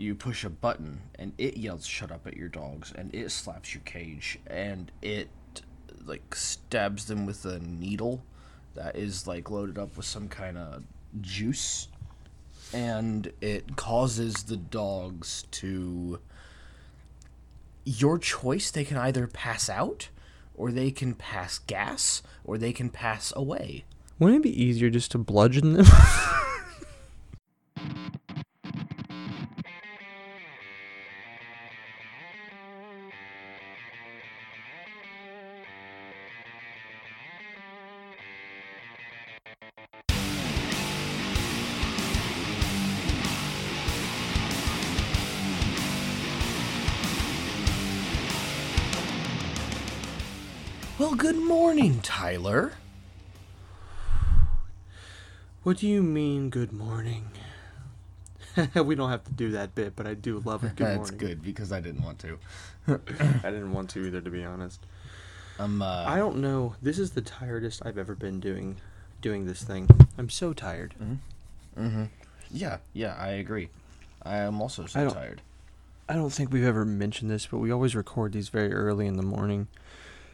[0.00, 3.74] you push a button and it yells "shut up" at your dogs, and it slaps
[3.74, 5.28] your cage, and it
[6.04, 8.22] like stabs them with a needle
[8.74, 10.82] that is like loaded up with some kind of
[11.20, 11.88] juice,
[12.72, 16.20] and it causes the dogs to.
[17.84, 18.70] Your choice.
[18.70, 20.10] They can either pass out,
[20.54, 23.84] or they can pass gas, or they can pass away.
[24.18, 25.86] Wouldn't it be easier just to bludgeon them?
[52.10, 52.72] Tyler.
[55.62, 57.30] what do you mean, good morning?
[58.74, 60.74] we don't have to do that bit, but I do love it.
[60.74, 60.98] Good morning.
[61.02, 62.38] That's good because I didn't want to.
[62.88, 64.84] I didn't want to either, to be honest.
[65.60, 66.74] I'm uh, I don't know.
[66.82, 68.78] This is the tiredest I've ever been doing
[69.22, 69.88] doing this thing.
[70.18, 70.96] I'm so tired.
[71.78, 72.04] Mm-hmm.
[72.50, 73.68] Yeah, yeah, I agree.
[74.24, 75.42] I am also so don't- tired.
[76.08, 79.16] I don't think we've ever mentioned this, but we always record these very early in
[79.16, 79.68] the morning.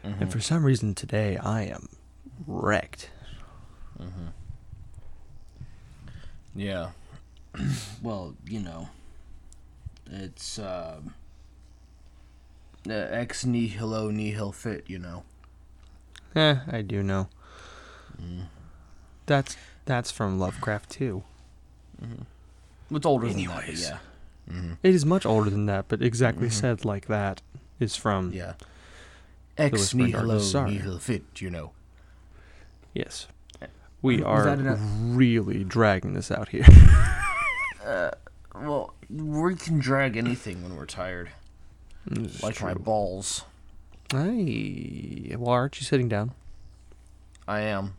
[0.03, 0.21] Mm-hmm.
[0.23, 1.89] And for some reason today, I am
[2.45, 3.09] wrecked.
[4.01, 4.27] Mm-hmm.
[6.55, 6.89] Yeah.
[8.01, 8.89] well, you know,
[10.09, 11.13] it's um,
[12.87, 14.85] uh, ex nihilo nihil fit.
[14.87, 15.23] You know.
[16.35, 17.29] Eh, I do know.
[18.21, 18.45] Mm.
[19.25, 21.23] That's that's from Lovecraft too.
[22.91, 23.97] It's older than that, but yeah.
[24.49, 24.73] Mm-hmm.
[24.83, 26.53] It is much older than that, but exactly Mhm.
[26.53, 27.41] said like that
[27.79, 28.53] is from Yeah.
[29.57, 31.23] Ex Whispering nihilo nihil fit.
[31.37, 31.71] You know.
[32.93, 33.27] yes.
[34.01, 34.55] We are
[35.01, 36.65] really dragging this out here.
[37.87, 38.11] Uh,
[38.53, 41.29] well, we can drag anything when we're tired,
[42.05, 43.45] This like my balls.
[44.11, 46.33] Hey, well, aren't you sitting down?
[47.47, 47.95] I am.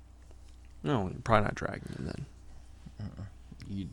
[0.83, 2.27] No, you're probably not dragging them then.
[3.71, 3.87] You,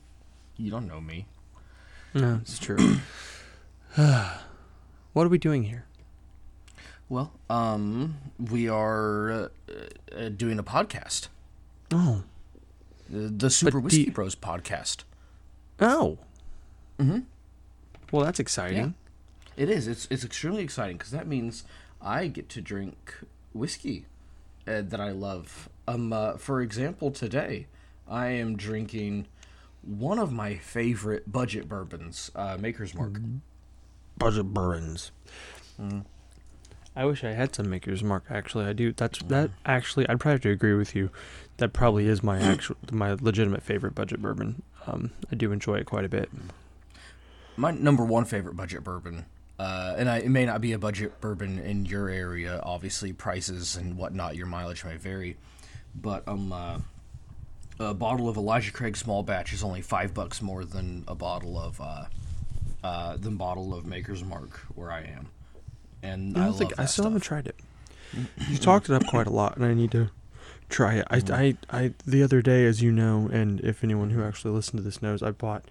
[0.57, 1.27] you don't know me.
[2.13, 2.77] No, it's true.
[3.95, 5.85] what are we doing here?
[7.07, 9.47] Well, um, we are uh,
[10.15, 11.27] uh, doing a podcast,
[11.91, 12.23] Oh,
[13.09, 15.03] the, the Super But Whiskey you- Bros podcast.
[15.79, 16.17] oh,
[16.99, 17.19] Mm-hmm.
[18.11, 18.95] well, that's exciting.
[19.57, 19.85] It is.
[19.87, 21.65] It's it's extremely exciting because that means
[22.01, 23.13] I get to drink
[23.53, 24.05] whiskey
[24.67, 25.67] uh, that I love.
[25.89, 27.67] Um, uh, for example, today
[28.07, 29.27] I am drinking
[29.81, 33.19] one of my favorite budget bourbons, uh, Maker's Mark.
[34.17, 35.11] Budget bourbons.
[36.95, 38.23] I wish I had some Maker's Mark.
[38.29, 38.93] Actually, I do.
[38.93, 39.51] That's that.
[39.65, 41.09] Actually, I'd probably have to agree with you.
[41.57, 44.61] That probably is my actual, my legitimate favorite budget bourbon.
[44.87, 46.29] Um, I do enjoy it quite a bit.
[47.57, 49.25] my number one favorite budget bourbon.
[49.57, 52.59] Uh, and I, it may not be a budget bourbon in your area.
[52.63, 55.37] Obviously, prices and whatnot, your mileage may vary.
[55.95, 56.79] But um, uh,
[57.79, 61.57] a bottle of Elijah Craig small batch is only five bucks more than a bottle
[61.57, 62.05] of uh,
[62.83, 65.29] uh, than bottle of Maker's Mark where I am.
[66.05, 67.05] And I I, think I still stuff.
[67.05, 67.55] haven't tried it.
[68.49, 70.09] You talked it up quite a lot, and I need to
[70.69, 71.07] try it.
[71.09, 74.79] I, I, I, the other day, as you know, and if anyone who actually listened
[74.79, 75.65] to this knows, I bought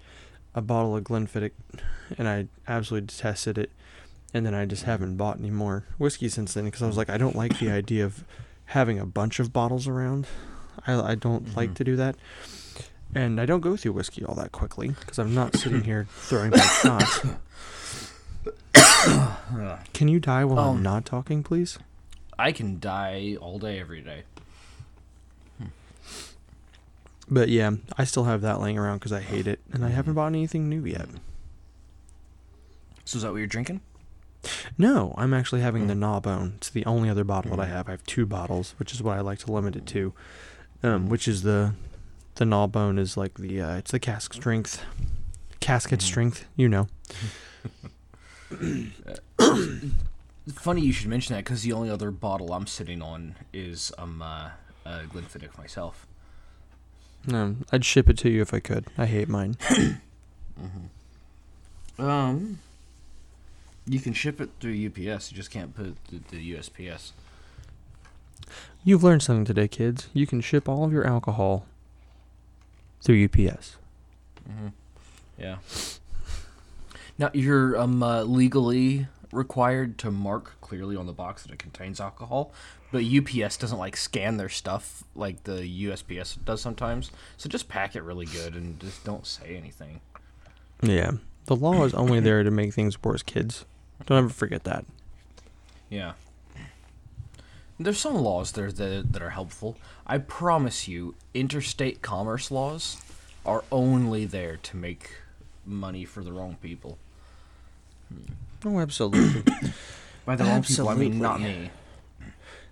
[0.53, 1.51] a bottle of Glenfiddich,
[2.17, 3.71] and I absolutely detested it.
[4.33, 7.09] And then I just haven't bought any more whiskey since then because I was like,
[7.09, 8.23] I don't like the idea of
[8.65, 10.27] having a bunch of bottles around.
[10.85, 11.75] I, I don't like Mhm.
[11.75, 12.15] to do that.
[13.15, 16.51] And I don't go through whiskey all that quickly because I'm not sitting here throwing
[16.51, 17.21] back shots.
[19.93, 21.77] Can you die while Um, I'm not talking, please?
[22.37, 24.23] I can die all day, every day.
[27.29, 30.13] But yeah, I still have that laying around because I hate it, and I haven't
[30.13, 31.07] bought anything new yet.
[33.03, 33.81] So is that what you're drinking?
[34.77, 35.99] No, I'm actually having the Mm.
[35.99, 36.53] Gnawbone.
[36.57, 37.71] It's the only other bottle that I Mm.
[37.71, 37.87] have.
[37.87, 40.13] I have two bottles, which is what I like to limit it to.
[40.83, 41.73] Um, which is the
[42.35, 44.83] the Gnawbone is like the uh, it's the cask strength,
[45.61, 46.03] casket Mhm.
[46.03, 46.45] strength.
[46.55, 46.87] You know.
[50.53, 54.21] Funny you should mention that because the only other bottle I'm sitting on is um
[54.21, 54.49] uh,
[54.85, 56.05] uh Glenfiddich myself.
[57.31, 58.85] Um, I'd ship it to you if I could.
[58.97, 59.57] I hate mine.
[61.97, 62.59] Um,
[63.85, 65.31] you can ship it through UPS.
[65.31, 67.11] You just can't put it through the USPS.
[68.83, 70.09] You've learned something today, kids.
[70.13, 71.65] You can ship all of your alcohol
[73.01, 73.77] through UPS.
[74.47, 74.67] Mm-hmm.
[75.37, 75.57] Yeah.
[77.17, 81.99] Now you're um uh, legally required to mark clearly on the box that it contains
[81.99, 82.51] alcohol,
[82.91, 87.11] but UPS doesn't like scan their stuff like the USPS does sometimes.
[87.37, 89.99] So just pack it really good and just don't say anything.
[90.81, 91.11] Yeah,
[91.45, 93.65] The law is only there to make things worse, kids.
[94.05, 94.85] Don't ever forget that.
[95.89, 96.13] Yeah.
[97.79, 99.77] There's some laws there that, that are helpful.
[100.07, 103.01] I promise you, interstate commerce laws
[103.45, 105.11] are only there to make
[105.65, 106.97] money for the wrong people.
[108.63, 109.43] Oh, absolutely.
[110.25, 111.69] By the wrong people, I mean not me.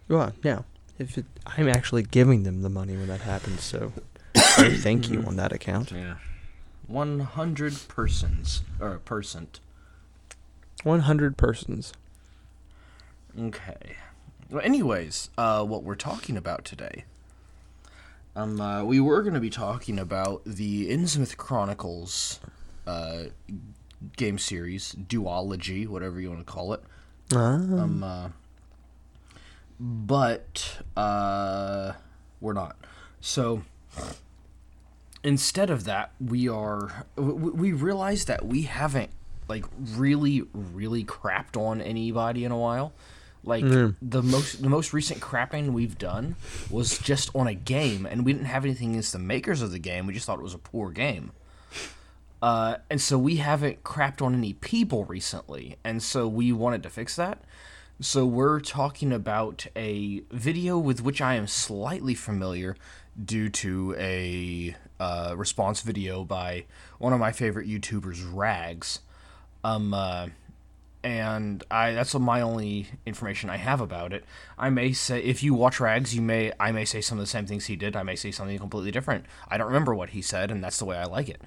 [0.07, 0.59] well, yeah.
[0.99, 3.91] If it, I'm actually giving them the money when that happens, so
[4.35, 5.91] thank you on that account.
[5.91, 6.15] Yeah.
[6.87, 9.59] 100 persons, or a percent.
[10.83, 11.93] 100 persons.
[13.39, 13.95] Okay.
[14.49, 17.05] Well, anyways, uh, what we're talking about today.
[18.35, 22.39] Um, uh, we were going to be talking about the Innsmouth Chronicles
[22.85, 23.23] uh,
[24.17, 26.81] game series, duology, whatever you want to call it.
[27.33, 27.53] Ah.
[27.55, 28.29] Um, uh,
[29.79, 31.93] but uh,
[32.41, 32.75] we're not.
[33.21, 33.63] So
[35.23, 37.05] instead of that, we are.
[37.15, 39.11] We, we realize that we haven't
[39.47, 42.93] like really, really crapped on anybody in a while.
[43.45, 43.65] Like
[44.01, 46.37] the most, the most recent crapping we've done
[46.69, 49.79] was just on a game, and we didn't have anything against the makers of the
[49.79, 50.07] game.
[50.07, 51.33] We just thought it was a poor game.
[52.43, 56.89] Uh, and so we haven't crapped on any people recently, and so we wanted to
[56.89, 57.41] fix that.
[58.01, 62.75] So we're talking about a video with which I am slightly familiar
[63.23, 66.65] due to a uh, response video by
[66.97, 68.99] one of my favorite YouTubers, Rags.
[69.63, 70.27] Um, uh,
[71.01, 74.25] and I that's my only information I have about it.
[74.57, 77.27] I may say if you watch Rags, you may I may say some of the
[77.27, 77.95] same things he did.
[77.95, 79.23] I may say something completely different.
[79.47, 81.41] I don't remember what he said, and that's the way I like it.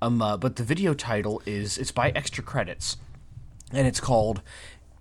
[0.00, 2.96] Um, uh, but the video title is it's by Extra Credits,
[3.72, 4.42] and it's called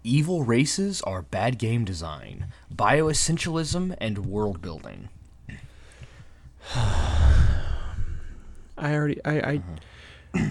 [0.03, 5.09] "Evil Races Are Bad Game Design: Bioessentialism and World Building."
[6.75, 9.61] I already I I,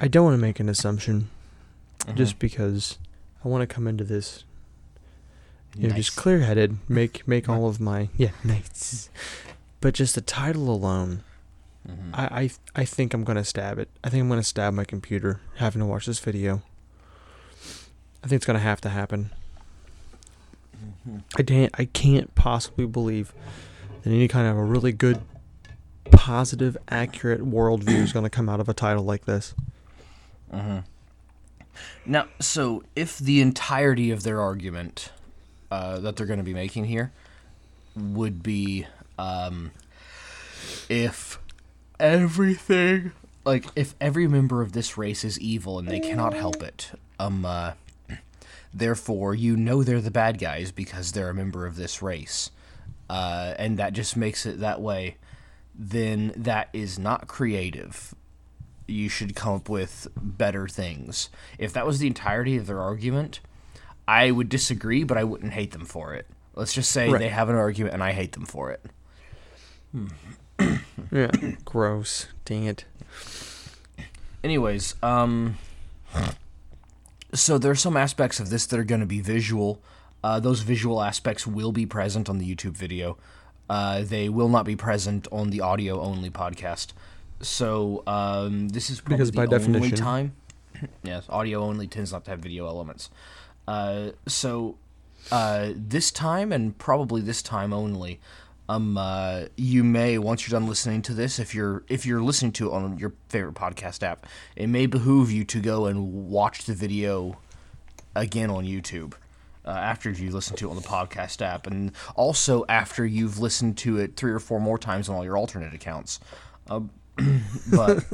[0.00, 1.28] I don't want to make an assumption
[2.14, 2.98] just because
[3.44, 4.44] I want to come into this
[5.76, 9.10] you know just clear headed, make make all of my yeah, nice.
[9.81, 11.22] But just the title alone,
[11.86, 12.10] Mhm.
[12.12, 12.50] I, I
[12.82, 13.88] I think I'm gonna stab it.
[14.02, 16.62] I think I'm gonna stab my computer having to watch this video.
[18.22, 19.30] I think it's gonna have to happen.
[21.38, 23.32] I can't I can't possibly believe
[24.02, 25.20] that any kind of a really good,
[26.10, 29.54] positive, accurate worldview is gonna come out of a title like this.
[30.52, 30.78] Mm-hmm.
[32.04, 35.10] Now, so if the entirety of their argument
[35.70, 37.12] uh, that they're going to be making here
[37.96, 38.86] would be
[39.18, 39.72] um,
[40.88, 41.38] if
[41.98, 43.12] everything,
[43.44, 47.44] like if every member of this race is evil and they cannot help it, um,
[47.44, 47.72] uh,
[48.72, 52.50] therefore you know they're the bad guys because they're a member of this race,
[53.08, 55.16] uh, and that just makes it that way.
[55.78, 58.14] Then that is not creative
[58.88, 61.28] you should come up with better things.
[61.58, 63.40] If that was the entirety of their argument,
[64.06, 66.26] I would disagree, but I wouldn't hate them for it.
[66.54, 67.19] Let's just say Right.
[67.19, 68.84] they have an argument and I hate them for it.
[71.12, 71.31] Yeah.
[71.64, 72.26] Gross.
[72.44, 72.85] Dang it.
[74.43, 75.56] Anyways, um
[77.32, 79.81] so there's some aspects of this that are going to be visual.
[80.25, 83.19] Uh, those visual aspects will be present on the YouTube video.
[83.69, 86.88] Uh, they will not be present on the audio only podcast.
[87.41, 90.32] So um, this is Because by definition- time.
[91.03, 93.11] yes, audio only tends not to have video elements.
[93.69, 94.77] Uh, so
[95.31, 98.20] uh, this time and probably this time only,
[98.69, 102.53] um, uh, you may once you're done listening to this, if you're if you're listening
[102.53, 106.65] to it on your favorite podcast app, it may behoove you to go and watch
[106.65, 107.39] the video
[108.15, 109.15] again on YouTube.
[109.65, 113.77] Uh, after you listen to it on the podcast app, and also after you've listened
[113.77, 116.20] to it three or four more times on all your alternate accounts.
[116.70, 116.81] Uh,
[117.73, 118.05] but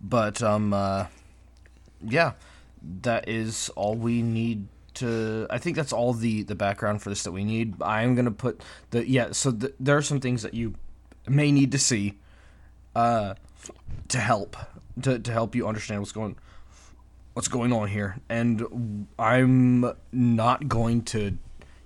[0.00, 1.06] but um uh,
[2.02, 2.32] yeah
[3.02, 7.22] that is all we need to i think that's all the the background for this
[7.22, 7.80] that we need.
[7.82, 10.74] I'm gonna put the yeah so th- there are some things that you
[11.28, 12.18] may need to see
[12.94, 13.34] uh
[14.08, 14.56] to help
[15.02, 16.36] to, to help you understand what's going
[17.34, 18.16] what's going on here.
[18.28, 21.38] And i'm not going to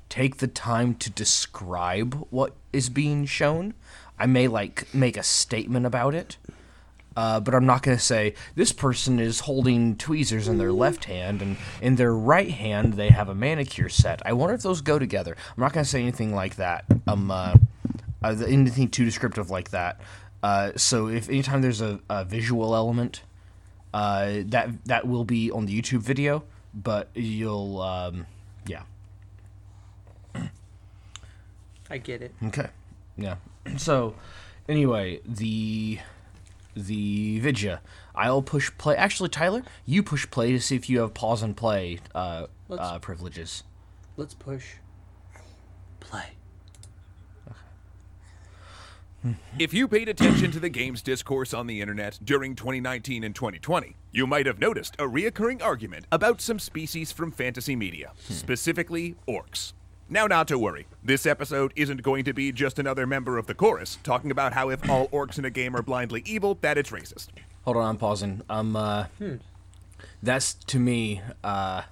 [0.08, 3.74] take the time to describe what is being shown.
[4.18, 6.36] I may like make a statement about it
[7.20, 11.04] uh, but I'm not going to say this person is holding tweezers in their left
[11.04, 14.22] hand and in their right hand they have a manicure set.
[14.24, 15.36] I wonder if those go together.
[15.54, 16.86] I'm not going to say anything like that.
[17.06, 17.56] Um, uh,
[18.22, 20.00] uh, anything too descriptive like that.
[20.42, 23.20] Uh, so if anytime there's a, a visual element,
[23.92, 26.42] uh, that that will be on the YouTube video.
[26.72, 28.24] But you'll, um,
[28.66, 28.84] yeah,
[31.90, 32.32] I get it.
[32.44, 32.68] Okay.
[33.18, 33.36] Yeah.
[33.76, 34.14] So,
[34.70, 35.98] anyway, the
[36.86, 37.80] the Vidya.
[38.14, 38.96] I'll push play.
[38.96, 42.82] Actually, Tyler, you push play to see if you have pause and play uh, Let's-
[42.82, 43.62] uh, privileges.
[44.16, 44.74] Let's push.
[46.00, 46.24] Play.
[49.58, 53.94] If you paid attention to the game's discourse on the internet during 2019 and 2020,
[54.12, 59.74] you might have noticed a reoccurring argument about some species from fantasy media, specifically orcs.
[60.12, 60.88] Now, not to worry.
[61.04, 64.68] This episode isn't going to be just another member of the chorus talking about how
[64.68, 67.28] if all orcs in a game are blindly evil, that it's racist.
[67.62, 68.42] Hold on, I'm pausing.
[68.50, 69.04] Um, uh,
[70.20, 71.82] that's to me, uh,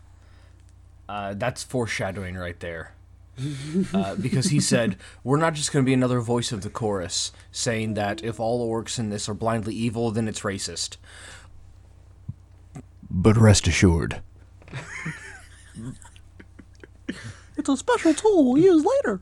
[1.08, 2.92] uh, that's foreshadowing right there.
[3.94, 7.30] uh, because he said, We're not just going to be another voice of the chorus
[7.52, 10.96] saying that if all orcs in this are blindly evil, then it's racist.
[13.08, 14.20] But rest assured.
[17.58, 19.20] It's a special tool we'll use later.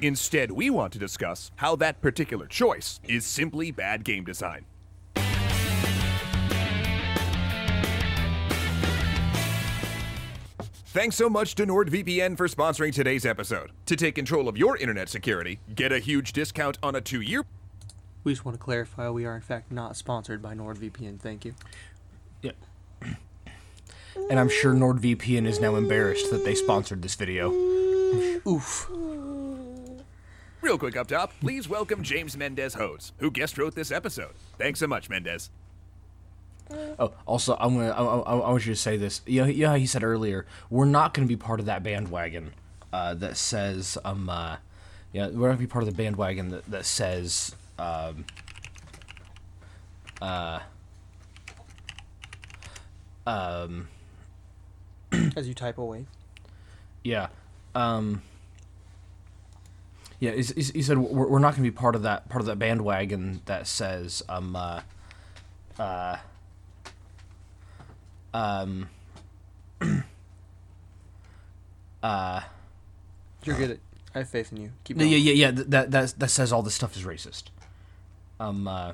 [0.00, 4.64] Instead, we want to discuss how that particular choice is simply bad game design.
[10.86, 13.72] Thanks so much to NordVPN for sponsoring today's episode.
[13.86, 17.42] To take control of your internet security, get a huge discount on a two year
[18.22, 21.18] We just want to clarify we are in fact not sponsored by NordVPN.
[21.20, 21.54] Thank you.
[22.42, 22.52] Yeah.
[24.30, 27.52] And I'm sure NordVPN is now embarrassed that they sponsored this video.
[28.46, 28.88] Oof.
[30.60, 34.32] Real quick up top, please welcome James Mendez Hodes, who guest wrote this episode.
[34.56, 35.50] Thanks so much, Mendez.
[36.98, 37.90] Oh, also, I'm gonna.
[37.90, 39.20] I, I, I want you to say this.
[39.26, 42.54] You know, you know he said earlier, we're not gonna be part of that bandwagon
[42.92, 44.56] uh, that says, um, uh,
[45.12, 48.24] yeah, we're not gonna be part of the bandwagon that, that says, um,
[50.22, 50.60] uh,
[53.26, 53.88] um,
[55.36, 56.06] As you type away.
[57.02, 57.28] yeah,
[57.74, 58.22] um,
[60.20, 60.32] yeah.
[60.32, 63.66] He, said we're, we're not gonna be part of that part of that bandwagon that
[63.66, 64.80] says, um, uh,
[65.78, 66.16] uh,
[68.32, 68.88] um,
[72.02, 72.40] uh.
[73.44, 73.78] You're good at.
[74.14, 74.70] I have faith in you.
[74.84, 75.10] Keep going.
[75.10, 75.50] yeah, yeah, yeah.
[75.50, 77.44] That that that says all this stuff is racist.
[78.38, 78.92] Um, uh,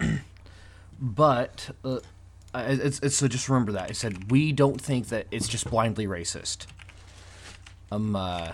[1.00, 1.98] but uh,
[2.54, 5.68] uh, it's it's so just remember that it said we don't think that it's just
[5.68, 6.66] blindly racist.
[7.90, 8.52] Um, uh,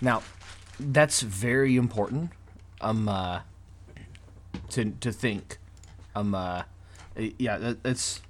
[0.00, 0.22] now
[0.80, 2.30] that's very important.
[2.80, 3.40] Um, uh,
[4.70, 5.58] to to think.
[6.14, 6.62] Um, uh,
[7.16, 8.20] yeah, that, it's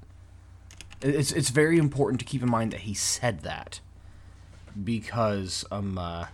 [1.00, 3.80] it's it's very important to keep in mind that he said that
[4.84, 6.26] because um uh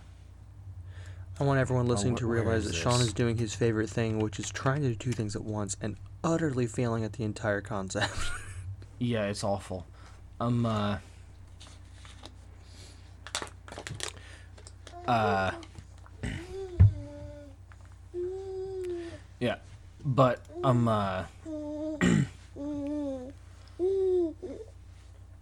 [1.39, 4.19] I want everyone listening wh- to realize is that Sean is doing his favorite thing,
[4.19, 7.61] which is trying to do two things at once and utterly failing at the entire
[7.61, 8.11] concept.
[8.99, 9.85] yeah it's awful
[10.39, 10.97] um uh
[15.07, 15.51] uh
[19.39, 19.55] yeah
[20.03, 21.23] but um uh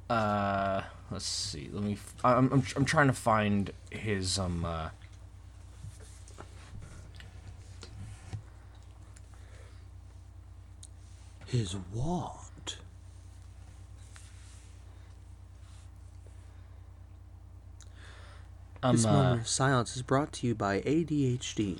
[0.09, 4.89] uh let's see let me f- I'm, I'm I'm trying to find his um uh
[11.53, 12.77] His what?
[18.81, 21.77] um this uh, moment of silence is brought to you by ADHD.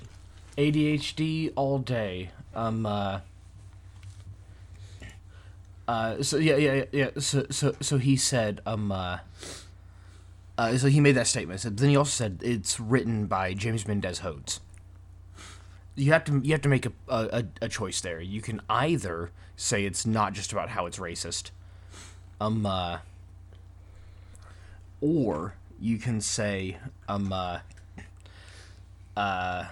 [0.56, 2.30] ADHD all day.
[2.54, 2.86] Um.
[2.86, 3.18] Uh,
[5.88, 6.22] uh.
[6.22, 7.10] So yeah, yeah, yeah, yeah.
[7.18, 8.60] So so so he said.
[8.64, 8.92] Um.
[8.92, 9.18] Uh.
[10.56, 11.58] Uh, so he made that statement.
[11.58, 14.60] So then he also said it's written by James Mendez Hodes.
[15.96, 18.20] You have to you have to make a, a a choice there.
[18.20, 21.50] You can either say it's not just about how it's racist,
[22.40, 22.98] um, uh,
[25.00, 27.60] or you can say um, uh,
[29.16, 29.66] uh,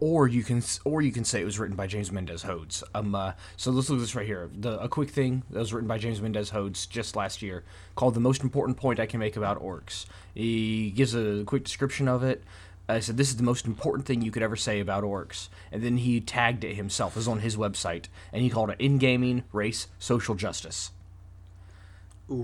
[0.00, 2.82] or you can or you can say it was written by James Mendez Hodes.
[2.94, 4.50] Um, uh, so let's look at this right here.
[4.58, 8.14] The a quick thing that was written by James Mendez Hodes just last year, called
[8.14, 12.22] "The Most Important Point I Can Make About Orcs." He gives a quick description of
[12.22, 12.42] it.
[12.88, 15.82] I said this is the most important thing you could ever say about orcs, and
[15.82, 17.14] then he tagged it himself.
[17.14, 20.90] It was on his website, and he called it "In Gaming, Race, Social Justice."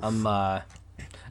[0.02, 0.60] Um, uh,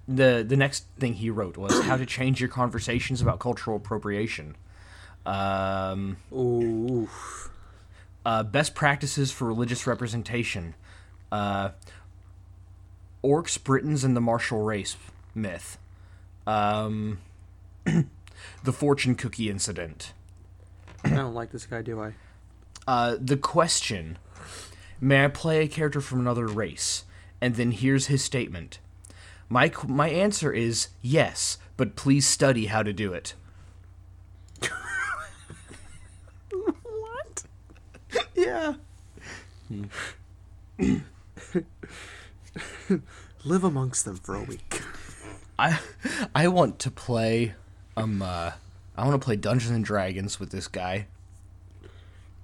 [0.08, 4.56] the the next thing he wrote was how to change your conversations about cultural appropriation.
[5.25, 7.10] Um, Ooh.
[8.25, 10.75] uh, best practices for religious representation.
[11.32, 11.70] Uh,
[13.24, 14.98] orcs, Britons, and the martial race
[15.36, 15.78] myth.
[16.48, 17.20] Um,
[18.63, 20.13] the fortune cookie incident.
[21.03, 22.13] I don't like this guy, do I?
[22.88, 24.17] Uh, the question
[25.01, 27.05] May I play a character from another race?
[27.39, 28.79] And then here's his statement.
[29.48, 33.34] My, my answer is yes, but please study how to do it.
[36.81, 37.43] what?
[38.36, 38.74] yeah.
[39.69, 39.86] Hmm.
[43.46, 44.81] Live amongst them for a week.
[45.58, 45.79] I
[46.34, 47.53] I want to play
[48.00, 48.51] um uh
[48.98, 51.08] I want to play Dungeons and Dragons with this guy.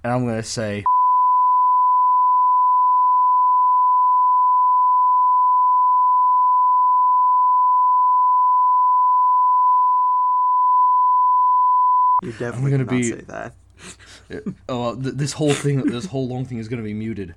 [0.02, 0.84] And I'm going to say
[12.22, 13.54] You're definitely gonna be- say that.
[14.68, 17.34] oh well, th- this whole thing this whole long thing is going to be muted.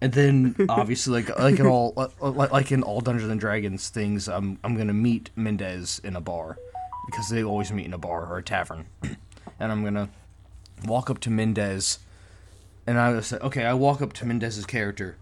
[0.00, 3.90] And then obviously like like in all uh, like, like in all Dungeons and Dragons
[3.90, 6.56] things I'm I'm going to meet Mendez in a bar
[7.06, 8.86] because they always meet in a bar or a tavern.
[9.02, 10.08] and I'm going to
[10.86, 11.98] walk up to Mendez
[12.86, 15.16] and I say okay, I walk up to Mendez's character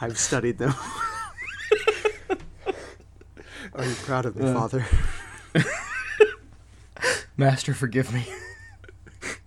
[0.00, 0.74] I've studied them.
[3.74, 4.86] Are you proud of me, Uh, father?
[7.36, 8.26] Master, forgive me.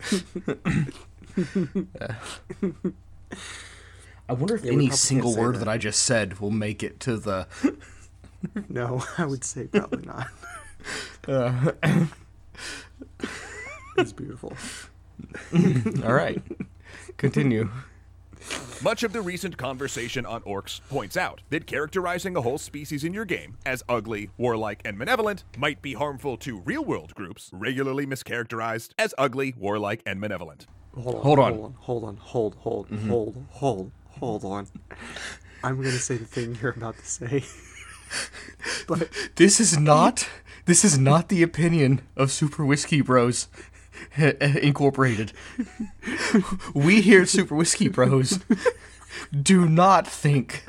[4.30, 5.60] I wonder if Yeah, any single word that.
[5.60, 5.68] that.
[5.70, 7.48] I just said will make it to the.
[8.70, 10.28] No, I would say probably not.
[11.28, 11.72] Uh,
[13.98, 14.54] It's beautiful.
[16.06, 16.42] all right,
[17.18, 17.70] continue.
[18.84, 23.12] Much of the recent conversation on orcs points out that characterizing a whole species in
[23.14, 28.06] your game as ugly, warlike, and malevolent might be harmful to real world groups regularly
[28.06, 30.68] mischaracterized as ugly, warlike, and malevolent.
[30.96, 31.22] Hold on.
[31.24, 31.54] Hold on.
[31.54, 31.74] Hold on.
[31.80, 32.18] Hold on.
[32.18, 32.56] Hold.
[32.60, 32.90] Hold.
[33.08, 33.46] Hold.
[33.50, 33.92] Hold.
[34.20, 34.68] Hold on.
[35.64, 37.44] I'm gonna say the thing you're about to say.
[38.88, 40.28] but This is not.
[40.66, 43.48] This is not the opinion of Super Whiskey Bros.
[44.18, 45.32] Eh, eh, Incorporated.
[46.74, 48.40] We here at Super Whiskey Bros.
[49.42, 50.64] do not think.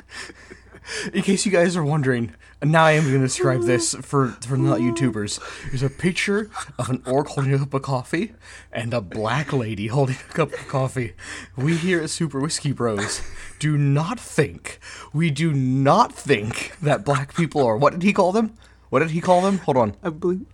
[1.13, 4.57] In case you guys are wondering, now I am going to describe this for for
[4.57, 5.39] not YouTubers.
[5.69, 8.33] There's a picture of an orc holding a cup of coffee
[8.71, 11.13] and a black lady holding a cup of coffee.
[11.55, 13.21] We here at Super Whiskey Bros
[13.59, 14.79] do not think.
[15.13, 17.77] We do not think that black people are.
[17.77, 18.53] What did he call them?
[18.89, 19.59] What did he call them?
[19.59, 19.95] Hold on.
[20.01, 20.45] I believe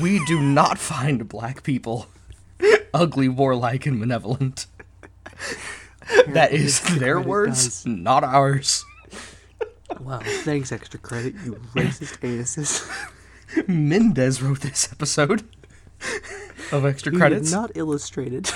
[0.00, 2.08] We do not find black people
[2.92, 4.66] ugly, warlike, and malevolent.
[6.28, 8.84] That is their words, not ours.
[10.00, 10.20] Wow.
[10.24, 12.88] Thanks, extra credit, you racist anuses.
[13.68, 15.44] Mendez wrote this episode
[16.72, 17.52] of extra You credits.
[17.52, 18.50] not illustrated.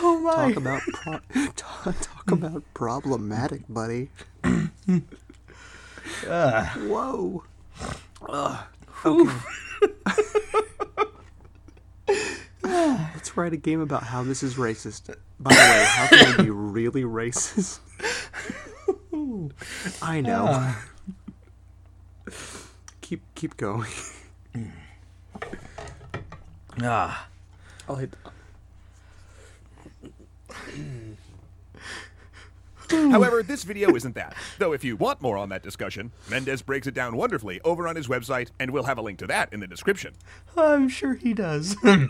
[0.00, 0.52] oh my!
[0.52, 1.18] Talk about pro-
[1.56, 4.10] talk, talk about problematic, buddy.
[6.28, 6.74] Ah.
[6.86, 7.44] Whoa.
[8.28, 8.64] Ugh.
[9.04, 9.32] Okay.
[12.64, 15.14] Let's write a game about how this is racist.
[15.42, 17.80] By the way, how can I be really racist?
[20.02, 20.72] I know.
[23.00, 23.90] keep keep going.
[26.82, 27.28] Ah,
[27.88, 28.14] I'll hit.
[32.88, 34.34] However, this video isn't that.
[34.58, 37.96] Though if you want more on that discussion, Mendez breaks it down wonderfully over on
[37.96, 40.14] his website, and we'll have a link to that in the description.
[40.56, 41.76] I'm sure he does.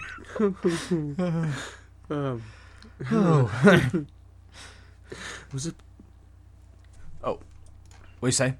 [2.10, 2.42] Um,
[3.11, 3.50] oh.
[5.52, 5.74] was it?
[7.24, 7.38] oh,
[8.20, 8.55] what you say?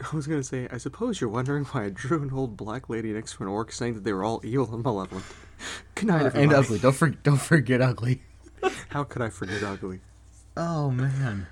[0.00, 0.68] I was gonna say.
[0.70, 3.72] I suppose you're wondering why I drew an old black lady next to an orc,
[3.72, 5.26] saying that they were all evil and malevolent.
[5.96, 6.54] Good night, and everybody.
[6.54, 6.78] ugly.
[6.78, 8.22] Don't for, don't forget ugly.
[8.90, 10.00] How could I forget ugly?
[10.56, 11.46] Oh man.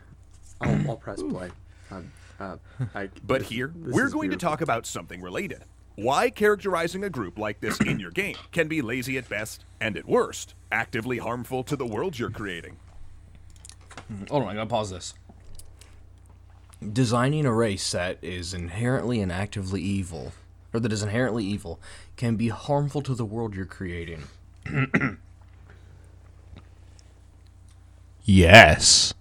[0.61, 1.51] I'll, I'll press play.
[1.91, 2.57] Um, uh,
[2.95, 5.65] I, But this- here, this we're is going to talk about something related.
[5.97, 9.97] Why characterizing a group like this in your game can be lazy at best, and
[9.97, 12.77] at worst, actively harmful to the world you're creating.
[14.09, 15.15] Hmm, hold on, I gotta pause this.
[16.93, 20.33] Designing a race that is inherently and actively evil,
[20.75, 21.81] or that is inherently evil,
[22.17, 24.25] can be harmful to the world you're creating.
[28.25, 29.15] yes.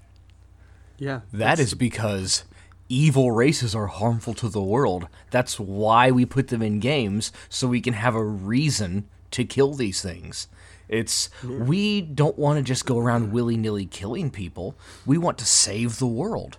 [0.97, 2.43] Yeah, That is because
[2.89, 5.07] evil races are harmful to the world.
[5.31, 9.73] That's why we put them in games so we can have a reason to kill
[9.73, 10.47] these things.
[10.87, 14.75] It's we don't want to just go around willy-nilly killing people.
[15.05, 16.57] We want to save the world.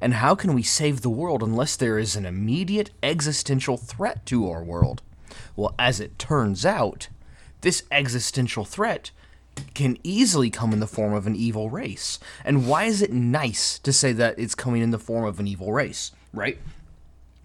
[0.00, 4.48] And how can we save the world unless there is an immediate existential threat to
[4.48, 5.02] our world?
[5.56, 7.08] Well, as it turns out,
[7.60, 9.10] this existential threat
[9.74, 12.18] can easily come in the form of an evil race.
[12.44, 15.48] And why is it nice to say that it's coming in the form of an
[15.48, 16.58] evil race, right?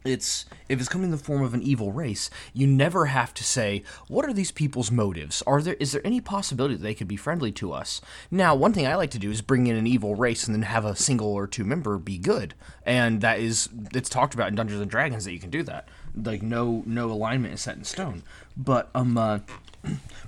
[0.06, 3.44] it's if it's coming in the form of an evil race, you never have to
[3.44, 5.42] say, "What are these people's motives?
[5.44, 8.74] Are there is there any possibility that they could be friendly to us?" Now, one
[8.74, 10.96] thing I like to do is bring in an evil race and then have a
[10.96, 12.54] single or two member be good,
[12.86, 15.88] and that is it's talked about in Dungeons and Dragons that you can do that.
[16.16, 18.24] Like no no alignment is set in stone,
[18.58, 19.40] but um, uh,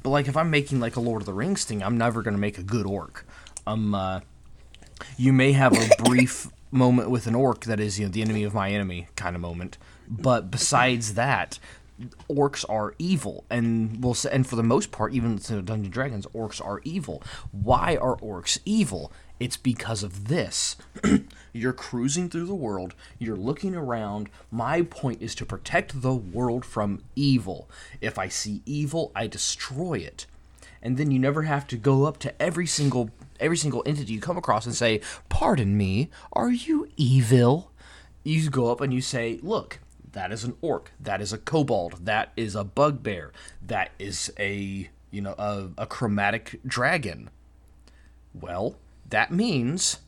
[0.03, 2.37] but like if I'm making like a Lord of the Rings thing, I'm never gonna
[2.37, 3.25] make a good orc.
[3.67, 4.21] Um, uh,
[5.17, 8.43] you may have a brief moment with an orc that is you know the enemy
[8.43, 9.77] of my enemy kind of moment.
[10.07, 11.59] But besides that
[12.29, 13.45] orcs are evil.
[13.49, 17.23] And will and for the most part even to dungeon dragons orcs are evil.
[17.51, 20.75] Why are orcs evil it's because of this
[21.53, 26.65] you're cruising through the world you're looking around my point is to protect the world
[26.65, 27.69] from evil
[28.01, 30.25] if i see evil i destroy it
[30.85, 34.21] and then you never have to go up to every single every single entity you
[34.21, 37.71] come across and say, "Pardon me, are you evil?"
[38.23, 39.79] You go up and you say, "Look,
[40.11, 40.91] that is an orc.
[40.99, 42.05] That is a kobold.
[42.05, 43.33] That is a bugbear.
[43.65, 47.31] That is a you know a, a chromatic dragon."
[48.33, 48.75] Well,
[49.09, 49.99] that means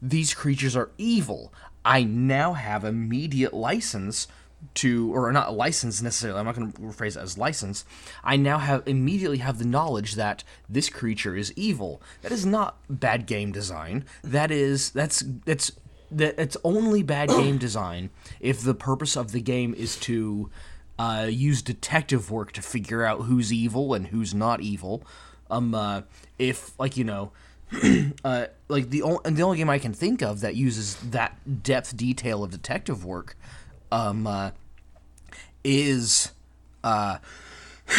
[0.00, 1.52] these creatures are evil.
[1.84, 4.26] I now have immediate license
[4.74, 7.84] to or not license necessarily i'm not going to rephrase it as license.
[8.22, 12.02] I now have immediately have the knowledge that this creature is evil.
[12.22, 14.04] That is not bad game design.
[14.22, 15.72] That is that's that's
[16.10, 20.50] that it's only bad game design if the purpose of the game is to
[20.98, 25.02] uh, use detective work to figure out who's evil and who's not evil.
[25.50, 26.02] Um uh,
[26.38, 27.32] if like you know
[28.24, 31.96] uh, like the only the only game I can think of that uses that depth
[31.96, 33.36] detail of detective work
[33.92, 34.50] um, uh,
[35.62, 36.32] is
[36.82, 37.18] uh,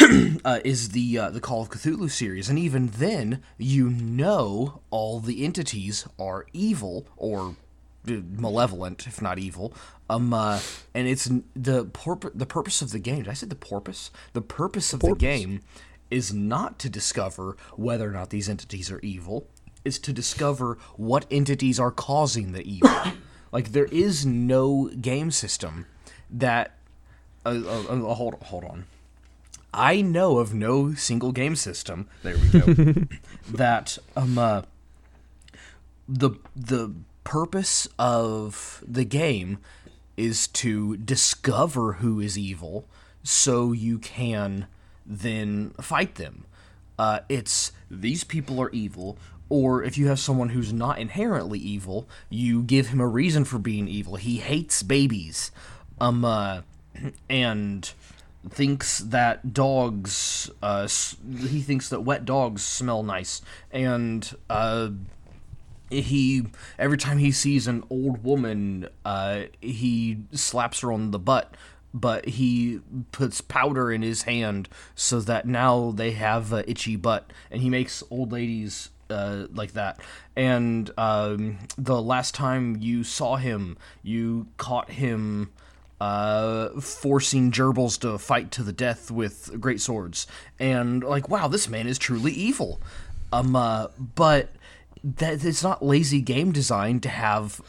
[0.44, 5.20] uh, is the uh, the Call of Cthulhu series, and even then, you know all
[5.20, 7.56] the entities are evil or
[8.04, 9.72] malevolent, if not evil.
[10.10, 10.60] Um, uh,
[10.94, 12.32] and it's the purpose.
[12.34, 13.18] The purpose of the game.
[13.18, 14.10] Did I say the purpose?
[14.32, 15.60] The purpose of the game
[16.10, 19.46] is not to discover whether or not these entities are evil.
[19.84, 22.90] Is to discover what entities are causing the evil.
[23.52, 25.86] like there is no game system
[26.30, 26.76] that
[27.44, 28.84] uh, uh, uh, hold hold on.
[29.74, 32.08] I know of no single game system.
[32.22, 32.94] There we go.
[33.50, 34.62] that um uh,
[36.08, 39.58] the the purpose of the game
[40.16, 42.86] is to discover who is evil,
[43.22, 44.66] so you can
[45.04, 46.44] then fight them.
[46.98, 49.18] Uh, it's these people are evil,
[49.52, 53.58] or if you have someone who's not inherently evil, you give him a reason for
[53.58, 54.16] being evil.
[54.16, 55.50] He hates babies.
[56.00, 56.62] Um, uh,
[57.28, 57.92] and
[58.48, 60.88] thinks that dogs uh,
[61.42, 64.88] he thinks that wet dogs smell nice and uh,
[65.90, 71.54] he every time he sees an old woman uh, he slaps her on the butt
[71.94, 72.80] but he
[73.12, 77.70] puts powder in his hand so that now they have a itchy butt and he
[77.70, 80.00] makes old ladies uh, like that.
[80.34, 85.52] And um, the last time you saw him, you caught him
[86.00, 90.26] uh, forcing gerbils to fight to the death with great swords,
[90.58, 92.80] and like, wow, this man is truly evil.
[93.32, 94.50] Um, uh, but
[95.04, 97.60] that it's not lazy game design to have,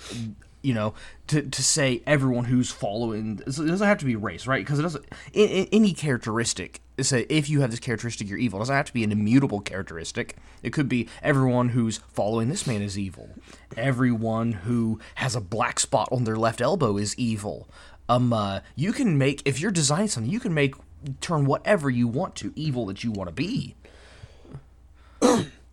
[0.63, 0.95] you know,
[1.27, 3.39] to, to say everyone who's following.
[3.45, 4.65] It doesn't have to be race, right?
[4.65, 5.05] Because it doesn't.
[5.33, 8.59] In, in, any characteristic, say if you have this characteristic, you're evil.
[8.59, 10.37] It doesn't have to be an immutable characteristic.
[10.63, 13.29] It could be everyone who's following this man is evil.
[13.77, 17.67] Everyone who has a black spot on their left elbow is evil
[18.09, 20.75] um uh, you can make if you're designing something you can make
[21.21, 23.75] turn whatever you want to evil that you want to be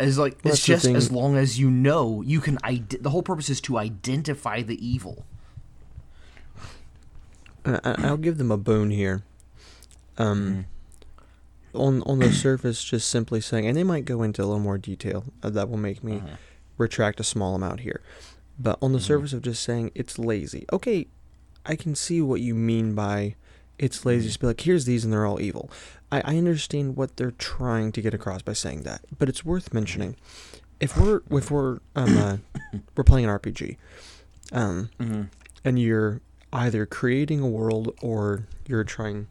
[0.01, 3.51] as like it's just as long as you know you can ide- the whole purpose
[3.51, 5.25] is to identify the evil
[7.65, 9.23] i'll give them a boon here
[10.19, 10.67] um
[11.75, 11.81] mm.
[11.81, 14.79] on on the surface just simply saying and they might go into a little more
[14.79, 16.37] detail uh, that will make me uh-huh.
[16.79, 18.01] retract a small amount here
[18.59, 19.03] but on the mm.
[19.03, 21.07] surface of just saying it's lazy okay
[21.67, 23.37] I can see what you mean by
[23.81, 24.29] it's lazy.
[24.29, 25.71] Just be like, here's these, and they're all evil.
[26.13, 29.73] I, I understand what they're trying to get across by saying that, but it's worth
[29.73, 30.17] mentioning.
[30.79, 32.37] If we're if we're um uh,
[32.97, 33.77] we're playing an RPG,
[34.53, 35.23] um, mm-hmm.
[35.65, 36.21] and you're
[36.53, 39.29] either creating a world or you're trying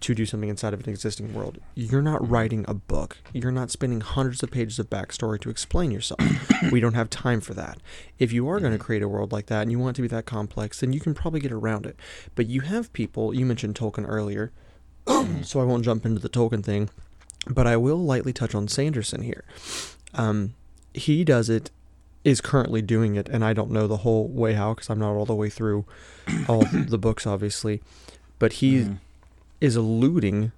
[0.00, 1.58] to do something inside of an existing world.
[1.74, 3.18] You're not writing a book.
[3.32, 6.20] You're not spending hundreds of pages of backstory to explain yourself.
[6.72, 7.78] we don't have time for that.
[8.18, 10.02] If you are going to create a world like that and you want it to
[10.02, 11.96] be that complex, then you can probably get around it.
[12.34, 14.52] But you have people, you mentioned Tolkien earlier,
[15.42, 16.90] so I won't jump into the Tolkien thing,
[17.48, 19.44] but I will lightly touch on Sanderson here.
[20.14, 20.54] Um,
[20.94, 21.70] he does it
[22.22, 25.12] is currently doing it, and I don't know the whole way how because I'm not
[25.14, 25.86] all the way through
[26.48, 27.80] all the books, obviously.
[28.38, 28.98] But he Mhm.
[29.60, 30.52] Is alluding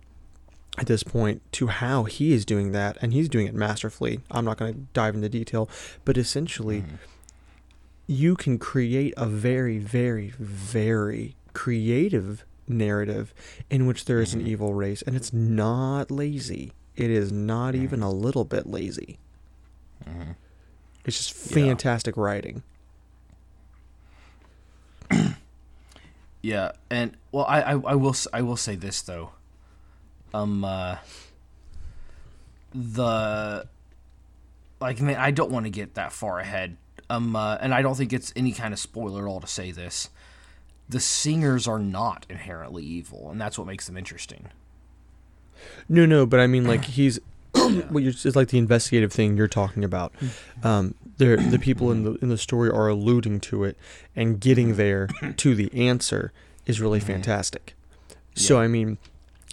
[0.79, 4.21] at this point to how he is doing that, and he's doing it masterfully.
[4.31, 5.69] I'm not going to dive into detail,
[6.05, 6.99] but essentially, Mhm.
[8.07, 13.35] you can create a very, very, very creative narrative
[13.69, 14.47] in which there is an Mhm.
[14.49, 16.73] evil race, and it's not lazy.
[16.97, 19.19] It is not even a little bit lazy.
[20.07, 20.37] Mhm.
[21.05, 21.55] It's just Yeah.
[21.67, 22.63] fantastic writing.
[26.43, 29.31] Yeah, and well, I, I I will I will say this though,
[30.35, 30.97] um, uh,
[32.75, 33.67] the
[34.81, 36.77] like man, I don't want to get that far ahead,
[37.09, 39.71] um, uh, and I don't think it's any kind of spoiler at all to say
[39.71, 40.11] this.
[40.89, 44.49] The singers are not inherently evil, and that's what makes them interesting.
[45.89, 47.21] No, no, but I mean, like he's,
[47.91, 50.13] well, it's like the investigative thing you're talking about.
[50.17, 50.67] Hmm.
[50.67, 53.77] Um, there, the people in the in the story are alluding to it,
[54.17, 54.77] and getting hmm.
[54.77, 56.33] there to the answer
[56.67, 57.75] is really fantastic.
[58.35, 58.97] So I mean,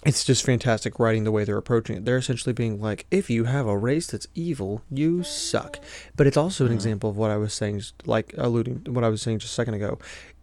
[0.06, 2.04] it's just fantastic writing the way they're approaching it.
[2.06, 5.78] They're essentially being like, if you have a race that's evil, you suck.
[6.16, 6.76] But it's also an hmm.
[6.76, 9.52] example of what I was saying, just like alluding to what I was saying just
[9.52, 9.98] a second ago.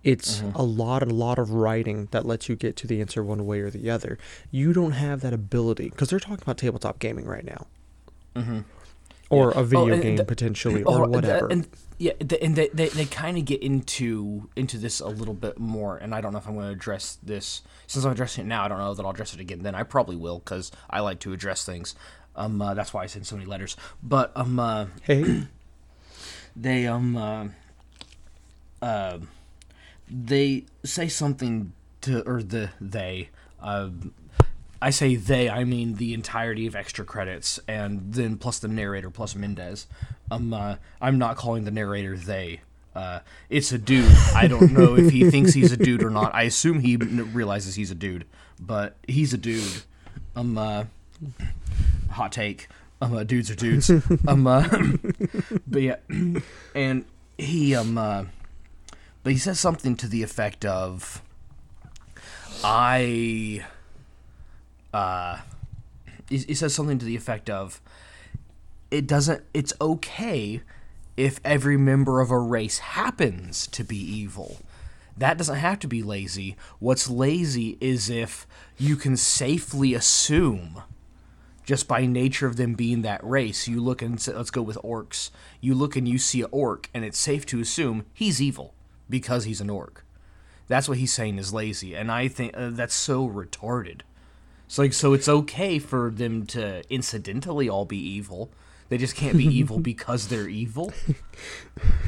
[0.08, 3.24] It's a lot and a lot of writing that lets you get to the answer
[3.24, 4.17] one way or the other.
[4.52, 7.67] You don't have that ability because they're talking about tabletop gaming right now,
[8.36, 8.60] Mm-hmm.
[9.30, 11.48] or a video and game the- potentially, Oh, or whatever.
[11.48, 11.67] And,
[11.98, 15.58] yeah, th- and they, they, they kind of get into into this a little bit
[15.60, 18.48] more, and I don't know if I'm going to address this since I'm addressing it
[18.48, 18.63] now.
[18.63, 19.63] I don't know that I'll address it again.
[19.63, 21.96] Then I probably will because I like to address things.
[22.36, 23.76] Um, uh, that's why I send so many letters.
[24.04, 25.46] But um, uh, hey,
[26.56, 27.48] they um, uh,
[28.82, 29.17] uh,
[30.10, 33.30] they say something to or the they
[33.62, 34.13] um
[34.82, 39.10] I say they, I mean the entirety of extra credits, and then plus the narrator
[39.10, 39.88] plus Mendez.
[40.30, 42.62] Um, uh, I'm not calling the narrator they.
[42.96, 44.12] Uh, it's a dude.
[44.36, 46.34] I don't know if he thinks he's a dude or not.
[46.36, 48.26] I assume he realizes he's a dude,
[48.60, 49.84] but he's a dude.
[50.36, 50.86] Um, uh,
[52.12, 52.67] hot take.
[53.02, 53.89] Um, uh, dudes are dudes.
[54.28, 54.67] um, uh,
[55.67, 55.96] but yeah,
[56.76, 57.06] and
[57.38, 58.26] he um, uh,
[59.23, 61.21] but he says something to the effect of,
[62.63, 63.65] I
[64.93, 65.39] uh,
[66.30, 67.82] he, he says something to the effect of,
[68.89, 69.43] "It doesn't.
[69.53, 70.62] It's okay
[71.15, 74.58] if every member of a race happens to be evil.
[75.17, 76.56] That doesn't have to be lazy.
[76.80, 80.84] What's lazy is if you can safely assume."
[81.65, 84.77] Just by nature of them being that race, you look and say, let's go with
[84.86, 85.32] orcs.
[85.60, 88.73] You look and you see an orc, and it's safe to assume he's evil
[89.10, 90.04] because he's an orc.
[90.67, 94.02] That's what he's saying is lazy, and I think uh, that's so retarded.
[94.65, 98.52] It's like so it's okay for them to incidentally all be evil.
[98.89, 100.91] They just can't be evil because they're evil.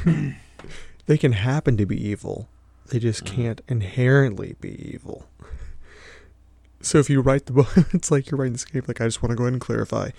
[1.06, 2.50] they can happen to be evil.
[2.88, 5.28] They just can't inherently be evil.
[6.82, 8.84] So if you write the book, it's like you're writing this game.
[8.88, 10.12] Like I just want to go ahead and clarify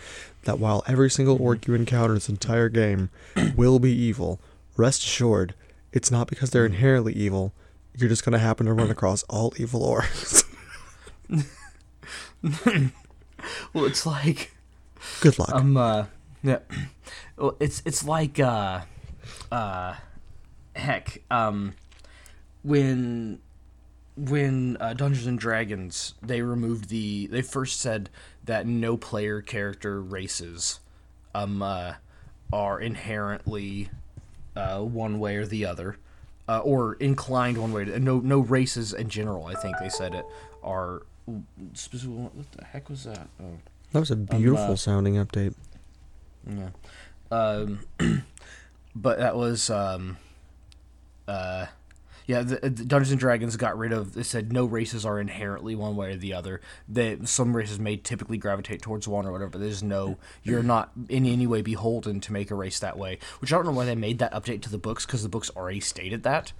[0.45, 3.11] that while every single orc you encounter in this entire game
[3.57, 4.41] will be evil,
[4.77, 5.55] rest assured,
[5.93, 7.53] it's not because they're inherently evil.
[7.97, 10.45] You're just gonna happen to run across all evil orcs.
[13.73, 14.53] Well, it's like
[15.21, 15.55] Good luck.
[15.55, 16.07] um uh
[16.43, 16.59] yeah.
[17.37, 18.83] Well, it's it's like uh
[19.51, 19.95] uh
[20.77, 21.75] heck um
[22.63, 23.41] when
[24.17, 28.11] when uh, Dungeons and Dragons they removed the they first said
[28.45, 30.81] that no player character races
[31.35, 31.95] um uh,
[32.53, 33.89] are inherently
[34.57, 35.97] uh, one way or the other
[36.49, 40.15] uh, or inclined one way to no no races in general I think they said
[40.15, 40.25] it
[40.63, 43.59] are what the heck was that oh
[43.93, 45.55] that was a beautiful uh, sounding update.
[46.49, 46.71] yeah.
[47.33, 47.81] Um,
[48.95, 50.17] but that was um,
[51.27, 51.67] uh,
[52.31, 52.43] yeah.
[52.43, 54.15] The, the Dungeons and Dragons got rid of.
[54.15, 56.61] They said no races are inherently one way or the other.
[56.89, 59.51] That some races may typically gravitate towards one or whatever.
[59.51, 60.17] But there's no.
[60.45, 63.19] You're not in any way beholden to make a race that way.
[63.41, 65.51] Which I don't know why they made that update to the books because the books
[65.57, 66.53] already stated that.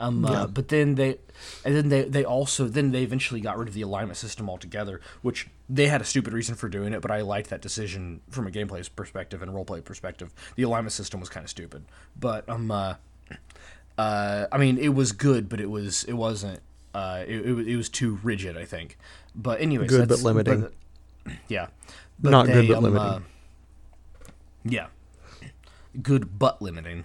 [0.00, 1.18] Um, uh, but then they,
[1.64, 5.00] and then they, they also then they eventually got rid of the alignment system altogether,
[5.20, 7.00] which they had a stupid reason for doing it.
[7.00, 10.34] But I liked that decision from a gameplay perspective and roleplay perspective.
[10.56, 11.84] The alignment system was kind of stupid,
[12.18, 12.94] but um, uh,
[13.98, 16.60] uh, I mean, it was good, but it was it wasn't.
[16.94, 18.98] Uh, it, it, was- it was too rigid, I think.
[19.34, 20.68] But anyways, Good, but limiting.
[21.48, 21.68] yeah,
[22.20, 23.06] but Not good, but um, limiting.
[23.06, 23.20] uh,
[24.64, 24.86] yeah,
[26.02, 27.04] good but limiting.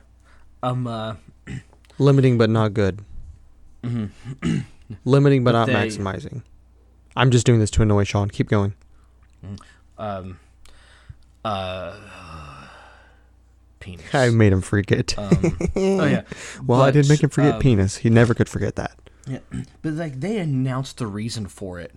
[0.64, 1.16] Um, uh,
[2.00, 3.04] Limiting but not good.
[3.84, 6.44] Limiting but, But not they- maximizing.
[7.16, 8.30] I'm just doing this to annoy Sean.
[8.30, 8.74] Keep going.
[13.80, 14.14] Penis.
[14.14, 15.18] I made him forget.
[15.18, 16.24] Um, oh yeah.
[16.66, 17.98] well, I did But, make him forget um, penis.
[17.98, 18.98] He never could forget that.
[19.28, 19.40] Yeah,
[19.82, 21.96] but like they announced the reason for it,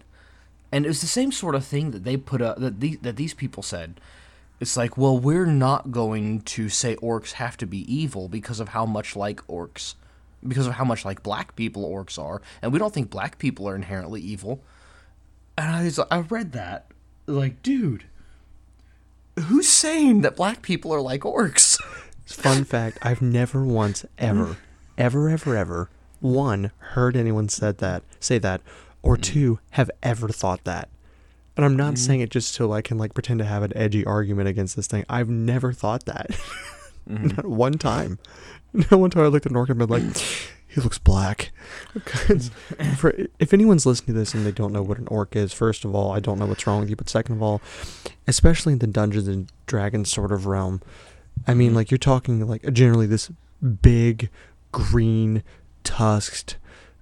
[0.72, 3.16] and it was the same sort of thing that they put up that these that
[3.16, 4.00] these people said.
[4.60, 8.68] It's like, well, we're not going to say orcs have to be evil because of
[8.68, 9.94] how much like orcs,
[10.46, 13.66] because of how much like black people orcs are, and we don't think black people
[13.66, 14.62] are inherently evil.
[15.56, 16.90] And I was, I read that,
[17.26, 18.04] like, dude,
[19.42, 21.78] who's saying that black people are like orcs?
[22.26, 24.56] Fun fact: I've never once ever,
[24.96, 28.60] ever, ever, ever, one heard anyone said that say that,
[29.02, 29.22] or mm.
[29.22, 30.88] two have ever thought that.
[31.56, 31.98] And I'm not mm.
[31.98, 34.86] saying it just so I can like pretend to have an edgy argument against this
[34.86, 35.04] thing.
[35.08, 36.30] I've never thought that.
[37.08, 37.28] Mm-hmm.
[37.28, 38.18] not one time.
[38.72, 40.02] Not one time I looked at an orc and been like,
[40.70, 41.50] he looks black.
[42.96, 45.84] for, if anyone's listening to this and they don't know what an orc is, first
[45.84, 46.96] of all, I don't know what's wrong with you.
[46.96, 47.60] But second of all,
[48.28, 50.80] especially in the Dungeons and Dragons sort of realm,
[51.46, 51.76] I mean, mm-hmm.
[51.76, 53.32] like you're talking like generally this
[53.82, 54.30] big,
[54.70, 55.42] green,
[55.82, 56.56] tusked,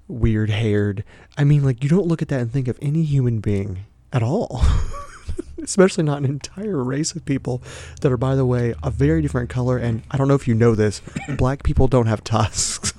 [0.06, 1.04] weird haired.
[1.36, 3.80] I mean, like you don't look at that and think of any human being
[4.14, 4.62] at all.
[5.62, 7.62] Especially not an entire race of people
[8.00, 9.76] that are, by the way, a very different color.
[9.76, 11.02] And I don't know if you know this,
[11.36, 12.94] black people don't have tusks.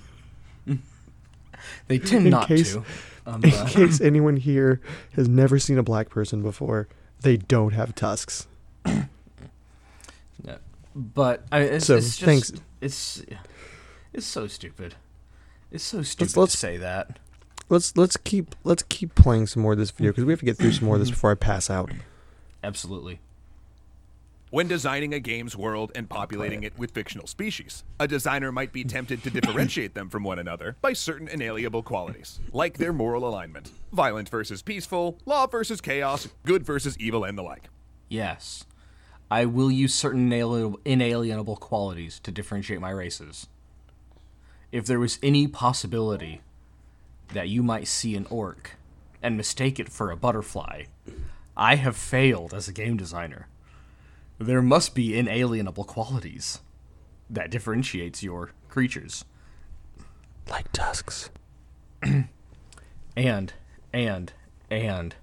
[1.89, 2.83] They tend In not case- to.
[3.25, 4.79] Um, In case anyone here
[5.13, 6.87] has never seen a black person before,
[7.21, 8.47] they don't have tusks.
[8.85, 10.57] Yeah.
[10.95, 12.51] But I, it's, So, it's just thanks.
[12.81, 13.21] it's
[14.13, 14.95] it's so stupid.
[15.71, 17.19] It's so stupid let's- to say that.
[17.69, 20.45] Let's let's keep let's keep playing some more of this video because we have to
[20.45, 21.91] get through some more of this before I pass out.
[22.63, 23.19] Absolutely.
[24.51, 28.83] When designing a game's world and populating it with fictional species, a designer might be
[28.83, 33.69] tempted to differentiate them from one another by certain inalienable qualities, like their moral alignment
[33.91, 37.69] violent versus peaceful, law versus chaos, good versus evil, and the like.
[38.07, 38.65] Yes.
[39.29, 43.47] I will use certain inalienable, qualities to differentiate my races.
[44.71, 46.41] If there was any possibility
[47.33, 48.77] that you might see an orc
[49.21, 50.85] and mistake it for a butterfly,
[51.55, 53.47] I have failed as a game designer.
[54.39, 56.59] There must be inalienable qualities
[57.29, 59.25] that differentiates your creatures.
[60.49, 61.29] Like tusks.
[63.15, 63.51] And,
[63.91, 64.31] and,
[64.71, 65.15] and,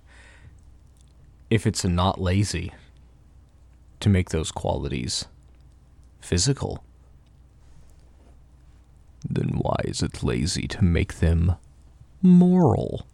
[1.49, 2.75] if it's not lazy
[4.01, 5.25] to make those qualities
[6.21, 6.85] physical,
[9.27, 11.57] then why is it lazy to make them
[12.21, 13.07] moral?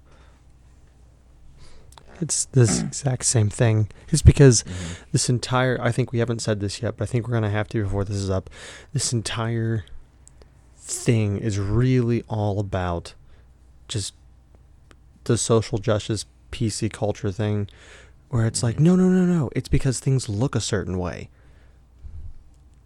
[2.22, 3.88] It's this exact same thing.
[4.08, 5.02] It's because mm-hmm.
[5.10, 7.68] this entire I think we haven't said this yet, but I think we're gonna have
[7.70, 8.48] to before this is up.
[8.92, 9.84] This entire
[10.76, 13.14] thing is really all about
[13.88, 14.14] just
[15.24, 17.68] the social justice PC culture thing
[18.28, 18.84] where it's like, mm-hmm.
[18.84, 21.28] no no no no, it's because things look a certain way.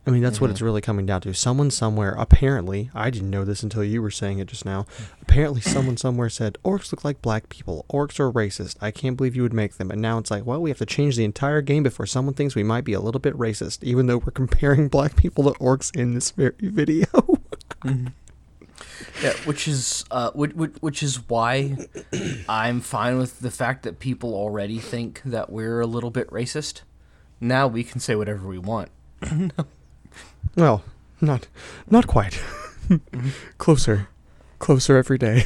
[0.07, 0.66] I mean, that's what it's mm-hmm.
[0.66, 1.35] really coming down to.
[1.35, 4.83] Someone somewhere, apparently, I didn't know this until you were saying it just now.
[4.83, 5.23] Mm-hmm.
[5.23, 7.85] Apparently, someone somewhere said, Orcs look like black people.
[7.90, 8.77] Orcs are racist.
[8.81, 9.90] I can't believe you would make them.
[9.90, 12.55] And now it's like, well, we have to change the entire game before someone thinks
[12.55, 15.95] we might be a little bit racist, even though we're comparing black people to orcs
[15.97, 17.07] in this very video.
[17.83, 18.07] Mm-hmm.
[19.23, 21.77] Yeah, which is uh, which, which is why
[22.49, 26.83] I'm fine with the fact that people already think that we're a little bit racist.
[27.40, 28.90] Now we can say whatever we want.
[30.57, 30.83] well,
[31.21, 31.47] not,
[31.90, 32.40] not quite.
[33.59, 34.09] Closer.
[34.59, 35.45] Closer every day.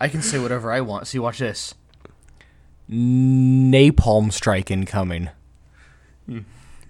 [0.00, 1.06] I can say whatever I want.
[1.06, 1.74] See, watch this.
[2.90, 5.30] Napalm strike incoming.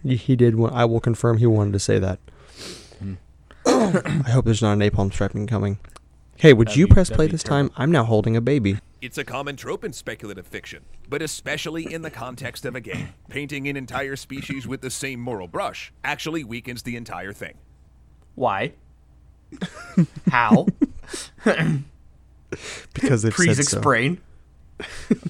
[0.03, 0.55] He- He did.
[0.73, 2.19] I will confirm he wanted to say that.
[2.99, 3.15] Hmm.
[3.67, 5.79] I hope there's not a napalm striping coming.
[6.43, 7.69] Hey, would That'd you be- press play this terrible.
[7.69, 7.81] time?
[7.81, 8.79] I'm now holding a baby.
[9.01, 13.11] It's a common trope in speculative fiction, but especially in the context of a game.
[13.29, 17.55] Painting an entire species with the same moral brush actually weakens the entire thing.
[18.35, 18.73] Why?
[20.33, 20.67] How?
[22.93, 23.79] Because they've Please said so.
[23.79, 24.21] explain.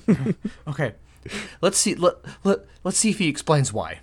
[0.66, 0.94] okay,
[1.61, 1.94] let's see.
[1.94, 4.01] Let, let let's see if he explains why.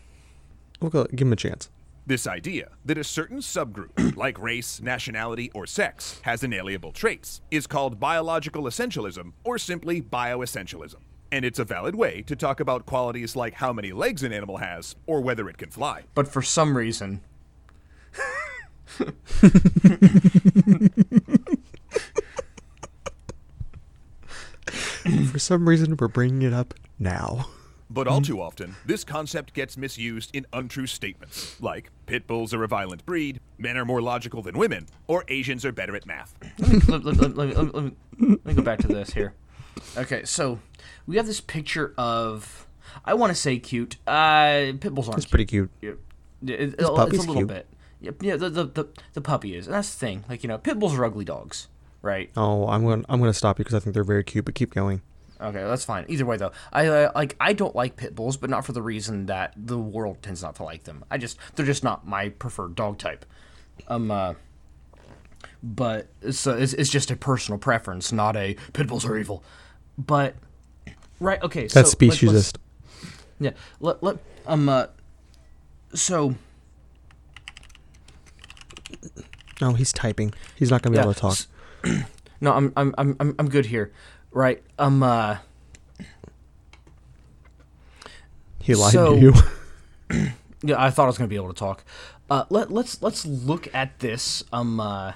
[0.79, 1.69] We'll go, give him a chance.
[2.09, 7.67] This idea that a certain subgroup, like race, nationality, or sex, has inalienable traits is
[7.67, 10.95] called biological essentialism or simply bioessentialism.
[11.31, 14.57] And it's a valid way to talk about qualities like how many legs an animal
[14.57, 16.05] has or whether it can fly.
[16.15, 17.21] But for some reason,
[25.31, 27.49] For some reason, we're bringing it up now.
[27.91, 32.63] But all too often, this concept gets misused in untrue statements, like pit bulls are
[32.63, 36.35] a violent breed, men are more logical than women, or Asians are better at math.
[36.87, 39.33] let, let- let- let me, let, me, let me go back to this here.
[39.97, 40.59] Okay, so
[41.07, 42.67] we have this picture of
[43.05, 43.97] I want to say cute.
[44.05, 45.17] Uh, pit bulls aren't.
[45.23, 45.71] It's pretty cute.
[45.79, 45.99] cute.
[46.43, 46.93] It, it- This it's a
[47.27, 47.47] little cute.
[47.47, 47.67] bit.
[48.01, 50.25] Yeah, yeah the, the the the puppy is, and that's the thing.
[50.29, 51.67] Like you know, pit bulls are ugly dogs,
[52.03, 52.29] right?
[52.37, 53.01] Oh, I'm going.
[53.03, 54.45] to I'm going to stop you because I think they're very cute.
[54.45, 55.01] But keep going.
[55.41, 56.05] Okay, that's fine.
[56.09, 58.81] Either way, though, I uh, like I don't like pit bulls, but not for the
[58.81, 61.05] reason that the world tends not to like them.
[61.09, 63.25] I just they're just not my preferred dog type.
[63.87, 64.33] Um, uh,
[65.63, 69.43] but it's, uh, it's it's just a personal preference, not a pit bulls are evil.
[69.97, 70.35] But
[71.21, 72.57] right, okay, so That's let's- speciesist.
[73.39, 74.87] yeah, let let um uh,
[75.93, 76.35] so
[79.61, 80.33] No, he's typing.
[80.55, 82.05] He's not going to be yeah, able to talk.
[82.41, 83.91] no, I'm I'm I'm I'm good here.
[84.31, 85.37] Right, um uh.
[88.61, 89.33] He lied so- to you.
[90.61, 91.85] Yeah, I thought I was gonna be able to talk.
[92.29, 95.13] Uh, let let's let's look at this um uh,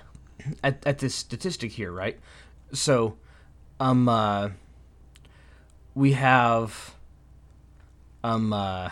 [0.63, 2.17] at at this statistic here, right?
[2.71, 3.17] So,
[3.79, 4.51] um uh,
[5.95, 6.95] we have
[8.23, 8.91] um uh,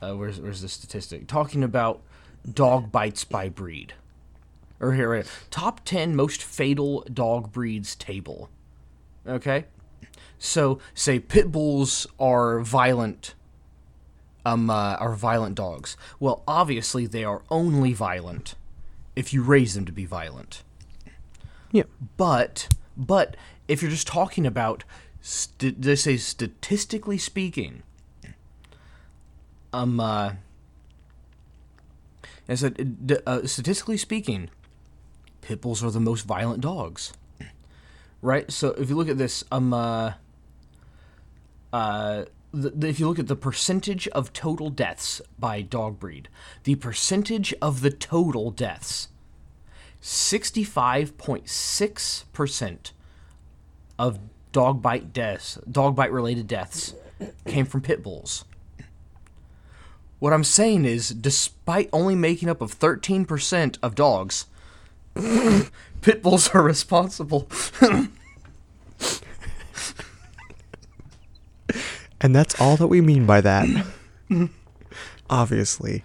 [0.00, 2.00] uh where's where's the statistic talking about
[2.48, 3.94] dog bites by breed,
[4.80, 8.50] or here right, top ten most fatal dog breeds table.
[9.26, 9.64] Okay,
[10.38, 13.34] so say pit bulls are violent
[14.46, 15.96] um, uh, are violent dogs.
[16.20, 18.54] Well, obviously they are only violent
[19.16, 20.62] if you raise them to be violent.
[21.72, 21.82] yeah.
[22.16, 24.84] But but if you're just talking about,
[25.20, 27.82] st- they say statistically speaking,
[29.72, 30.34] um, uh,
[32.54, 34.48] said uh, statistically speaking,
[35.46, 37.12] pit bulls are the most violent dogs.
[38.20, 38.50] Right.
[38.50, 40.14] So if you look at this, um, uh,
[41.72, 46.28] uh, the, the- if you look at the percentage of total deaths by dog breed,
[46.64, 49.06] the percentage of the total deaths,
[50.02, 52.90] 65.6%
[53.98, 54.18] of
[54.52, 56.94] dog bite deaths, dog bite related deaths
[57.46, 58.44] came from pit bulls.
[60.18, 64.46] What I'm saying is despite only making up of 13% of dogs,
[66.02, 67.48] pit bulls are responsible
[72.20, 73.68] And that's all that we mean by that.
[75.28, 76.02] Obviously.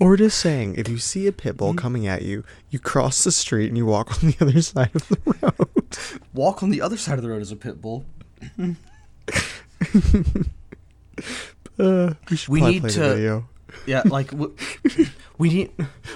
[0.00, 3.30] or just saying, if you see a pit bull coming at you, you cross the
[3.32, 5.88] street and you walk on the other side of the road.
[6.34, 8.04] walk on the other side of the road as a pit bull.
[11.78, 13.48] Uh, we We need to- video.
[13.84, 14.54] Yeah, like w-
[15.38, 15.70] we need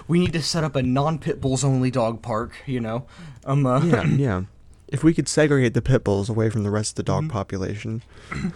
[0.09, 2.53] we need to set up a non-pit bulls only dog park.
[2.67, 3.07] You know,
[3.45, 4.43] um, uh, Yeah, yeah.
[4.89, 8.03] If we could segregate the pit bulls away from the rest of the dog population.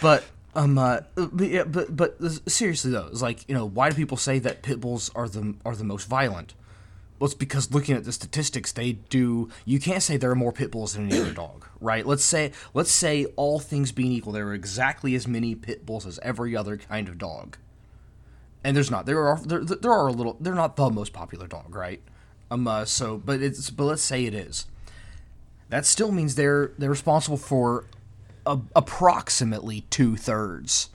[0.00, 2.16] but um, uh, but, yeah, but but
[2.50, 5.54] seriously though, it's like you know, why do people say that pit bulls are the
[5.64, 6.54] are the most violent?
[7.20, 9.50] Well, it's because looking at the statistics, they do.
[9.64, 12.04] You can't say there are more pit bulls than any other dog, right?
[12.04, 16.06] Let's say let's say all things being equal, there are exactly as many pit bulls
[16.06, 17.58] as every other kind of dog.
[18.64, 21.46] and there's not there are there, there are a little they're not the most popular
[21.46, 22.00] dog right
[22.50, 24.66] um uh, so but it's but let's say it is
[25.68, 27.86] that still means they're they're responsible for
[28.46, 30.90] a, approximately two thirds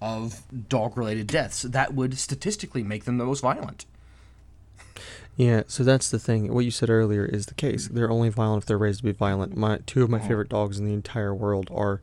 [0.00, 3.86] of dog related deaths that would statistically make them the most violent
[5.36, 6.52] Yeah, so that's the thing.
[6.52, 7.88] What you said earlier is the case.
[7.88, 9.54] They're only violent if they're raised to be violent.
[9.56, 12.00] My two of my favorite dogs in the entire world are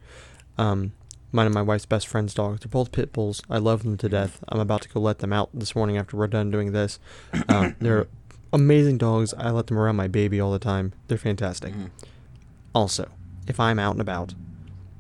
[0.59, 0.93] um,
[1.31, 2.59] mine and my wife's best friend's dogs.
[2.59, 3.41] They're both pit bulls.
[3.49, 4.43] I love them to death.
[4.49, 6.99] I'm about to go let them out this morning after we're done doing this.
[7.49, 8.07] Um, they're
[8.53, 9.33] amazing dogs.
[9.33, 10.93] I let them around my baby all the time.
[11.07, 11.73] They're fantastic.
[12.75, 13.09] Also,
[13.47, 14.35] if I'm out and about,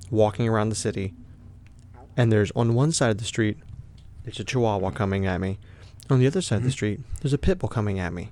[0.09, 1.13] walking around the city,
[2.17, 3.57] and there's on one side of the street,
[4.23, 5.59] there's a chihuahua coming at me.
[6.09, 8.29] On the other side of the street, there's a pit bull coming at me.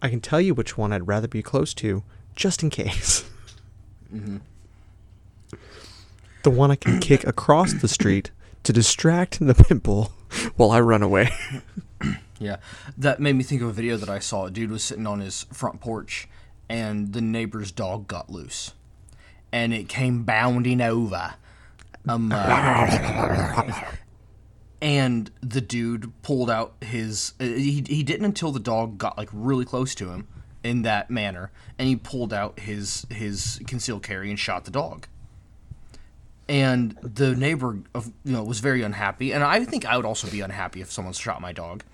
[0.00, 2.02] I can tell you which one I'd rather be close to,
[2.34, 3.24] just in case.
[6.44, 8.30] The one I can kick across the street
[8.62, 10.12] to distract the pit bull
[10.56, 11.30] while I run away.
[12.40, 12.58] Yeah,
[12.96, 14.46] that made me think of a video that I saw.
[14.46, 16.28] A dude was sitting on his front porch,
[16.68, 18.74] and the neighbor's dog got loose,
[19.50, 21.34] and it came bounding over.
[22.06, 23.82] Um, uh,
[24.80, 27.34] and the dude pulled out his.
[27.40, 30.28] uh, He he didn't until the dog got like really close to him
[30.64, 35.06] in that manner, and he pulled out his his concealed carry and shot the dog
[36.48, 40.30] and the neighbor of you know was very unhappy and i think i would also
[40.30, 41.84] be unhappy if someone shot my dog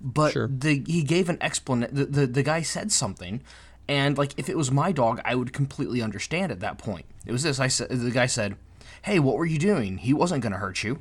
[0.00, 0.48] but Sure.
[0.48, 3.40] the he gave an explanation the, the, the guy said something
[3.88, 7.30] and like if it was my dog i would completely understand at that point it
[7.30, 8.56] was this i said the guy said
[9.02, 11.00] hey what were you doing he wasn't going to hurt you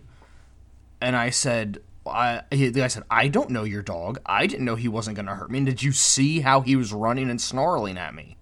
[1.01, 4.19] and i said I, he- the guy said, "I don't know your dog.
[4.25, 5.59] I didn't know he wasn't going to hurt me.
[5.59, 8.37] And did you see how he was running and snarling at me?"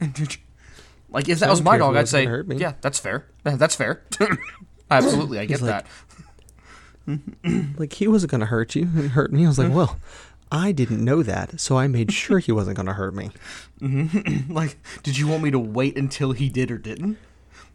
[0.00, 0.40] And did you-
[1.08, 2.24] Like if that was my dog, I'd say,
[2.56, 3.26] yeah, that's fair.
[3.44, 4.02] That's fair.
[4.90, 5.84] Absolutely, I get like-
[7.06, 7.78] that.
[7.78, 9.44] Like he wasn't gonna hurt you and hurt me.
[9.44, 9.76] I was like, mm-hmm.
[9.76, 9.98] well,
[10.50, 13.30] I didn't know that, so I made sure he wasn't gonna hurt me.
[13.80, 14.52] Mm-hmm.
[14.52, 17.16] Like, did you want me to wait until he did or didn't?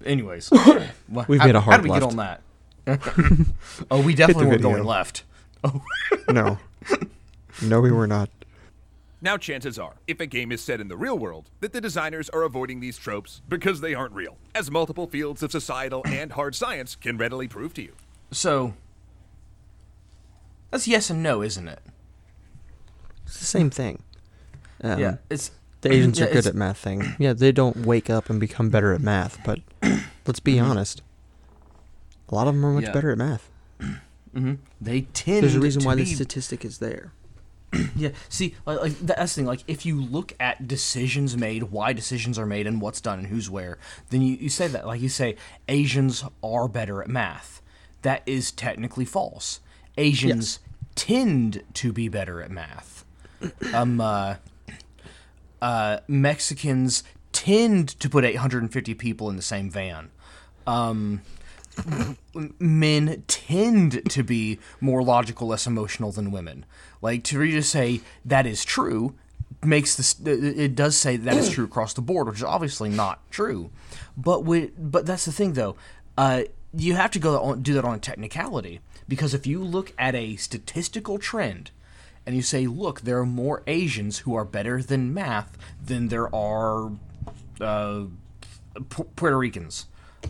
[0.05, 2.41] Anyways, well, We've how, made a How hard did we get on that?
[3.91, 5.23] oh, we definitely weren't going left.
[5.65, 5.81] Oh,
[6.27, 6.57] No,
[7.61, 8.29] no, we were not.
[9.21, 12.29] Now, chances are, if a game is set in the real world, that the designers
[12.31, 16.53] are avoiding these tropes because they aren't real, as multiple fields of societal and hard
[16.55, 17.93] science can readily prove to you.
[18.31, 18.73] so
[20.69, 21.79] that's yes and no, isn't it?
[23.25, 24.03] It's the same thing.
[24.84, 27.15] Um, yeah, it's The Asians yeah, are good at math thing.
[27.19, 29.59] Yeah, they don't wake up and become better at math, but
[30.27, 31.01] let's be honest.
[32.34, 32.91] A lot of them are much Yeah.
[32.93, 33.49] better at math.
[34.81, 35.43] They tend.
[35.43, 37.11] There's a reason why be, the statistic is there.
[37.95, 39.45] Yeah, see, like, like that's the thing.
[39.45, 43.27] Like, if you look at decisions made, why decisions are made, and what's done, and
[43.27, 43.77] who's where,
[44.09, 44.88] then you, you say that.
[44.88, 45.36] Like, you say
[45.67, 47.61] Asians are better at math.
[48.01, 49.59] That is technically false.
[49.97, 50.57] Asians
[50.95, 53.05] tend to be better at math.
[53.73, 54.36] Um, uh,
[55.61, 60.09] uh, Mexicans tend to put 850 people in the same van.
[60.65, 61.21] Um,
[62.59, 66.65] men tend to be more logical, less emotional than women.
[67.01, 69.15] Like to just say that is true
[69.65, 70.19] makes this.
[70.26, 73.71] It does say that is true across the board, which is obviously not true.
[74.17, 75.76] But we, but that's the thing though.
[76.17, 76.43] Uh,
[76.76, 80.15] you have to go on, do that on a technicality because if you look at
[80.15, 81.71] a statistical trend
[82.26, 86.34] and you say, look, there are more Asians who are better than math than there
[86.34, 86.91] are
[87.59, 88.03] uh,
[88.89, 89.86] Pu- Puerto Ricans.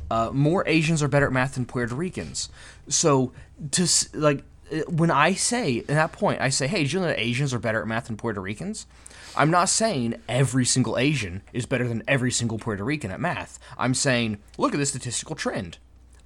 [0.09, 2.49] Uh, more Asians are better at math than Puerto Ricans.
[2.87, 3.31] So
[3.71, 7.07] to like uh, when I say at that point, I say, "Hey, did you know
[7.07, 8.85] that Asians are better at math than Puerto Ricans?"
[9.35, 13.57] I'm not saying every single Asian is better than every single Puerto Rican at math.
[13.77, 15.79] I'm saying, look at this statistical trend.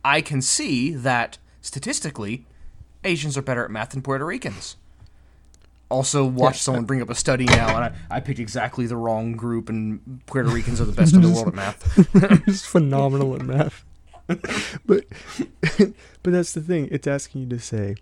[0.04, 2.46] I can see that statistically,
[3.06, 4.76] Asians are better at math than Puerto Ricans.
[5.90, 9.34] Also, watch someone bring up a study now, and I, I picked exactly the wrong
[9.34, 12.44] group, and Puerto Ricans are the best in the world at math.
[12.46, 13.86] He's phenomenal at math.
[14.28, 14.38] but
[15.78, 16.90] but that's the thing.
[16.92, 17.96] It's asking you to say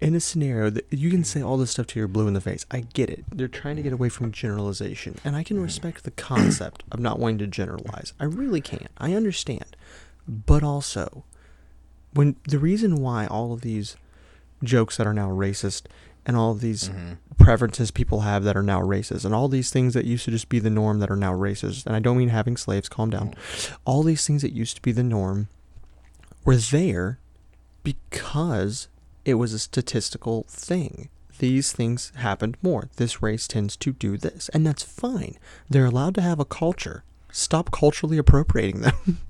[0.00, 2.40] in a scenario that you can say all this stuff to your blue in the
[2.40, 2.66] face.
[2.72, 3.24] I get it.
[3.30, 7.20] They're trying to get away from generalization, and I can respect the concept of not
[7.20, 8.12] wanting to generalize.
[8.18, 8.90] I really can't.
[8.98, 9.76] I understand.
[10.26, 11.22] But also,
[12.12, 13.96] when the reason why all of these
[14.64, 15.82] jokes that are now racist
[16.26, 17.14] and all of these mm-hmm.
[17.38, 20.48] preferences people have that are now racist and all these things that used to just
[20.48, 23.30] be the norm that are now racist and i don't mean having slaves calm down.
[23.30, 23.74] Mm-hmm.
[23.84, 25.48] All these things that used to be the norm
[26.44, 27.18] were there
[27.82, 28.88] because
[29.24, 31.08] it was a statistical thing.
[31.38, 32.88] These things happened more.
[32.96, 35.38] This race tends to do this and that's fine.
[35.68, 37.04] They're allowed to have a culture.
[37.32, 39.18] Stop culturally appropriating them.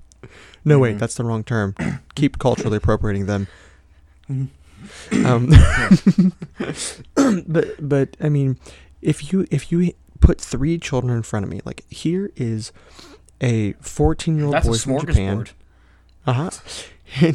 [0.65, 0.99] No wait mm-hmm.
[0.99, 1.75] that's the wrong term.
[2.15, 3.47] Keep culturally appropriating them
[5.25, 5.49] um,
[7.47, 8.57] but but I mean,
[9.01, 12.71] if you if you put three children in front of me, like here is
[13.41, 15.45] a fourteen year old boy from Japan.
[15.45, 15.51] smorgasbord.
[16.25, 16.49] Uh
[17.13, 17.31] huh.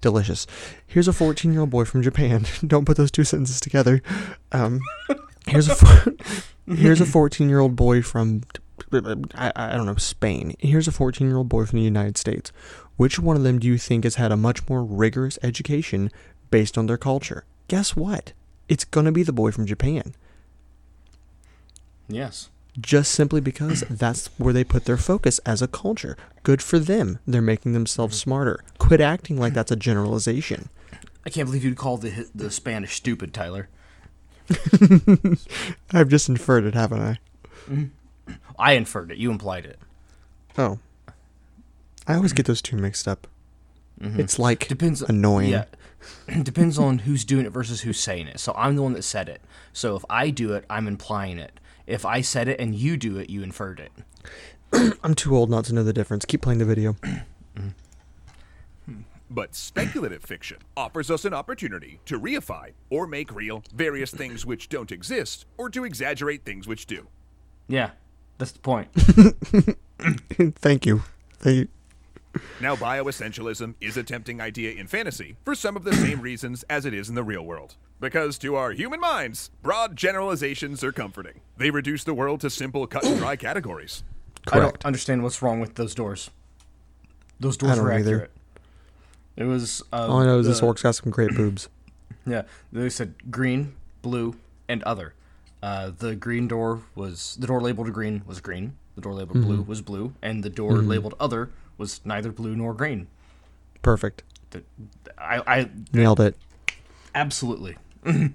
[0.00, 0.46] Delicious.
[0.86, 2.44] Here's a fourteen year old boy from Japan.
[2.66, 4.02] Don't put those two sentences together.
[4.52, 4.80] Um,
[5.46, 6.14] here's a four,
[6.76, 8.42] here's a fourteen year old boy from
[8.92, 10.54] I, I don't know Spain.
[10.58, 12.52] Here's a fourteen year old boy from the United States.
[12.96, 16.10] Which one of them do you think has had a much more rigorous education
[16.50, 17.44] based on their culture?
[17.68, 18.32] Guess what?
[18.68, 20.14] It's gonna be the boy from Japan.
[22.08, 22.50] Yes.
[22.78, 26.16] Just simply because that's where they put their focus as a culture.
[26.42, 27.18] Good for them.
[27.26, 28.30] They're making themselves mm-hmm.
[28.30, 28.64] smarter.
[28.78, 30.68] Quit acting like that's a generalization.
[31.24, 33.68] I can't believe you'd call the the Spanish stupid, Tyler.
[35.92, 37.18] I've just inferred it, haven't I?
[37.68, 38.32] Mm-hmm.
[38.58, 39.18] I inferred it.
[39.18, 39.78] You implied it.
[40.56, 40.78] Oh.
[42.06, 42.50] I always get mm-hmm.
[42.52, 43.26] those two mixed up.
[44.00, 45.02] It's like Depends.
[45.02, 45.50] annoying.
[45.50, 45.64] Yeah.
[46.42, 48.40] Depends on who's doing it versus who's saying it.
[48.40, 49.40] So I'm the one that said it.
[49.72, 51.60] So if I do it, I'm implying it.
[51.86, 53.92] If I said it and you do it, you inferred it.
[55.04, 56.24] I'm too old not to know the difference.
[56.24, 56.96] Keep playing the video.
[58.84, 59.00] Hmm.
[59.30, 64.68] But speculative fiction offers us an opportunity to reify or make real various things which
[64.68, 67.08] don't exist, or to exaggerate things which do.
[67.66, 67.92] Yeah,
[68.38, 68.88] that's the point.
[70.58, 71.02] Thank you.
[71.38, 71.68] Thank you.
[72.60, 76.84] Now, bioessentialism is a tempting idea in fantasy for some of the same reasons as
[76.86, 77.76] it is in the real world.
[78.00, 81.40] Because to our human minds, broad generalizations are comforting.
[81.56, 84.02] They reduce the world to simple cut and dry categories.
[84.46, 84.72] I Correct.
[84.82, 86.30] don't understand what's wrong with those doors.
[87.40, 88.14] Those doors I don't were either.
[88.14, 88.30] accurate.
[89.36, 89.82] It was.
[89.92, 91.68] Uh, All I know is this the- orc's got some great boobs.
[92.28, 94.34] Yeah, they said green, blue,
[94.68, 95.14] and other.
[95.62, 98.76] Uh, the green door was the door labeled green was green.
[98.96, 102.74] The door labeled blue was blue, and the door labeled other was neither blue nor
[102.74, 103.06] green.
[103.82, 104.22] Perfect.
[104.50, 104.64] The-
[105.18, 106.36] I, I Nailed it.
[107.14, 107.76] absolutely.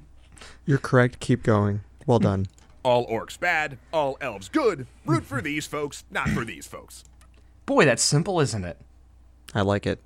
[0.66, 1.20] You're correct.
[1.20, 1.82] Keep going.
[2.06, 2.48] Well done.
[2.84, 4.88] All orcs bad, all elves good.
[5.06, 7.04] Root for these folks, not for these folks.
[7.68, 8.78] Boy, that's simple, isn't it?
[9.54, 10.00] I like it.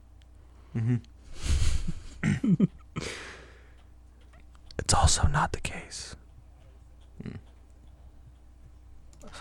[2.23, 2.67] it's
[4.93, 6.15] also not the case.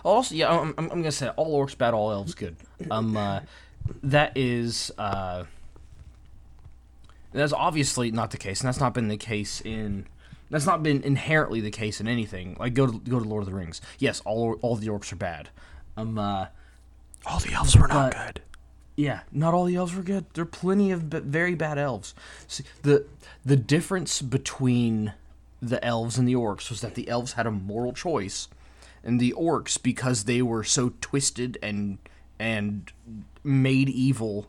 [0.04, 2.56] Also, yeah, I'm, I'm, I'm gonna say all orcs bad, all elves good.
[2.90, 3.40] Um, uh,
[4.02, 5.44] that is uh,
[7.32, 10.06] that's obviously not the case, and that's not been the case in.
[10.50, 12.56] That's not been inherently the case in anything.
[12.60, 13.80] Like go to go to Lord of the Rings.
[13.98, 15.48] Yes, all all the orcs are bad.
[15.96, 16.46] Um, uh,
[17.26, 18.42] All the elves were not good.
[18.96, 20.26] yeah, not all the elves were good.
[20.34, 22.14] There are plenty of b- very bad elves.
[22.46, 23.06] See, the
[23.44, 25.14] the difference between
[25.62, 28.48] the elves and the orcs was that the elves had a moral choice,
[29.02, 31.98] and the orcs, because they were so twisted and
[32.38, 32.92] and
[33.42, 34.46] made evil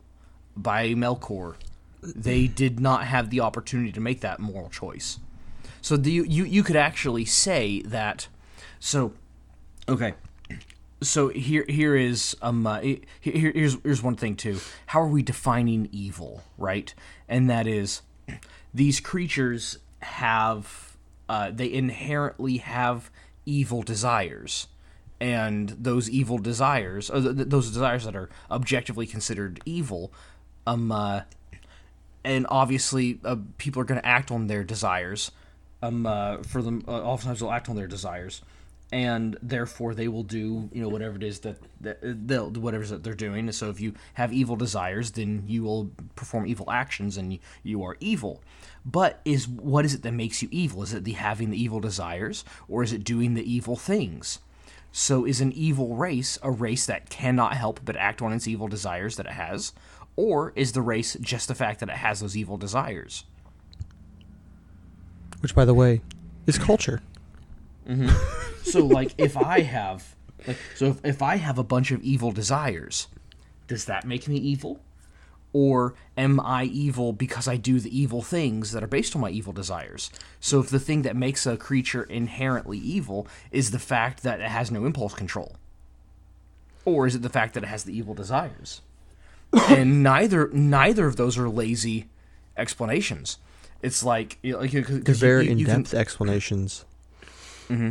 [0.56, 1.56] by Melkor,
[2.02, 5.18] they did not have the opportunity to make that moral choice.
[5.80, 8.28] So the, you you could actually say that.
[8.80, 9.12] So,
[9.88, 10.14] okay
[11.02, 15.22] so here here is um uh, here, here's here's one thing too how are we
[15.22, 16.94] defining evil right
[17.28, 18.02] and that is
[18.72, 20.96] these creatures have
[21.28, 23.10] uh, they inherently have
[23.44, 24.68] evil desires
[25.20, 30.12] and those evil desires or th- th- those desires that are objectively considered evil
[30.66, 31.22] um uh,
[32.24, 35.30] and obviously uh, people are going to act on their desires
[35.82, 38.42] um uh, for them uh, oftentimes they'll act on their desires
[38.92, 42.84] and therefore they will do you know whatever it is that, that uh, they'll whatever
[42.84, 47.16] that they're doing so if you have evil desires then you will perform evil actions
[47.16, 48.42] and you are evil.
[48.84, 50.84] But is what is it that makes you evil?
[50.84, 54.38] Is it the having the evil desires or is it doing the evil things
[54.92, 58.68] so is an evil race a race that cannot help but act on its evil
[58.68, 59.72] desires that it has
[60.16, 63.24] or is the race just the fact that it has those evil desires
[65.40, 66.00] Which, by the way,
[66.46, 67.00] is culture.
[67.88, 68.08] Mm-hmm.
[68.66, 72.32] So like if I have like so if, if I have a bunch of evil
[72.32, 73.06] desires,
[73.68, 74.80] does that make me evil?
[75.58, 79.30] Or am I evil because I do the evil things that are based on my
[79.30, 80.10] evil desires?
[80.38, 84.48] So if the thing that makes a creature inherently evil is the fact that it
[84.50, 85.56] has no impulse control.
[86.84, 88.82] Or is it the fact that it has the evil desires?
[89.70, 92.06] and neither neither of those are lazy
[92.58, 93.38] explanations.
[93.80, 96.84] It's like, you know, They're you- very you- you can- in-depth explanations.
[97.70, 97.90] Mm-hmm.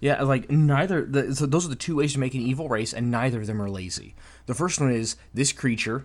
[0.00, 1.04] yeah, like neither.
[1.04, 3.46] The, so those are the two ways to make an evil race, and neither of
[3.46, 4.14] them are lazy.
[4.46, 6.04] The first one is this creature.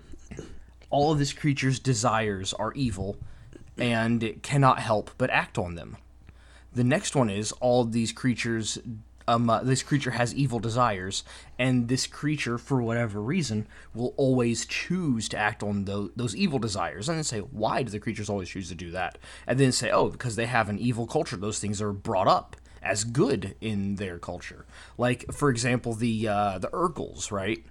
[0.92, 3.18] All of this creature's desires are evil,
[3.78, 5.98] and it cannot help but act on them.
[6.74, 8.78] The next one is all these creatures.
[9.28, 11.24] Um, uh, this creature has evil desires,
[11.58, 16.60] and this creature, for whatever reason, will always choose to act on tho- those evil
[16.60, 17.08] desires.
[17.08, 19.18] And then say, why do the creatures always choose to do that?
[19.48, 21.38] And then say, oh, because they have an evil culture.
[21.38, 24.66] Those things are brought up as good in their culture.
[24.98, 27.64] Like, for example, the uh, the Urgals, right?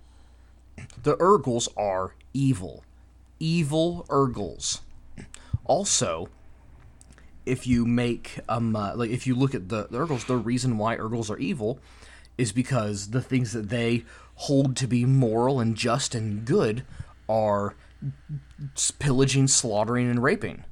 [1.03, 2.85] The Urgals are evil,
[3.41, 4.81] evil Urgals.
[5.65, 6.29] Also,
[7.47, 10.79] if you make um uh, like if you look at the, the Urgals, the reason
[10.79, 11.81] why Urgals are evil
[12.39, 16.85] is because the things that they hold to be moral and just and good
[17.29, 17.75] are
[18.99, 20.65] pillaging, slaughtering, and raping.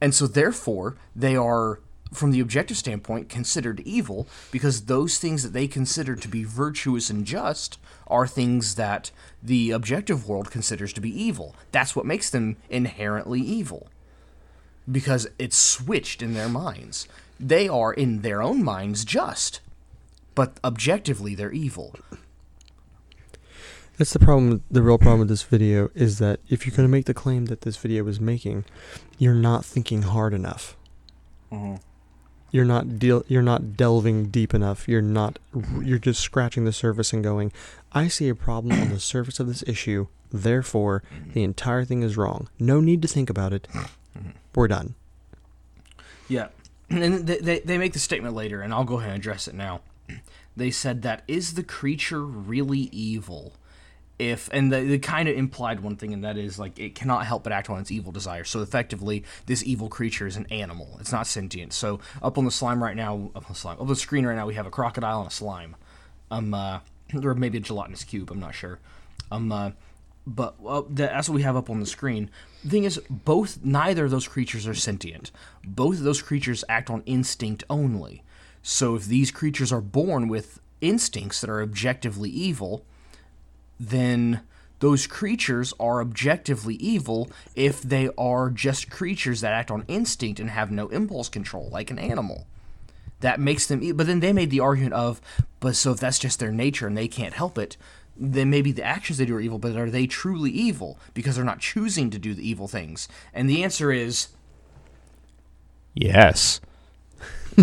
[0.00, 1.80] And so, therefore, they are,
[2.12, 7.10] from the objective standpoint, considered evil because those things that they consider to be virtuous
[7.10, 9.10] and just are things that
[9.42, 11.54] the objective world considers to be evil.
[11.72, 13.88] That's what makes them inherently evil
[14.90, 17.08] because it's switched in their minds.
[17.38, 19.60] They are, in their own minds, just,
[20.34, 21.94] but objectively, they're evil.
[23.98, 24.62] That's the problem.
[24.70, 27.46] The real problem with this video is that if you're going to make the claim
[27.46, 28.64] that this video is making,
[29.18, 30.76] you're not thinking hard enough.
[31.52, 31.76] Mm-hmm.
[32.52, 33.24] You're not deal.
[33.26, 34.86] You're not delving deep enough.
[34.86, 35.38] You're not.
[35.80, 37.50] You're just scratching the surface and going,
[37.92, 40.06] "I see a problem on the surface of this issue.
[40.30, 42.48] Therefore, the entire thing is wrong.
[42.58, 43.66] No need to think about it.
[43.72, 44.30] Mm-hmm.
[44.54, 44.94] We're done."
[46.28, 46.48] Yeah.
[46.90, 49.54] And they, they, they make the statement later, and I'll go ahead and address it
[49.54, 49.80] now.
[50.54, 53.54] They said that is the creature really evil?
[54.18, 57.26] If and they, they kind of implied one thing, and that is like it cannot
[57.26, 58.44] help but act on its evil desire.
[58.44, 61.72] So effectively, this evil creature is an animal; it's not sentient.
[61.72, 64.26] So up on the slime right now, up on the slime, up on the screen
[64.26, 65.76] right now, we have a crocodile and a slime,
[66.30, 66.80] um, uh,
[67.22, 68.30] or maybe a gelatinous cube.
[68.30, 68.78] I'm not sure.
[69.30, 69.70] Um, uh,
[70.26, 70.56] but
[70.94, 72.30] that- that's what we have up on the screen.
[72.62, 75.32] The thing is, both neither of those creatures are sentient.
[75.66, 78.22] Both of those creatures act on instinct only.
[78.62, 82.84] So if these creatures are born with instincts that are objectively evil,
[83.90, 84.40] then
[84.78, 90.50] those creatures are objectively evil if they are just creatures that act on instinct and
[90.50, 92.46] have no impulse control, like an animal.
[93.20, 93.82] That makes them.
[93.82, 95.20] e- But then they made the argument of,
[95.60, 97.76] but so if that's just their nature and they can't help it,
[98.16, 99.58] then maybe the actions they do are evil.
[99.58, 103.08] But are they truly evil because they're not choosing to do the evil things?
[103.32, 104.28] And the answer is
[105.94, 106.60] Yes.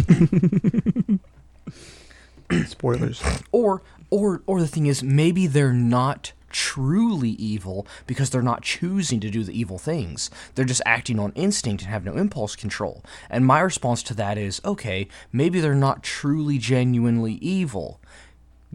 [2.65, 3.21] Spoilers.
[3.51, 9.19] or or or the thing is maybe they're not truly evil because they're not choosing
[9.19, 13.03] to do the evil things they're just acting on instinct and have no impulse control
[13.29, 18.01] and my response to that is okay maybe they're not truly genuinely evil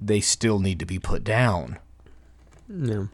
[0.00, 1.78] they still need to be put down
[2.68, 3.08] No.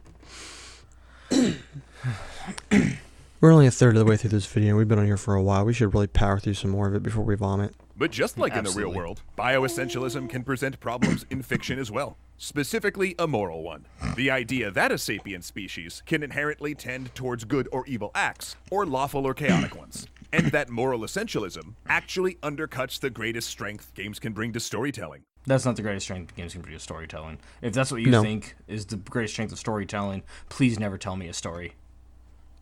[3.41, 4.77] We're only a third of the way through this video.
[4.77, 5.65] We've been on here for a while.
[5.65, 7.73] We should really power through some more of it before we vomit.
[8.01, 12.17] But just like in the real world, bioessentialism can present problems in fiction as well,
[12.35, 13.85] specifically a moral one.
[14.15, 18.87] The idea that a sapient species can inherently tend towards good or evil acts, or
[18.87, 20.07] lawful or chaotic ones.
[20.33, 25.21] And that moral essentialism actually undercuts the greatest strength games can bring to storytelling.
[25.45, 28.23] that's not the greatest strength games can produce storytelling if that's what you No.
[28.23, 31.73] think is the greatest strength of storytelling please never tell me a story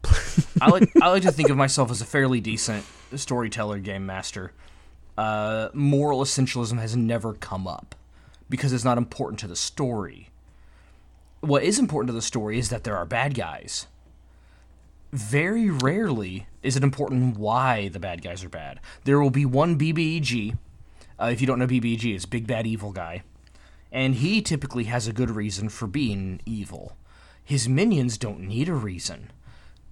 [0.62, 2.86] I like I like to think of myself as a fairly decent
[3.16, 4.54] storyteller, game master.
[5.20, 7.94] Uh, moral essentialism has never come up
[8.50, 10.30] because it's not important to the story.
[11.42, 13.88] What is important to the story is that there are bad guys.
[15.12, 18.80] Very rarely is it important why the bad guys are bad.
[19.04, 20.58] There will be one BBEG.
[21.20, 23.24] Uh, if you don't know BBEG, it's Big Bad Evil Guy.
[23.92, 26.96] And he typically has a good reason for being evil.
[27.44, 29.32] His minions don't need a reason.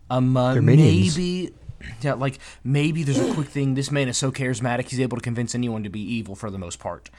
[0.10, 1.52] Um, uh, maybe,
[2.02, 3.76] yeah, like maybe there's a quick thing.
[3.76, 6.58] This man is so charismatic; he's able to convince anyone to be evil for the
[6.58, 7.10] most part.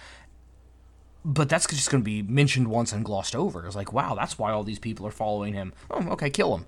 [1.24, 3.66] But that's just going to be mentioned once and glossed over.
[3.66, 5.72] It's like, wow, that's why all these people are following him.
[5.90, 6.66] Oh, okay, kill him.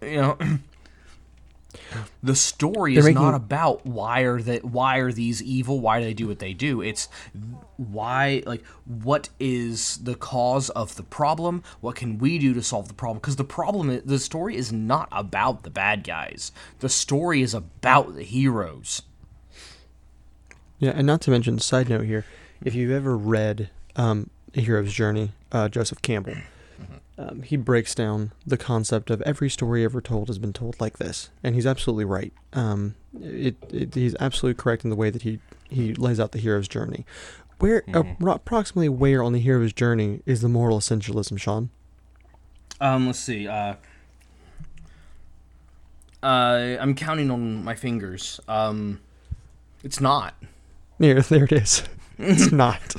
[0.00, 0.38] You know,
[2.22, 5.80] the story They're is making- not about why are they why are these evil?
[5.80, 6.80] Why do they do what they do?
[6.80, 7.08] It's
[7.76, 11.62] why like what is the cause of the problem?
[11.80, 13.18] What can we do to solve the problem?
[13.18, 16.52] Because the problem, i- the story is not about the bad guys.
[16.80, 19.02] The story is about the heroes.
[20.78, 22.24] Yeah, and not to mention, side note here,
[22.64, 26.36] if you've ever read um, A Hero's Journey, uh, Joseph Campbell,
[27.18, 30.98] um, he breaks down the concept of every story ever told has been told like
[30.98, 32.32] this, and he's absolutely right.
[32.52, 36.38] Um, it, it he's absolutely correct in the way that he he lays out the
[36.38, 37.04] hero's journey.
[37.58, 41.70] Where appro- approximately where on the hero's journey is the moral essentialism, Sean?
[42.80, 43.48] Um, let's see.
[43.48, 43.74] Uh,
[46.22, 48.38] uh, I'm counting on my fingers.
[48.46, 49.00] Um,
[49.82, 50.34] it's not.
[50.98, 51.82] There, there it is.
[52.18, 52.94] It's not.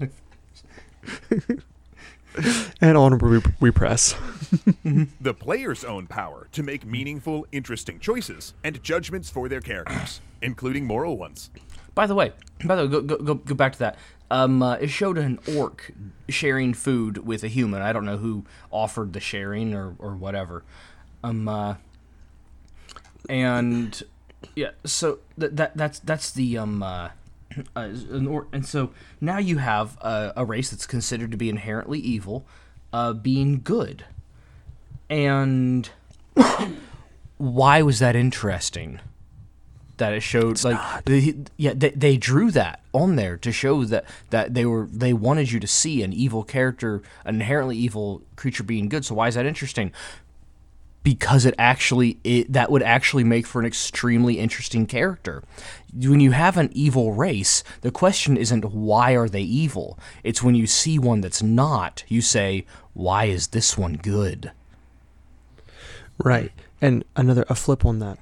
[2.80, 4.14] and on we, we press.
[5.20, 10.86] The player's own power to make meaningful, interesting choices and judgments for their characters, including
[10.86, 11.50] moral ones.
[11.94, 12.32] By the way,
[12.64, 13.98] by the way, go go go, go back to that.
[14.30, 15.92] Um, uh, it showed an orc
[16.30, 17.82] sharing food with a human.
[17.82, 20.64] I don't know who offered the sharing or or whatever.
[21.22, 21.74] Um, uh,
[23.28, 24.02] and
[24.54, 26.82] yeah, so that that that's that's the um.
[26.82, 27.10] Uh,
[27.76, 28.90] uh, an or- and so
[29.20, 32.46] now you have a, a race that's considered to be inherently evil,
[32.92, 34.04] uh, being good.
[35.10, 35.88] And
[37.38, 39.00] why was that interesting?
[39.98, 44.04] that it showed like they, yeah they, they drew that on there to show that
[44.30, 48.62] that they were they wanted you to see an evil character an inherently evil creature
[48.62, 49.92] being good so why is that interesting
[51.08, 55.42] because it actually it that would actually make for an extremely interesting character
[55.94, 60.54] when you have an evil race the question isn't why are they evil it's when
[60.54, 64.52] you see one that's not you say why is this one good
[66.18, 66.52] Right.
[66.80, 68.18] And another a flip on that.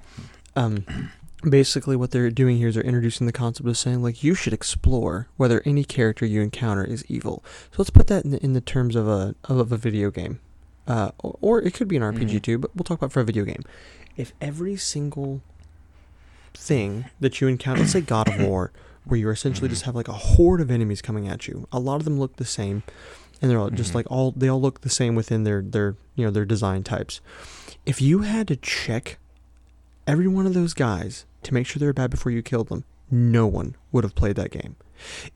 [0.55, 1.11] Um
[1.49, 4.53] basically what they're doing here is they're introducing the concept of saying like you should
[4.53, 7.45] explore whether any character you encounter is evil.
[7.71, 10.41] So let's put that in the, in the terms of a of a video game.
[10.87, 12.23] Uh or, or it could be an mm-hmm.
[12.23, 13.63] RPG too, but we'll talk about for a video game.
[14.17, 15.43] If every single
[16.55, 18.73] thing that you encounter, let's say God of War,
[19.05, 19.89] where you essentially just mm-hmm.
[19.89, 21.67] have like a horde of enemies coming at you.
[21.73, 22.83] A lot of them look the same,
[23.41, 23.99] and they're all just mm-hmm.
[23.99, 27.21] like all they all look the same within their their you know their design types.
[27.85, 29.19] If you had to check
[30.07, 33.47] every one of those guys to make sure they're bad before you killed them, no
[33.47, 34.77] one would have played that game.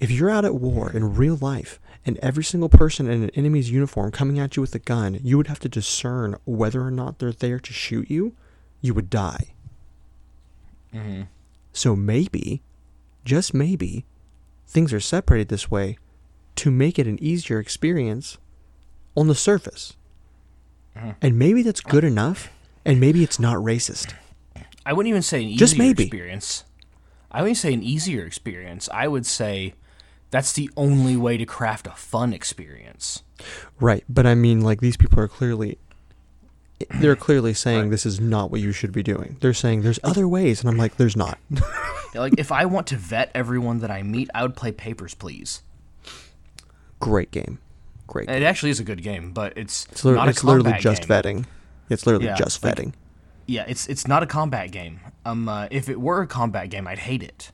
[0.01, 3.71] If you're out at war in real life and every single person in an enemy's
[3.71, 7.19] uniform coming at you with a gun, you would have to discern whether or not
[7.19, 8.35] they're there to shoot you,
[8.81, 9.53] you would die.
[11.73, 12.63] So maybe,
[13.25, 14.05] just maybe,
[14.67, 15.99] things are separated this way
[16.57, 18.39] to make it an easier experience
[19.17, 19.95] on the surface.
[20.97, 21.13] Uh-huh.
[21.23, 22.51] And maybe that's good enough,
[22.85, 24.15] and maybe it's not racist.
[24.85, 26.05] I wouldn't even say an easier Just maybe.
[26.05, 26.65] experience.
[27.31, 28.89] I wouldn't say an easier experience.
[28.93, 29.75] I would say
[30.31, 33.23] that's the only way to craft a fun experience.
[33.81, 35.79] Right, but I mean, like these people are clearly,
[37.01, 39.37] they're clearly saying this is not what you should be doing.
[39.41, 41.39] They're saying there's other ways, and I'm like, there's not.
[42.13, 45.63] Like if I want to vet everyone that I meet, I would play Papers, Please.
[46.99, 47.59] Great game,
[48.09, 48.27] great.
[48.27, 48.37] Game.
[48.37, 51.23] It actually is a good game, but it's, It's, a it's literally just game.
[51.23, 51.45] vetting.
[51.89, 52.93] It's literally Yeah, just like- vetting.
[53.47, 54.99] Yeah, it's it's not a combat game.
[55.25, 57.53] Um, uh, if it were a combat game, I'd hate it.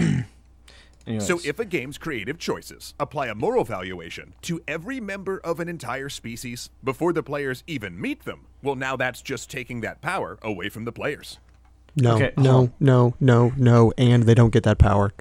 [1.06, 5.58] Anyways, So, if a game's creative choices apply a moral valuation to every member of
[5.60, 10.00] an entire species before the players even meet them, well, now that's just taking that
[10.02, 11.38] power away from the players.
[11.96, 15.12] No, Okay, no, no, no, no, and they don't get that power.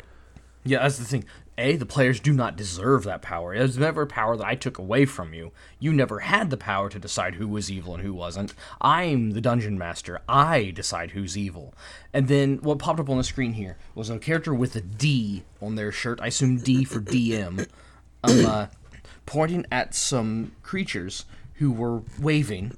[0.64, 1.24] Yeah, that's the thing.
[1.60, 3.54] A, the players do not deserve that power.
[3.54, 5.52] It was never a power that I took away from you.
[5.78, 8.54] You never had the power to decide who was evil and who wasn't.
[8.82, 10.22] I'm the dungeon master.
[10.28, 11.74] I decide who's evil.
[12.14, 15.44] And then what popped up on the screen here was a character with a D
[15.62, 16.20] on their shirt.
[16.22, 17.68] I assume D for DM.
[18.24, 18.68] Um, uh,
[19.26, 22.76] pointing at some creatures who were waving,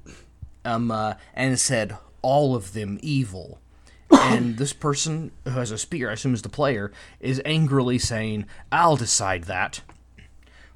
[0.64, 3.58] um, uh, and said all of them evil.
[4.12, 8.46] And this person who has a spear, I assume is the player, is angrily saying,
[8.70, 9.80] "I'll decide that."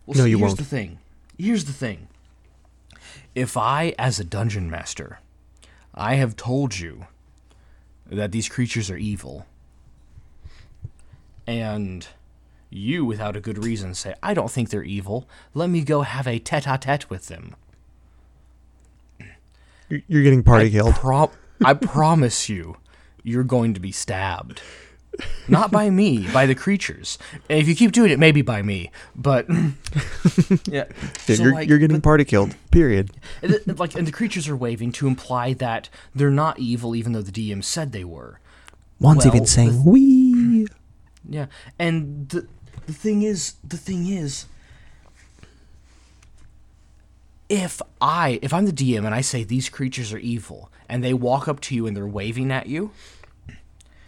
[0.06, 0.58] Well, No, you here's won't.
[0.58, 0.98] the thing.
[1.38, 2.08] Here's the thing.
[3.34, 5.18] If I, as a dungeon master,
[5.94, 7.06] I have told you
[8.06, 9.46] that these creatures are evil,
[11.46, 12.06] and
[12.70, 15.28] you, without a good reason, say, "I don't think they're evil.
[15.54, 17.54] Let me go have a tete-a-tete with them."
[19.88, 20.94] You're- You're getting party I killed.
[20.94, 21.30] Pro-
[21.64, 22.76] I promise you,
[23.26, 24.62] you're going to be stabbed.
[25.48, 27.18] Not by me, by the creatures.
[27.48, 28.90] And if you keep doing it, maybe by me.
[29.16, 29.64] But yeah,
[30.66, 30.84] Yeah,
[31.18, 32.54] So, you're, like, you're getting party killed.
[32.70, 33.10] Period.
[33.42, 37.22] and like, and the creatures are waving to imply that they're not evil, even though
[37.22, 38.40] the DM said they were.
[39.00, 40.66] One's Well, even saying "we."
[41.28, 41.46] Yeah,
[41.78, 42.46] and the
[42.86, 44.46] the thing is, the thing is,
[47.48, 51.14] if I if I'm the DM and I say these creatures are evil, and they
[51.14, 52.90] walk up to you and they're waving at you,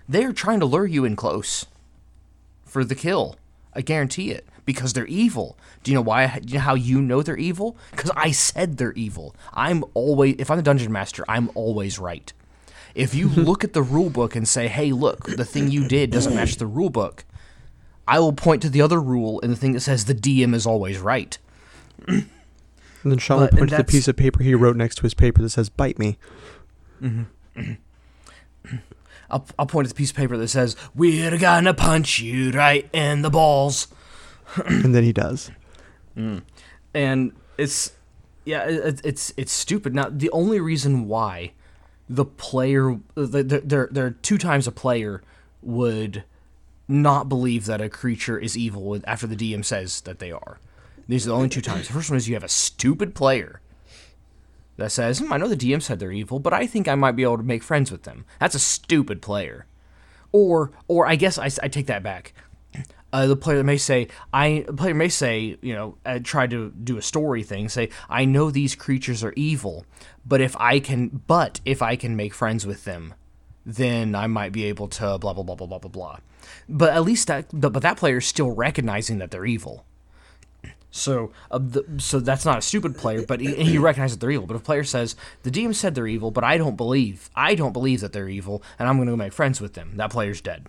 [0.09, 1.66] they are trying to lure you in close
[2.64, 3.36] for the kill.
[3.74, 5.56] I guarantee it because they're evil.
[5.82, 6.40] Do you know why?
[6.40, 7.76] Do you know how you know they're evil?
[7.90, 9.34] Because I said they're evil.
[9.52, 12.32] I'm always if I'm the dungeon master, I'm always right.
[12.94, 16.11] If you look at the rule book and say, "Hey, look, the thing you did
[16.11, 17.24] doesn't match the rule book,"
[18.06, 20.66] I will point to the other rule and the thing that says the DM is
[20.66, 21.38] always right.
[23.04, 25.14] And then Sean will point to the piece of paper he wrote next to his
[25.14, 26.18] paper that says "bite me."
[27.00, 27.72] Mm-hmm.
[29.31, 32.89] I'll, I'll point to the piece of paper that says, "We're gonna punch you right
[32.93, 33.89] in the balls,"
[34.66, 35.51] and then he does.
[36.16, 36.43] Mm.
[36.95, 37.93] and it's
[38.45, 39.95] yeah, it, it's it's stupid.
[39.95, 41.53] Now, the only reason why
[42.09, 45.22] the player the- the- there there are two times a player
[45.62, 46.24] would
[46.89, 50.59] not believe that a creature is evil after the DM says that they are.
[51.07, 51.87] These are the only two times.
[51.89, 53.61] The first one is you have a stupid player
[54.79, 57.16] that says, hmm, "I know the DM said they're evil, but I think I might
[57.16, 59.66] be able to make friends with them." That's a stupid player.
[60.33, 62.35] Or, or I guess I take that back.
[63.12, 66.99] Uh, the player may say, I player may say, you know, uh, try to do
[66.99, 67.70] a story thing.
[67.70, 69.87] Say, I know these creatures are evil,
[70.26, 73.14] but if I can, but if I can make friends with them,
[73.64, 76.18] then I might be able to blah blah blah blah blah blah blah.
[76.68, 79.87] But at least that, but that player is still recognizing that they're evil.
[80.91, 84.30] So, uh, the, so that's not a stupid player, but he, he recognizes that they're
[84.30, 84.47] evil.
[84.47, 87.55] But if a player says the DM said they're evil, but I don't believe, I
[87.55, 90.11] don't believe that they're evil, and I'm going to go make friends with them, that
[90.11, 90.66] player's dead.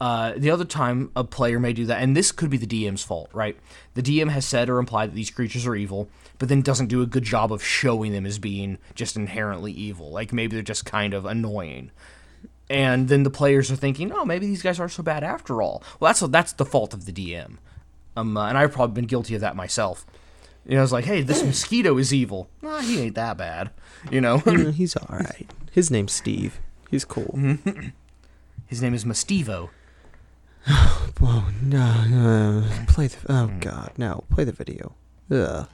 [0.00, 3.02] Uh, the other time a player may do that, and this could be the DM's
[3.02, 3.56] fault, right?
[3.94, 7.02] The DM has said or implied that these creatures are evil, but then doesn't do
[7.02, 10.10] a good job of showing them as being just inherently evil.
[10.10, 11.90] Like maybe they're just kind of annoying.
[12.70, 15.82] And then the players are thinking, oh, maybe these guys aren't so bad after all.
[15.98, 17.58] Well, that's that's the fault of the DM.
[18.20, 20.04] Um, uh, and I've probably been guilty of that myself.
[20.66, 22.48] You know, it's like, hey, this mosquito is evil.
[22.62, 23.70] Nah, he ain't that bad.
[24.10, 25.50] You know, Mm, He's all right.
[25.72, 26.60] His name's Steve.
[26.90, 27.38] He's cool.
[28.66, 29.70] his name is Mastivo.
[31.22, 32.64] Oh no, no!
[32.86, 33.16] Play the.
[33.28, 34.24] Oh god, no!
[34.30, 34.94] Play the video.
[35.30, 35.68] Ugh.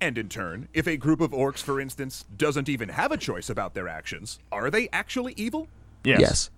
[0.00, 3.50] And in turn, if a group of orcs, for instance, doesn't even have a choice
[3.50, 5.68] about their actions, are they actually evil?
[6.04, 6.48] Yes.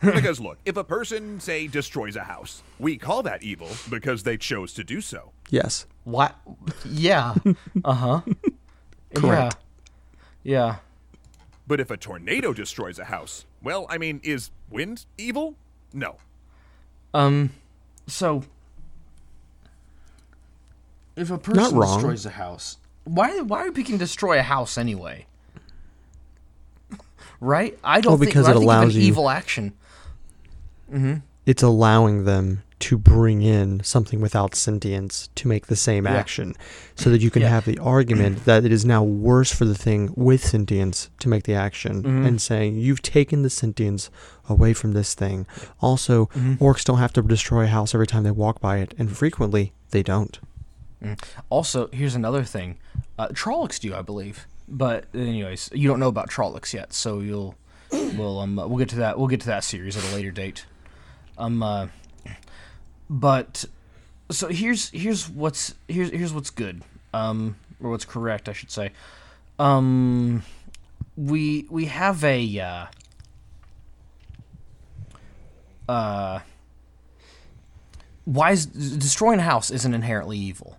[0.00, 4.36] Because look, if a person, say, destroys a house, we call that evil because they
[4.36, 5.32] chose to do so.
[5.50, 5.86] Yes.
[6.04, 6.34] What?
[6.84, 7.34] Yeah.
[7.84, 8.20] Uh huh.
[9.14, 9.56] Correct.
[10.42, 10.52] Yeah.
[10.58, 10.76] Yeah.
[11.66, 15.54] But if a tornado destroys a house, well, I mean, is wind evil?
[15.92, 16.16] No.
[17.14, 17.50] Um,
[18.06, 18.44] So,
[21.16, 25.26] if a person destroys a house, why why are we picking destroy a house anyway?
[27.40, 27.78] Right?
[27.84, 29.72] I don't Well, think, because when it I think of allows an you- evil action.
[31.44, 36.12] It's allowing them to bring in something without sentience to make the same Yeah.
[36.14, 36.54] action,
[36.94, 37.48] so that you can Yeah.
[37.48, 41.44] have the argument that it is now worse for the thing with sentience to make
[41.44, 42.26] the action, Mhm.
[42.26, 44.10] and saying you've taken the sentience
[44.48, 45.46] away from this thing.
[45.80, 46.58] Also, Mhm.
[46.58, 49.72] orcs don't have to destroy a house every time they walk by it, and frequently
[49.92, 50.38] they don't.
[51.48, 52.76] Also, here's another thing.
[53.18, 54.46] Uh, Trollocs do, I believe.
[54.68, 57.54] But anyways, you don't know about Trollocs yet, so you'll
[57.92, 60.66] we'll um we'll get to that we'll get to that series at a later date.
[61.38, 61.88] Um uh,
[63.08, 63.64] but
[64.30, 66.82] so here's here's what's here's here's what's good.
[67.12, 68.92] Um or what's correct, I should say.
[69.58, 70.42] Um
[71.16, 72.86] we we have a uh
[75.88, 76.40] uh
[78.24, 80.76] why is destroying a house isn't inherently evil,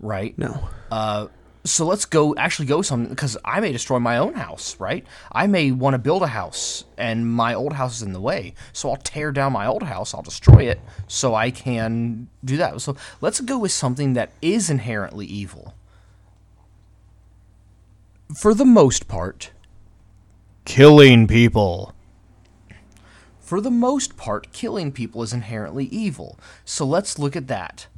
[0.00, 0.36] right?
[0.36, 0.68] No.
[0.90, 1.28] Uh,
[1.64, 5.06] so let's go actually go some because I may destroy my own house, right?
[5.30, 8.54] I may want to build a house and my old house is in the way,
[8.72, 12.80] so I'll tear down my old house, I'll destroy it, so I can do that.
[12.80, 15.74] So let's go with something that is inherently evil.
[18.34, 19.50] For the most part,
[20.64, 21.94] killing people.
[23.40, 26.38] For the most part, killing people is inherently evil.
[26.64, 27.88] So let's look at that.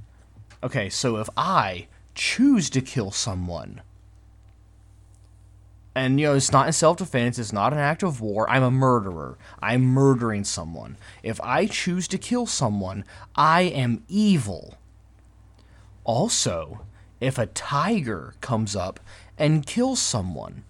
[0.65, 3.83] Okay, so if I choose to kill someone,
[5.95, 8.63] and you know, it's not in self defense, it's not an act of war, I'm
[8.63, 9.37] a murderer.
[9.61, 10.97] I'm murdering someone.
[11.23, 13.05] If I choose to kill someone,
[13.37, 14.77] I am evil.
[16.05, 16.81] Also,
[17.21, 19.01] if a tiger comes up
[19.39, 20.65] and kills someone,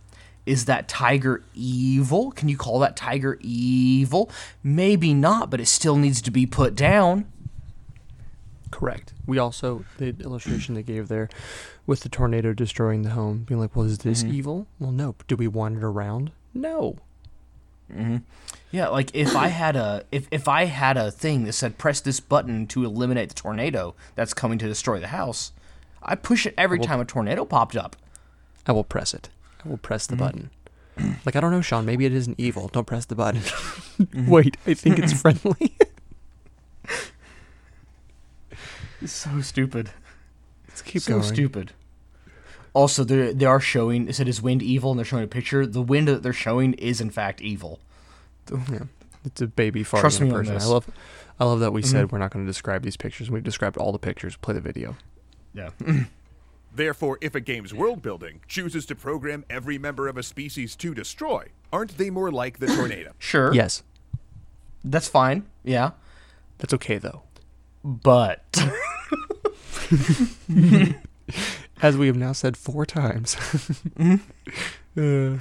[0.44, 2.32] is that tiger evil?
[2.32, 4.28] Can you call that tiger evil?
[4.62, 7.31] Maybe not, but it still needs to be put down.
[8.72, 9.12] Correct.
[9.26, 11.28] We also the illustration they gave there
[11.86, 14.34] with the tornado destroying the home, being like, "Well, is this mm-hmm.
[14.34, 15.14] evil?" Well, no.
[15.28, 16.32] Do we want it around?
[16.52, 16.96] No.
[17.92, 18.16] Mm-hmm.
[18.70, 22.00] Yeah, like if I had a if, if I had a thing that said press
[22.00, 25.52] this button to eliminate the tornado that's coming to destroy the house,
[26.02, 27.94] I'd push it every time a tornado popped up.
[28.66, 29.28] I will press it.
[29.64, 30.24] I will press the mm-hmm.
[30.24, 30.50] button.
[31.26, 31.86] like I don't know, Sean.
[31.86, 32.68] Maybe it isn't evil.
[32.68, 33.42] Don't press the button.
[34.26, 35.76] Wait, I think it's friendly.
[39.02, 39.90] It's so stupid.
[40.68, 41.22] Let's keep so going.
[41.24, 41.72] stupid.
[42.74, 44.08] Also, they they are showing.
[44.08, 45.66] It said is wind evil, and they're showing a picture.
[45.66, 47.80] The wind that they're showing is in fact evil.
[48.50, 48.84] Yeah,
[49.24, 50.54] it's a baby farting Trust on a me on person.
[50.54, 50.64] this.
[50.64, 50.90] I love,
[51.38, 51.86] I love that we Mhm.
[51.86, 53.30] said we're not going to describe these pictures.
[53.30, 54.36] We've described all the pictures.
[54.36, 54.96] Play the video.
[55.54, 55.70] Yeah.
[56.74, 60.94] Therefore, if a game's world building chooses to program every member of a species to
[60.94, 63.12] destroy, aren't they more like the tornado?
[63.18, 63.52] Sure.
[63.52, 63.82] Yes,
[64.82, 65.44] That's fine.
[65.62, 65.90] Yeah.
[66.58, 67.22] that's okay though.
[67.84, 68.44] But
[71.82, 73.36] As we have now said four times.
[74.94, 75.38] Uh,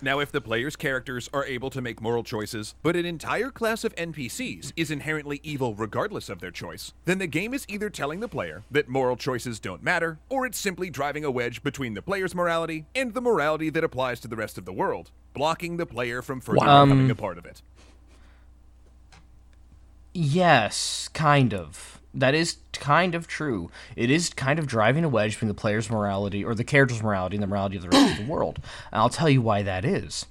[0.00, 3.82] Now, if the player's characters are able to make moral choices, but an entire class
[3.84, 8.20] of NPCs is inherently evil regardless of their choice, then the game is either telling
[8.20, 12.02] the player that moral choices don't matter, or it's simply driving a wedge between the
[12.02, 15.86] player's morality and the morality that applies to the rest of the world, blocking the
[15.86, 16.84] player from further Wow.
[16.84, 17.60] becoming Um, a part of it.
[20.12, 22.00] yes, kind of.
[22.14, 23.70] That is kind of true.
[23.96, 27.36] It is kind of driving a wedge between the player's morality or the character's morality
[27.36, 28.60] and the morality of the rest of the world.
[28.90, 30.26] And I'll tell you why that is.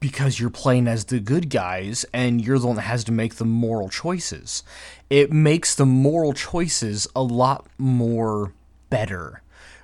[0.00, 3.36] Because you're playing as the good guys and you're the one that has to make
[3.36, 4.62] the moral choices.
[5.10, 8.52] It makes the moral choices a lot more
[8.90, 9.42] better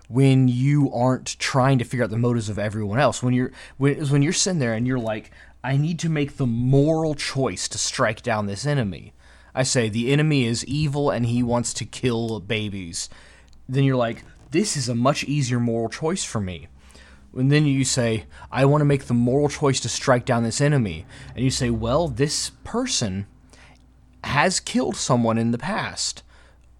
[0.08, 3.22] when you aren't trying to figure out the motives of everyone else.
[3.22, 5.30] When you're when, when you're sitting there and you're like,
[5.62, 9.12] I need to make the moral choice to strike down this enemy.
[9.54, 13.08] I say the enemy is evil and he wants to kill babies.
[13.68, 16.68] Then you're like, this is a much easier moral choice for me.
[17.36, 20.60] And then you say, I want to make the moral choice to strike down this
[20.60, 21.06] enemy.
[21.36, 23.26] And you say, well, this person
[24.24, 26.24] has killed someone in the past.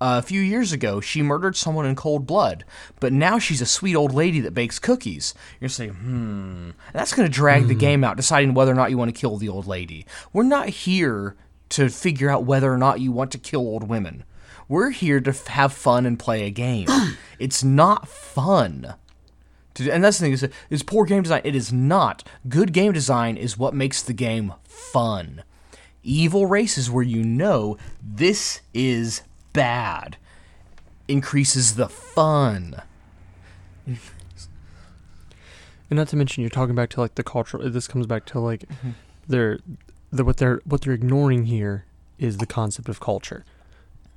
[0.01, 2.65] a few years ago, she murdered someone in cold blood,
[3.01, 5.35] but now she's a sweet old lady that bakes cookies.
[5.61, 6.71] You're saying, hmm.
[6.71, 9.21] And that's going to drag the game out, deciding whether or not you want to
[9.21, 10.07] kill the old lady.
[10.33, 11.37] We're not here
[11.71, 14.25] to figure out whether or not you want to kill old women.
[14.69, 16.89] We're here to f- have fun and play a game.
[17.39, 18.95] it's not fun.
[19.75, 21.43] To, and that's the thing is, is poor game design.
[21.45, 22.23] It is not.
[22.49, 25.43] Good game design is what makes the game fun.
[26.03, 30.17] Evil races where you know this is bad
[31.09, 32.83] increases the fun.
[33.87, 33.99] And
[35.91, 37.69] not to mention, you're talking back to like the cultural.
[37.69, 38.91] This comes back to like mm-hmm.
[39.27, 39.59] they're,
[40.13, 41.85] the what they're what they're ignoring here
[42.19, 43.45] is the concept of culture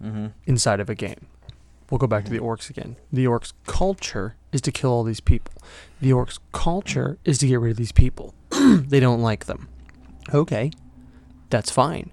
[0.03, 0.27] mm-hmm.
[0.45, 1.27] inside of a game.
[1.89, 2.45] We'll go back to the mm-hmm.
[2.45, 2.95] orcs again.
[3.11, 5.53] The orcs' culture is to kill all these people.
[6.01, 8.33] The orcs' culture is to get rid of these people.
[8.49, 9.69] they don't like them.
[10.33, 10.71] Okay,
[11.49, 12.11] that's fine.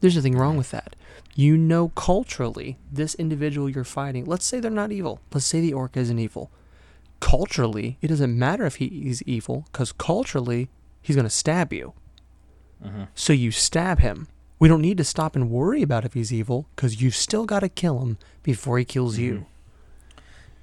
[0.00, 0.96] There's nothing wrong with that.
[1.34, 5.20] You know culturally, this individual you're fighting, let's say they're not evil.
[5.32, 6.50] Let's say the orc isn't evil.
[7.20, 10.68] Culturally, it doesn't matter if he, is evil, because culturally,
[11.00, 11.94] he's going to stab you.
[13.14, 14.28] So you stab him.
[14.58, 17.60] We don't need to stop and worry about if he's evil, because you've still got
[17.60, 19.46] to kill him before he kills you.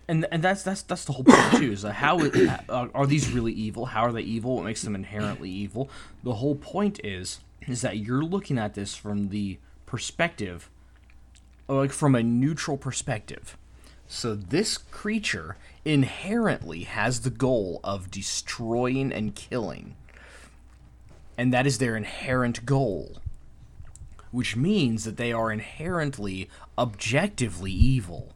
[0.09, 1.71] and and that's that's that's the whole point too.
[1.71, 2.33] Is how it,
[2.67, 3.85] uh, are these really evil?
[3.85, 4.55] How are they evil?
[4.55, 5.89] What makes them inherently evil?
[6.23, 10.69] The whole point is is that you're looking at this from the perspective,
[11.67, 13.55] like from a neutral perspective.
[14.07, 19.95] So this creature inherently has the goal of destroying and killing,
[21.39, 23.19] and that is their inherent goal
[24.31, 28.33] which means that they are inherently objectively evil.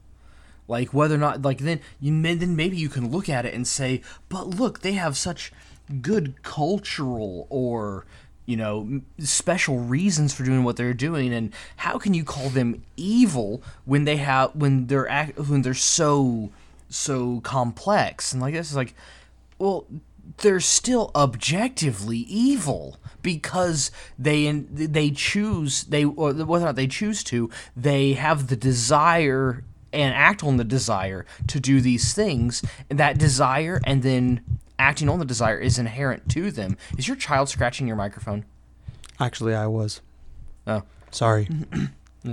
[0.68, 3.68] Like whether or not like then you then maybe you can look at it and
[3.68, 5.52] say but look they have such
[6.02, 8.06] good cultural or
[8.46, 12.82] you know special reasons for doing what they're doing and how can you call them
[12.96, 16.50] evil when they have when they're act, when they're so
[16.90, 18.32] so complex?
[18.32, 18.96] And like this is like
[19.60, 19.86] well
[20.38, 27.24] they're still objectively evil because they they choose they or whether or not they choose
[27.24, 29.64] to they have the desire
[29.94, 32.64] and act on the desire to do these things.
[32.90, 34.42] And that desire and then
[34.80, 36.78] acting on the desire is inherent to them.
[36.98, 38.44] Is your child scratching your microphone?
[39.20, 40.02] Actually, I was.
[40.68, 40.82] oh.
[41.12, 41.48] Sorry.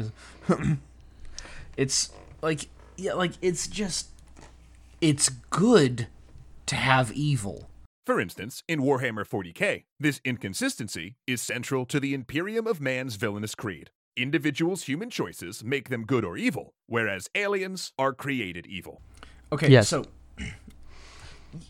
[1.77, 2.11] it's
[2.41, 4.09] like yeah like it's just
[5.01, 6.07] it's good
[6.65, 7.69] to have evil
[8.11, 13.55] For instance, in Warhammer 40k, this inconsistency is central to the Imperium of Man's villainous
[13.55, 13.91] creed.
[14.17, 19.01] Individuals' human choices make them good or evil, whereas aliens are created evil.
[19.53, 19.89] Okay, Yes.
[19.89, 20.07] so
[20.41, 20.51] y-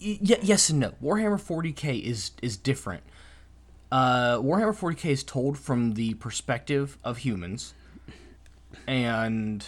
[0.00, 0.92] y- yes and no.
[1.02, 3.02] Warhammer 40k is is different.
[3.92, 7.74] Uh, Warhammer 40k is told from the perspective of humans,
[8.86, 9.66] and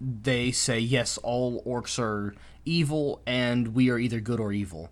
[0.00, 2.34] they say yes, all orcs are
[2.64, 4.90] evil, and we are either good or evil.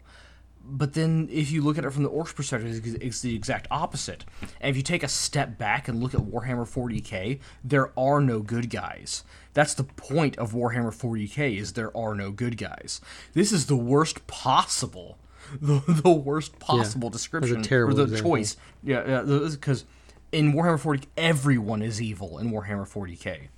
[0.71, 3.67] But then, if you look at it from the orcs' perspective, it's- it's the exact
[3.71, 4.25] opposite.
[4.61, 8.41] And if you take a step back and look at Warhammer 40k, there are no
[8.41, 9.25] good guys.
[9.55, 13.01] That's the point of Warhammer 40k: is there are no good guys.
[13.33, 15.17] This is the worst possible,
[15.61, 18.31] the, the worst possible description terrible or the example.
[18.33, 18.57] choice.
[18.83, 19.85] Yeah, yeah, because
[20.33, 23.49] in Warhammer 40, everyone is evil in Warhammer 40k.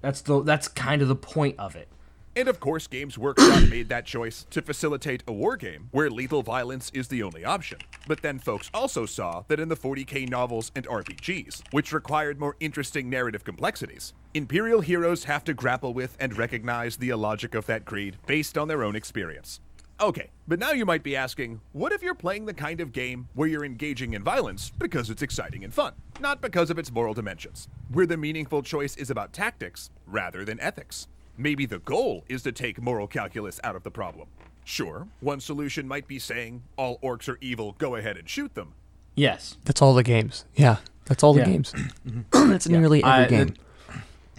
[0.00, 1.88] That's the that's kind of the point of it.
[2.34, 6.42] And of course, Games Workshop made that choice to facilitate a war game where lethal
[6.42, 7.78] violence is the only option.
[8.08, 12.56] But then folks also saw that in the 40k novels and RPGs, which required more
[12.58, 17.84] interesting narrative complexities, Imperial heroes have to grapple with and recognize the illogic of that
[17.84, 19.60] creed based on their own experience.
[20.00, 23.28] Okay, but now you might be asking, what if you're playing the kind of game
[23.34, 27.12] where you're engaging in violence because it's exciting and fun, not because of its moral
[27.14, 31.08] dimensions, where the meaningful choice is about tactics rather than ethics?
[31.36, 34.28] Maybe the goal is to take moral calculus out of the problem.
[34.64, 38.74] Sure, one solution might be saying, all orcs are evil, go ahead and shoot them.
[39.14, 40.44] Yes, That's all the games.
[40.54, 40.76] Yeah,
[41.06, 41.46] that's all the Yeah.
[41.46, 41.72] games.
[42.06, 42.50] Mm-hmm.
[42.50, 43.54] that's nearly every I- game.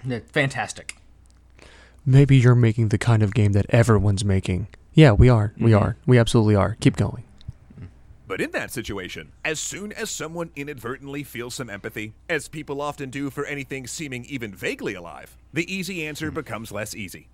[0.05, 0.97] Yeah, fantastic.
[2.05, 4.67] Maybe you're making the kind of game that everyone's making.
[4.93, 5.53] Yeah, we are.
[5.57, 5.83] We mm-hmm.
[5.83, 5.97] are.
[6.05, 6.75] We absolutely are.
[6.81, 7.23] Keep going.
[8.27, 13.09] But in that situation, as soon as someone inadvertently feels some empathy, as people often
[13.09, 16.35] do for anything seeming even vaguely alive, the easy answer hmm.
[16.35, 17.27] becomes less easy.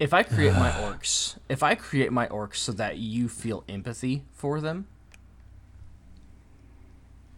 [0.00, 4.24] If I create my orcs, if I create my orcs so that you feel empathy
[4.32, 4.88] for them,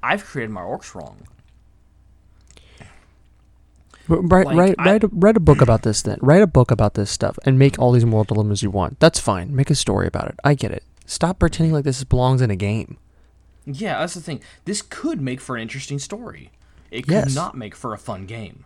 [0.03, 1.27] I've created my orcs wrong.
[4.09, 6.19] W- Write, Like, write, I- write, a, write a book about this then.
[6.23, 8.99] Write a book about this stuff and make all these moral dilemmas you want.
[9.01, 9.55] That's fine.
[9.55, 10.37] Make a story about it.
[10.43, 10.83] I get it.
[11.11, 12.97] Stop pretending like this belongs in a game.
[13.67, 14.41] Yeah, that's the thing.
[14.65, 16.53] This could make for an interesting story.
[16.93, 17.35] It could Yes.
[17.35, 18.65] not make for a fun game.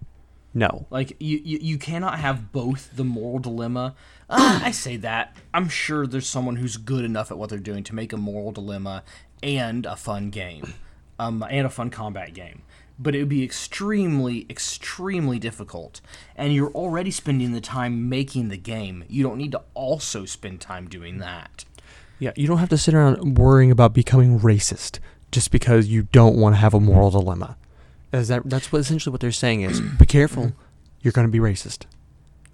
[0.52, 0.84] No.
[0.90, 3.94] Like you, you, you cannot have both the moral dilemma.
[4.28, 5.34] Uh, I say that.
[5.54, 8.52] I'm sure there's someone who's good enough at what they're doing to make a moral
[8.52, 9.04] dilemma
[9.42, 10.74] and a fun game,
[11.18, 12.60] um, and a fun combat game.
[12.98, 16.02] But it would be extremely, extremely difficult.
[16.36, 19.02] And you're already spending the time making the game.
[19.08, 21.64] You don't need to also spend time doing that.
[22.24, 24.98] Yeah, you don't have to sit around worrying about becoming racist
[25.30, 27.58] just because you don't want to have a moral dilemma.
[28.14, 30.52] Is that that's what essentially what they're saying is be careful,
[31.02, 31.84] you're going to be racist.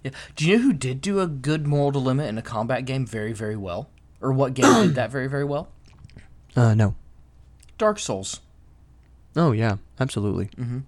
[0.03, 0.11] Yeah.
[0.35, 3.31] Do you know who did do a good moral dilemma in a combat game very,
[3.31, 3.89] very well?
[4.19, 5.69] Or what game did that very, very well?
[6.53, 6.95] Uh no.
[7.77, 8.41] Dark Souls.
[9.37, 10.47] Oh yeah, absolutely.
[10.57, 10.79] Mm-hmm.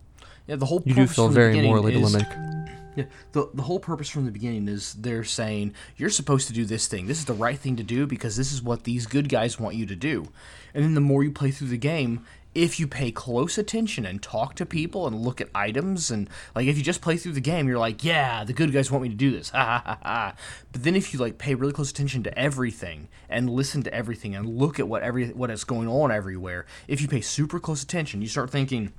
[0.47, 2.49] Yeah, the whole You do feel very morally is- dilemmatic.
[2.95, 6.65] Yeah, the the whole purpose from the beginning is they're saying you're supposed to do
[6.65, 7.07] this thing.
[7.07, 9.75] This is the right thing to do because this is what these good guys want
[9.75, 10.27] you to do.
[10.73, 12.25] And then the more you play through the game,
[12.55, 16.67] if you pay close attention and talk to people and look at items and like
[16.67, 19.09] if you just play through the game, you're like, yeah, the good guys want me
[19.09, 19.51] to do this.
[19.63, 20.35] Ha ha ha.
[20.71, 24.35] But then if you like pay really close attention to everything and listen to everything
[24.35, 27.81] and look at what every what is going on everywhere, if you pay super close
[27.81, 28.93] attention, you start thinking,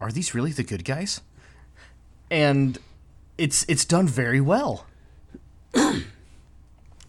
[0.00, 1.20] are these really the good guys?
[2.30, 2.78] And
[3.36, 4.86] it's it's done very well.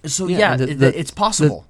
[0.06, 1.66] so Yeah, yeah, the- the- it's possible.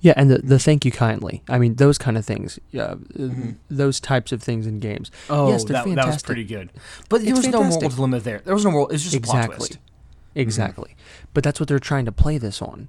[0.00, 1.42] Yeah, and the, the thank you kindly.
[1.48, 2.58] I mean, those kind of things.
[2.72, 3.50] Yeah, uh, Mm-hmm.
[3.70, 5.10] those types of things in games.
[5.30, 5.94] oh, yes, that, fantastic.
[5.96, 6.70] that was pretty good.
[7.08, 7.96] But there It's was no moral fantastic.
[7.96, 8.40] dilemma there.
[8.44, 8.88] There was no moral.
[8.88, 9.68] It's just a plot Exactly.
[9.68, 10.40] Mm-hmm.
[10.40, 10.96] Exactly.
[11.32, 12.88] But that's what they're trying to play this on.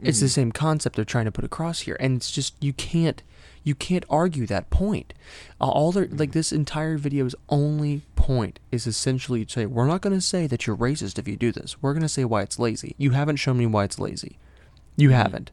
[0.00, 0.24] It's Mm-hmm.
[0.24, 3.22] the same concept they're trying to put across here, and it's just you can't
[3.68, 5.12] you can't argue that point.
[5.60, 10.00] Uh, all their like this entire video's only point is essentially to say we're not
[10.00, 11.80] going to say that you're racist if you do this.
[11.82, 12.94] We're going to say why it's lazy.
[12.96, 14.38] You haven't shown me why it's lazy.
[14.96, 15.50] You haven't.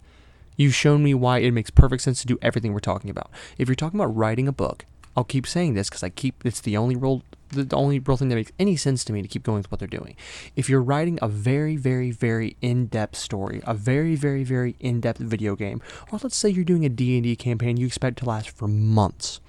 [0.55, 3.29] You've shown me why it makes perfect sense to do everything we're talking about.
[3.57, 4.85] If you're talking about writing a book,
[5.17, 7.23] I'll keep saying this because I keep it's the only role
[7.56, 9.72] the, the only real thing that makes any sense to me to keep going with
[9.72, 10.15] what they're doing.
[10.56, 15.56] If you're writing a very, very, very in-depth story, a very, very, very in-depth video
[15.56, 19.40] game, or let's say you're doing a D&D campaign you expect to last for months,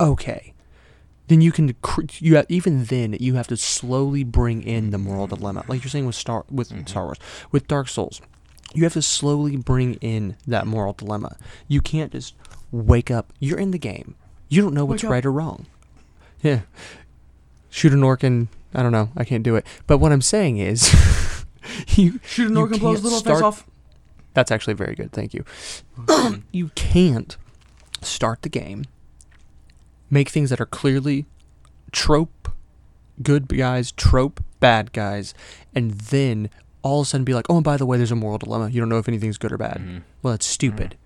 [0.00, 0.54] okay,
[1.28, 1.74] then you can
[2.18, 5.90] you have, even then you have to slowly bring in the moral dilemma, like you're
[5.90, 6.86] saying with Star with mm-hmm.
[6.86, 7.18] Star Wars,
[7.50, 8.20] with Dark Souls.
[8.74, 11.36] You have to slowly bring in that moral dilemma.
[11.68, 12.34] You can't just
[12.72, 13.32] wake up.
[13.38, 14.16] You're in the game.
[14.48, 15.66] You don't know what's right or wrong.
[16.42, 16.60] Yeah.
[17.74, 19.10] Shoot an orc and I don't know.
[19.16, 19.66] I can't do it.
[19.88, 20.94] But what I'm saying is,
[21.88, 23.66] you Shoot an orc and blow his little start- face off.
[24.32, 25.10] That's actually very good.
[25.10, 25.44] Thank you.
[26.52, 27.36] you can't
[28.00, 28.84] start the game,
[30.08, 31.26] make things that are clearly
[31.90, 32.48] trope
[33.20, 35.34] good guys, trope bad guys,
[35.74, 36.50] and then
[36.82, 38.70] all of a sudden be like, oh, and by the way, there's a moral dilemma.
[38.70, 39.78] You don't know if anything's good or bad.
[39.78, 39.98] Mm-hmm.
[40.22, 40.96] Well, that's stupid.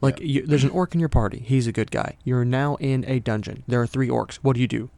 [0.00, 1.40] Like, you, there's an orc in your party.
[1.44, 2.18] He's a good guy.
[2.22, 3.64] You're now in a dungeon.
[3.66, 4.36] There are three orcs.
[4.36, 4.90] What do you do?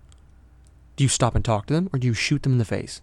[1.03, 3.03] Do you stop and talk to them, or do you shoot them in the face?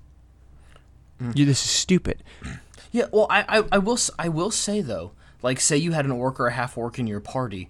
[1.22, 1.36] Mm.
[1.36, 2.24] You, this is stupid.
[2.94, 5.12] Yeah, well, I, I, I will I will say though,
[5.44, 7.70] like say you had an orc or a half orc in your party,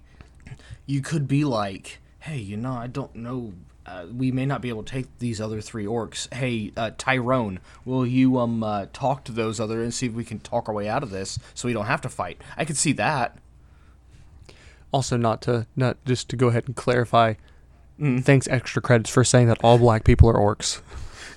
[0.86, 3.52] you could be like, hey, you know, I don't know,
[3.86, 6.34] uh, we may not be able to take these other three orcs.
[6.34, 10.24] Hey, uh, Tyrone, will you um uh, talk to those other and see if we
[10.24, 12.40] can talk our way out of this so we don't have to fight?
[12.56, 13.40] I could see that.
[14.94, 17.34] Also, not to not just to go ahead and clarify.
[18.00, 18.24] Mm.
[18.24, 20.82] Thanks extra credits for saying that all black people are orcs.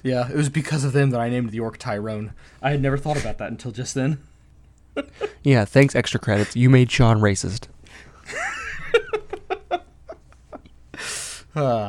[0.02, 2.32] Yeah, it was because of them that I named the orc Tyrone.
[2.60, 4.18] I had never thought about that until just then.
[5.44, 6.54] Yeah, thanks extra credits.
[6.54, 7.66] You made Sean racist.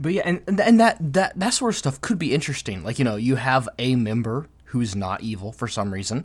[0.00, 2.82] But yeah, and and and that that that sort of stuff could be interesting.
[2.82, 6.24] Like you know, you have a member who's not evil for some reason,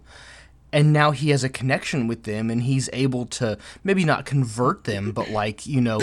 [0.72, 4.86] and now he has a connection with them, and he's able to maybe not convert
[4.86, 6.00] them, but like you know,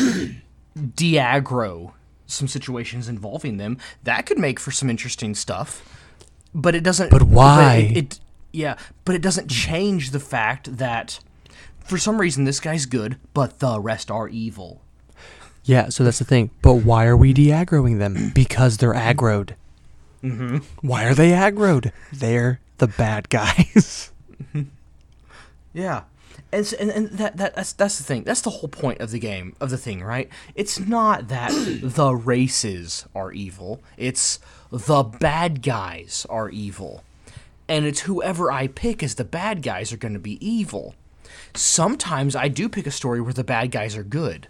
[0.94, 1.93] de-aggro
[2.27, 3.78] some situations involving them.
[4.05, 5.86] That could make for some interesting stuff.
[6.55, 7.11] But it doesn't.
[7.11, 7.90] But why?
[7.94, 8.20] it, it
[8.53, 11.20] yeah, but it doesn't change the fact that
[11.81, 14.82] for some reason this guy's good, but the rest are evil.
[15.65, 16.51] Yeah, so that's the thing.
[16.61, 18.32] But why are we de-aggroing them?
[18.35, 19.55] Because they're aggroed.
[20.23, 20.59] Mm-hmm.
[20.86, 21.93] Why are they aggroed?
[22.12, 24.11] They're the bad guys.
[25.74, 26.03] Yeah.
[26.52, 28.24] And, and, and that, that that's that's the thing.
[28.24, 30.28] That's the whole point of the game of the thing, right?
[30.54, 31.50] It's not that
[31.82, 33.82] the races are evil.
[33.96, 34.38] It's
[34.70, 37.04] the bad guys are evil.
[37.68, 40.94] And it's whoever I pick as the bad guys are going to be evil.
[41.54, 44.48] Sometimes I do pick a story where the bad guys are good.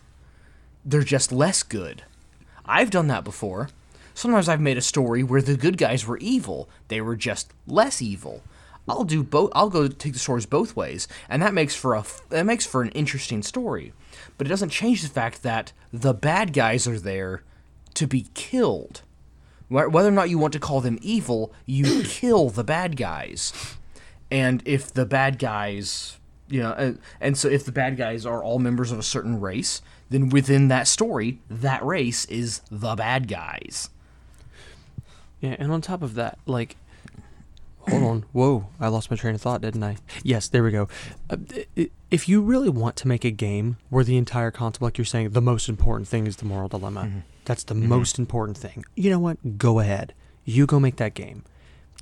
[0.85, 2.03] They're just less good.
[2.65, 3.69] I've done that before.
[4.15, 6.69] Sometimes I've made a story where the good guys were evil.
[6.89, 8.43] They were just less evil.
[8.89, 9.51] I'll do both.
[9.55, 12.67] I'll go take the stories both ways, and that makes for a f- that makes
[12.67, 13.93] for an interesting story.
[14.37, 17.43] But it doesn't change the fact that the bad guys are there
[17.95, 19.03] to be killed.
[19.69, 23.53] Whether or not you want to call them evil, you kill the bad guys.
[24.31, 26.19] And if the bad guys,
[26.49, 29.41] you know, and, and so if the bad guys are all members of a certain
[29.41, 29.81] race,
[30.11, 33.89] then within that story, that race is the bad guys.
[35.41, 36.77] Yeah, and on top of that, like,
[37.89, 39.97] hold on, whoa, I lost my train of thought, didn't I?
[40.23, 40.89] Yes, there we go.
[41.29, 41.37] Uh,
[42.11, 45.31] if you really want to make a game where the entire concept, like you're saying,
[45.31, 47.11] the most important thing is the moral dilemma,
[47.45, 48.85] that's the most important thing.
[48.95, 49.59] You know what?
[49.59, 50.15] Go ahead.
[50.45, 51.45] You go make that game.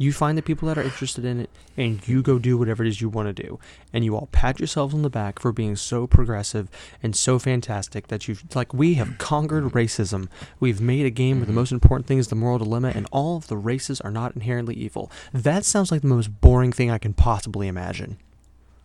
[0.00, 2.88] You find the people that are interested in it, and you go do whatever it
[2.88, 3.58] is you want to do.
[3.92, 6.70] And you all pat yourselves on the back for being so progressive
[7.02, 10.28] and so fantastic that you've, like, we have conquered racism.
[10.58, 13.36] We've made a game where the most important thing is the moral dilemma, and all
[13.36, 15.12] of the races are not inherently evil.
[15.34, 18.16] That sounds like the most boring thing I can possibly imagine.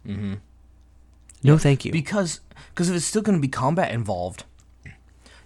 [0.05, 0.33] Mm-hmm.
[1.43, 1.93] No, thank you.
[1.93, 4.43] Because because if it's still going to be combat involved,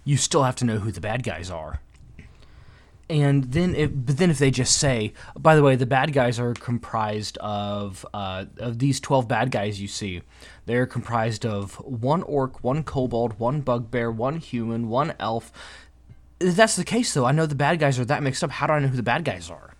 [0.02, 1.80] you still have to know who the bad guys are.
[3.10, 6.38] And then, if, but then if they just say, by the way, the bad guys
[6.38, 10.22] are comprised of uh, of these twelve bad guys you see,
[10.66, 15.50] they're comprised of one orc, one kobold, one bugbear, one human, one elf.
[16.38, 18.50] If that's the case, though, I know the bad guys are that mixed up.
[18.52, 19.74] How do I know who the bad guys are?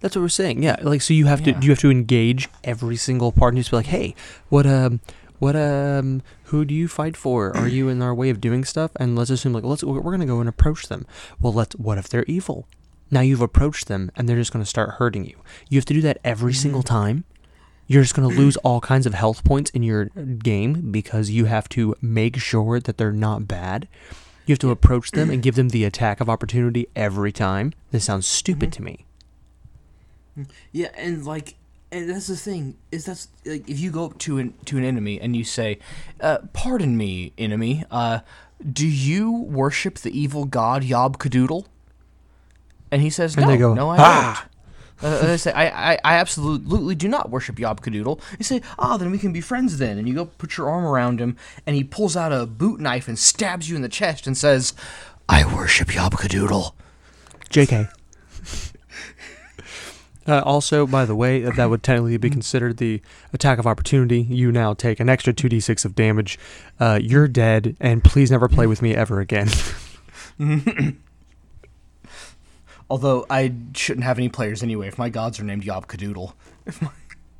[0.00, 0.62] That's what we're saying.
[0.62, 1.52] Yeah, like so you have Yeah.
[1.60, 4.14] to you have to engage every single part and just be like, hey,
[4.48, 5.00] what um
[5.38, 7.56] what um who do you fight for?
[7.56, 8.90] Are you in our way of doing stuff?
[8.96, 11.06] And let's assume like let's we're gonna go and approach them.
[11.40, 12.66] Well, let's what if they're evil?
[13.10, 15.36] Now you've approached them and they're just gonna start hurting you.
[15.68, 16.62] You have to do that every mm-hmm.
[16.62, 17.24] single time.
[17.86, 21.68] You're just gonna lose all kinds of health points in your game because you have
[21.70, 23.88] to make sure that they're not bad.
[24.48, 27.74] You have to approach them and give them the attack of opportunity every time.
[27.90, 28.76] This sounds stupid mm-hmm.
[28.76, 29.06] to me.
[30.38, 30.50] Mm-hmm.
[30.72, 31.56] Yeah, and like,
[31.90, 34.84] and that's the thing is that's like if you go up to an to an
[34.84, 35.78] enemy and you say,
[36.20, 37.84] uh, "Pardon me, enemy.
[37.90, 38.20] Uh,
[38.72, 41.66] do you worship the evil god Yob Cadoodle?"
[42.90, 44.52] And he says, "No, And they go, no, I "Ah!" don't."
[45.00, 48.20] Uh, they say, I, I, I absolutely do not worship Yob Cadoodle.
[48.36, 49.96] You say, ah, then we can be friends then.
[49.96, 51.36] And you go put your arm around him,
[51.66, 54.74] and he pulls out a boot knife and stabs you in the chest and says,
[55.28, 56.74] I worship Yob Cadoodle.
[57.48, 57.88] JK.
[60.28, 63.00] Uh, also, by the way, that that would technically be considered the
[63.32, 64.20] attack of opportunity.
[64.20, 66.38] You now take an extra 2d6 of damage.
[66.78, 69.48] Uh, you're dead, and please never play with me ever again.
[72.90, 76.34] Although I shouldn't have any players anyway if my gods are named Yob Cadoodle.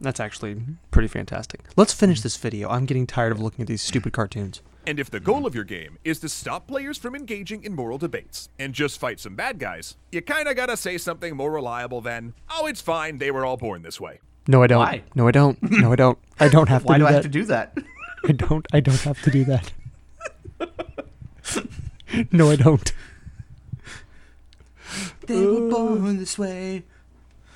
[0.01, 0.61] That's actually
[0.91, 1.61] pretty fantastic.
[1.77, 2.69] Let's finish this video.
[2.71, 4.63] I'm getting tired of looking at these stupid cartoons.
[4.89, 7.99] And if the goal of your game is to stop players from engaging in moral
[7.99, 12.33] debates and just fight some bad guys, you kinda gotta say something more reliable than,
[12.49, 14.21] oh, it's fine, they were all born this way.
[14.47, 14.79] No, I don't.
[14.79, 15.03] Why?
[15.15, 15.59] No, I don't.
[15.71, 16.19] No, I don't.
[16.41, 17.77] I don't have to Why do do I have to do that?
[18.27, 18.67] I don't.
[18.73, 19.73] I don't have to do that.
[22.33, 22.91] no, I don't.
[25.27, 26.85] they were born this way.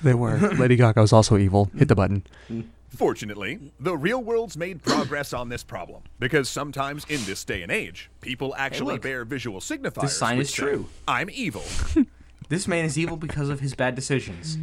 [0.03, 0.37] They were.
[0.37, 1.71] Lady Gaga was also evil.
[1.75, 2.27] Hit the button.
[2.47, 2.65] Mm.
[2.95, 7.71] Fortunately, the real world's made progress on this problem because sometimes in this day and
[7.71, 9.01] age, people actually look.
[9.01, 10.01] bear visual signifiers.
[10.01, 10.89] The sign which is say, true.
[11.07, 11.63] I'm evil.
[12.49, 14.57] This man is evil because of his bad decisions.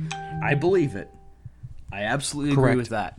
[0.45, 1.09] I believe it.
[1.91, 2.73] I absolutely Correct.
[2.73, 3.19] agree with that.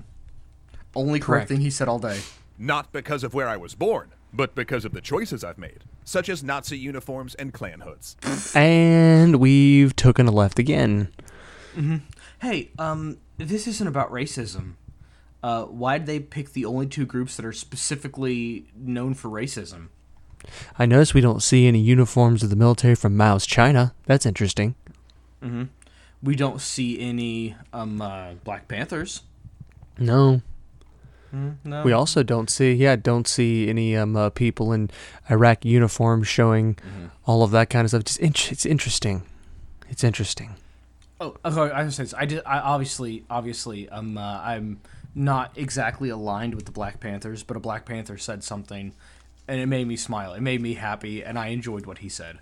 [0.95, 1.49] Only correct Correct.
[1.49, 2.21] thing he said all day.
[2.57, 6.29] Not because of where I was born, but because of the choices I've made, such
[6.29, 8.15] as Nazi uniforms and Klan hoods.
[8.55, 11.09] And we've taken a left again.
[12.41, 14.75] Hey, um, this isn't about racism.
[15.43, 19.88] Uh, why did they pick the only two groups that are specifically known for racism?
[20.77, 23.93] I notice we don't see any uniforms of the military from Mao's China.
[24.05, 24.76] That's interesting.
[26.23, 29.22] We don't see any um uh, Black Panthers.
[29.97, 30.41] No.
[31.63, 31.84] No.
[31.84, 34.89] We also don't see, yeah, don't see any um, uh, people in
[35.30, 36.77] Iraq uniforms showing
[37.26, 38.03] all of that kind of stuff.
[38.03, 39.23] Just int- it's interesting.
[39.89, 40.55] It's interesting.
[41.22, 41.73] Oh, okay.
[41.73, 42.41] I was saying, I did.
[42.45, 44.81] I obviously, obviously, um, uh, I'm
[45.13, 48.93] not exactly aligned with the Black Panthers, but a Black Panther said something,
[49.47, 50.33] and it made me smile.
[50.33, 52.39] It made me happy, and I enjoyed what he said.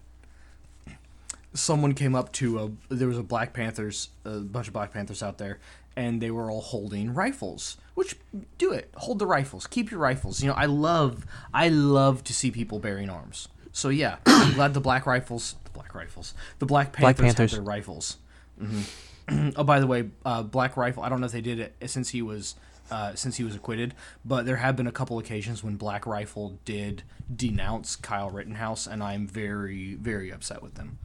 [1.53, 2.93] Someone came up to a.
[2.93, 5.59] There was a Black Panthers, a bunch of Black Panthers out there,
[5.95, 7.77] and they were all holding rifles.
[7.95, 8.15] Which
[8.57, 8.91] do it.
[8.95, 9.65] Hold the rifles.
[9.65, 10.41] Keep your rifles.
[10.41, 13.47] You know, I love, I love to see people bearing arms.
[13.71, 17.51] So yeah, I'm glad the Black Rifles, the Black Rifles, the Black Panthers, Black Panthers,
[17.51, 18.17] have their rifles.
[18.61, 18.81] Mm-hmm.
[19.55, 21.03] Oh, by the way, uh, Black Rifle.
[21.03, 22.55] I don't know if they did it since he was
[22.91, 23.93] uh, since he was acquitted,
[24.25, 27.03] but there have been a couple occasions when Black Rifle did
[27.33, 30.97] denounce Kyle Rittenhouse, and I'm very very upset with them.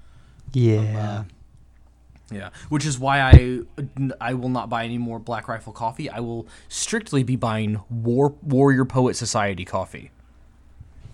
[0.53, 1.25] Yeah.
[2.31, 3.61] Yeah, which is why I
[4.21, 6.09] I will not buy any more Black Rifle coffee.
[6.09, 10.11] I will strictly be buying War Warrior Poet Society coffee.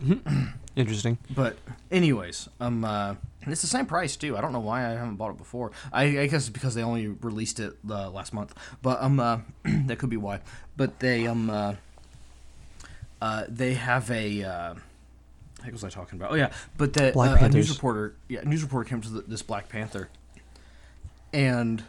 [0.77, 1.19] interesting.
[1.35, 1.57] But
[1.91, 4.37] anyways, um, uh, and it's the same price too.
[4.37, 5.73] I don't know why I haven't bought it before.
[5.93, 8.55] I, I guess it's because they only released it uh, last month.
[8.83, 10.41] But um, uh, that could be why.
[10.77, 11.75] But they um, uh,
[13.21, 14.45] uh, they have a.
[14.45, 14.75] Uh,
[15.63, 16.33] what was I talking about?
[16.33, 19.43] Oh yeah, but the uh, a news reporter, yeah, news reporter came to the, this
[19.43, 20.09] Black Panther,
[21.33, 21.83] and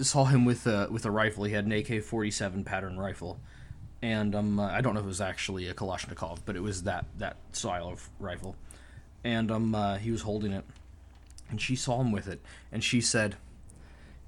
[0.00, 1.44] saw him with a with a rifle.
[1.44, 3.38] He had an AK forty seven pattern rifle,
[4.02, 6.82] and um, uh, I don't know if it was actually a Kalashnikov, but it was
[6.82, 8.54] that that style of rifle,
[9.24, 10.64] and um, uh, he was holding it,
[11.50, 12.40] and she saw him with it,
[12.70, 13.36] and she said,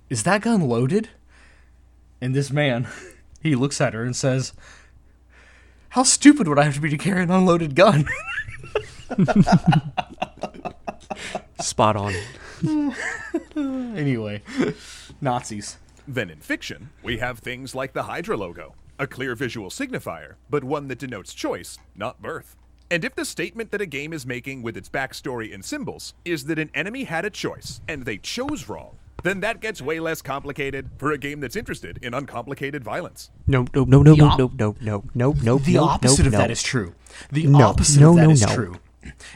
[0.09, 1.10] Is that gun loaded?
[2.20, 2.89] And this man,
[3.43, 4.55] he looks at her and says,
[5.90, 8.06] How stupid would I have to be to carry an unloaded gun?
[11.60, 12.14] Spot on.
[13.56, 14.43] anyway,
[15.20, 15.77] Nazis.
[16.09, 20.62] Then in fiction, we have things like the Hydra logo, a clear visual signifier, but
[20.62, 22.56] one that denotes choice, not birth.
[22.89, 26.45] And if the statement that a game is making with its backstory and symbols is
[26.45, 30.23] that an enemy had a choice and they chose wrong, then that gets way less
[30.23, 33.31] complicated for a game that's interested in uncomplicated violence.
[33.49, 35.59] No, no, no, no, The no, no, no, no, no, no.
[35.59, 36.39] The no, opposite no, of no.
[36.39, 36.95] that is true.
[37.33, 38.55] The No, opposite no, of that no, is no.
[38.55, 38.77] true.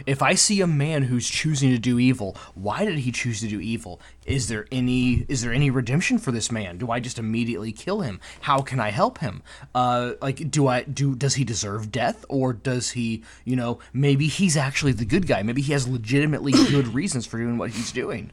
[0.07, 3.49] If I see a man who's choosing to do evil, why did he choose to
[3.49, 4.01] do evil?
[4.27, 6.79] Is there any is there any redemption for this man?
[6.79, 8.21] Do I just immediately kill him?
[8.43, 9.43] How can I help him?
[9.75, 11.15] Uh, like, do I do?
[11.15, 13.23] Does he deserve death, or does he?
[13.45, 15.43] You know, maybe he's actually the good guy.
[15.43, 18.31] Maybe he has legitimately good reasons for doing what he's doing.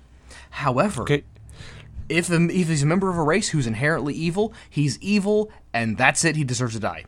[0.50, 1.24] However, Okay.
[2.10, 5.98] if a, if he's a member of a race who's inherently evil, he's evil, and
[5.98, 6.36] that's it.
[6.36, 7.06] He deserves to die.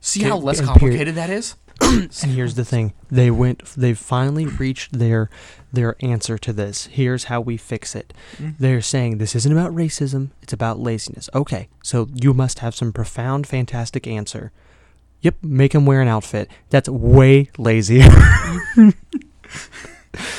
[0.00, 1.54] See how less complicated that is?
[2.22, 3.64] And here's the thing: they went.
[3.76, 5.30] They've finally reached their
[5.72, 6.86] their answer to this.
[6.86, 8.12] Here's how we fix it.
[8.38, 8.54] Mm.
[8.58, 11.28] They're saying this isn't about racism; it's about laziness.
[11.34, 14.52] Okay, so you must have some profound, fantastic answer.
[15.20, 16.50] Yep, make him wear an outfit.
[16.70, 18.02] That's way lazy.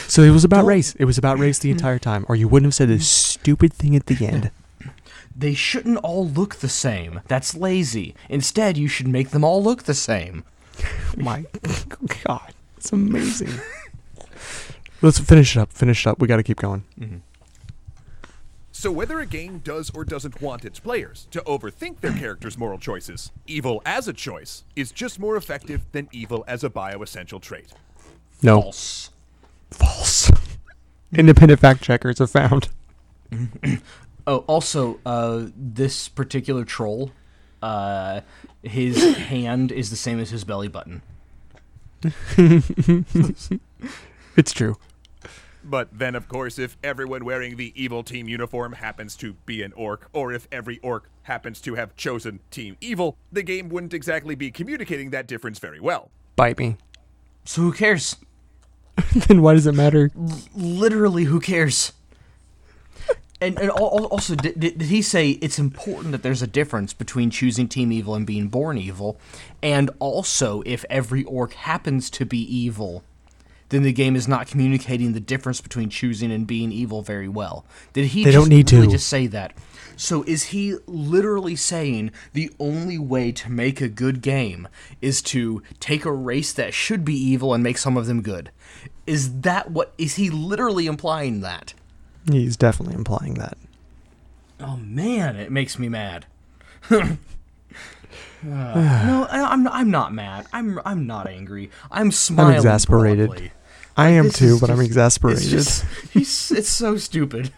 [0.07, 0.95] so it was about race.
[0.95, 1.73] It was about race the mm.
[1.73, 3.39] entire time, or you wouldn't have said this mm.
[3.39, 4.51] stupid thing at the end.
[5.35, 7.21] They shouldn't all look the same.
[7.27, 8.13] That's lazy.
[8.29, 10.43] Instead, you should make them all look the same.
[11.17, 11.45] My
[12.25, 13.49] God, it's amazing.
[15.01, 15.71] Let's finish it up.
[15.73, 16.19] Finish it up.
[16.19, 16.83] We got to keep going.
[18.71, 22.77] So, whether a game does or doesn't want its players to overthink their characters' moral
[22.79, 27.73] choices, evil as a choice is just more effective than evil as a bioessential trait.
[28.41, 29.11] No, False.
[29.71, 30.31] false.
[31.13, 32.69] Independent fact checkers have found.
[34.25, 37.11] Oh, also, uh, this particular troll,
[37.63, 38.21] uh,
[38.61, 41.01] his hand is the same as his belly button.
[44.35, 44.77] It's true.
[45.63, 49.71] But then, of course, if everyone wearing the evil team uniform happens to be an
[49.73, 54.35] orc, or if every orc happens to have chosen Team Evil, the game wouldn't exactly
[54.35, 56.09] be communicating that difference very well.
[56.35, 56.77] Bite me.
[57.45, 58.17] So who cares?
[59.27, 60.11] then why does it matter?
[60.55, 61.93] Literally, who cares?
[63.43, 66.47] And, and al- al- also, did, did did he say it's important that there's a
[66.47, 69.19] difference between choosing Team Evil and being born evil?
[69.61, 73.03] And also, if every orc happens to be evil,
[73.69, 77.65] then the game is not communicating the difference between choosing and being evil very well.
[77.91, 78.91] Did he They just don't need really to.
[78.93, 79.53] just say that?
[79.95, 84.67] So is he literally saying the only way to make a good game
[85.01, 88.51] is to take a race that should be evil and make some of them good?
[89.05, 91.73] Is that what is he literally implying that?
[92.29, 93.57] He's definitely implying that.
[94.59, 96.25] Oh man, it makes me mad.
[98.45, 98.47] Uh,
[99.05, 100.45] no, I, I'm I'm not mad.
[100.51, 101.71] I'm I'm not angry.
[101.89, 102.51] I'm smiling.
[102.51, 103.27] I'm exasperated.
[103.29, 103.51] broadly.
[103.95, 105.41] I am This too, is but I'm exasperated.
[105.43, 107.51] It's just he's it's so stupid.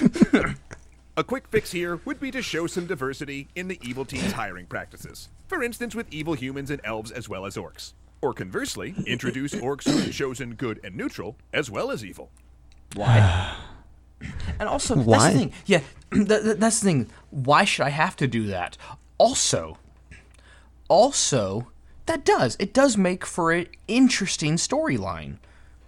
[1.16, 4.66] A quick fix here would be to show some diversity in the evil team's hiring
[4.66, 5.28] practices.
[5.46, 7.92] For instance, with evil humans and elves as well as orcs.
[8.22, 12.30] Or conversely, introduce orcs who have chosen good and neutral as well as evil.
[12.94, 13.56] Why?
[14.62, 15.32] and also, that's Why?
[15.32, 15.52] the thing.
[15.66, 15.80] Yeah,
[16.10, 17.10] that, that- that's the thing.
[17.30, 18.76] Why should I have to do that?
[19.18, 19.76] Also,
[20.88, 21.68] also,
[22.06, 25.36] that does it does make for an interesting storyline.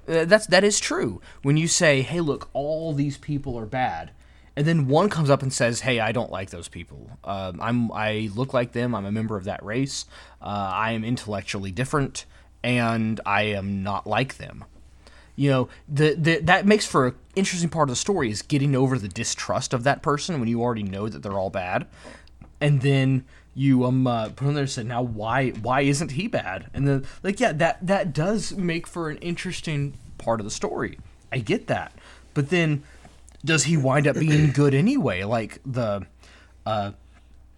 [0.09, 1.21] Uh, that's that is true.
[1.43, 4.11] When you say, "Hey, look, all these people are bad,"
[4.57, 7.11] and then one comes up and says, "Hey, I don't like those people.
[7.25, 8.95] Um, I'm I look like them.
[8.95, 10.07] I'm a member of that race.
[10.41, 12.25] Uh, I am intellectually different,
[12.63, 14.65] and I am not like them."
[15.37, 18.75] You know the, the that makes for an interesting part of the story is getting
[18.77, 21.87] over the distrust of that person when you already know that they're all bad.
[22.61, 23.25] And then
[23.55, 26.71] you um uh, put on there and say now why why isn't he bad?
[26.73, 30.99] And then like yeah that that does make for an interesting part of the story.
[31.33, 31.93] I get that.
[32.33, 32.83] But then
[33.45, 35.25] does he wind up being good anyway?
[35.25, 36.07] Like the
[36.65, 36.93] uh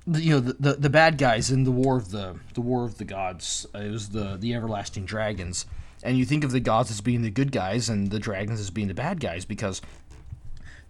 [0.06, 2.98] you know the, the the bad guys in the war of the the war of
[2.98, 5.66] the gods uh, it was the the everlasting dragons
[6.06, 8.70] and you think of the gods as being the good guys and the dragons as
[8.70, 9.82] being the bad guys because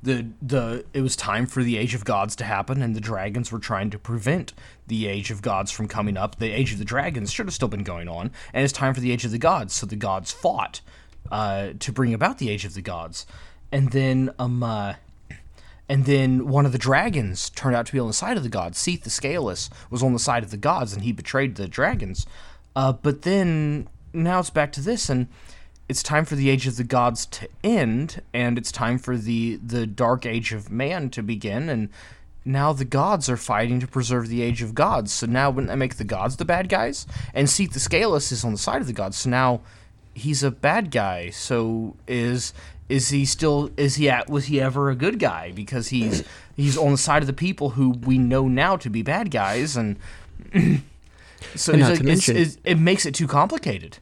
[0.02, 3.50] the the it was time for the age of gods to happen and the dragons
[3.50, 4.52] were trying to prevent
[4.86, 7.66] the age of gods from coming up the age of the dragons should have still
[7.66, 10.30] been going on and it's time for the age of the gods so the gods
[10.30, 10.80] fought
[11.32, 13.26] uh, to bring about the age of the gods
[13.72, 14.94] and then um uh,
[15.88, 18.48] and then one of the dragons turned out to be on the side of the
[18.48, 18.76] gods.
[18.76, 22.26] Seath the Scaleless was on the side of the gods, and he betrayed the dragons.
[22.74, 25.28] Uh, but then now it's back to this, and
[25.88, 29.56] it's time for the age of the gods to end, and it's time for the
[29.56, 31.88] the dark age of man to begin, and
[32.44, 35.12] now the gods are fighting to preserve the age of gods.
[35.12, 37.06] So now wouldn't that make the gods the bad guys?
[37.34, 39.60] And Seath the Scaleless is on the side of the gods, so now
[40.14, 41.30] he's a bad guy.
[41.30, 42.52] So is
[42.88, 45.52] is he still is he at was he ever a good guy?
[45.52, 46.24] Because he's
[46.56, 49.76] he's on the side of the people who we know now to be bad guys,
[49.76, 49.98] and
[51.54, 53.98] so And it's not like, to mention- it's, it makes it too complicated.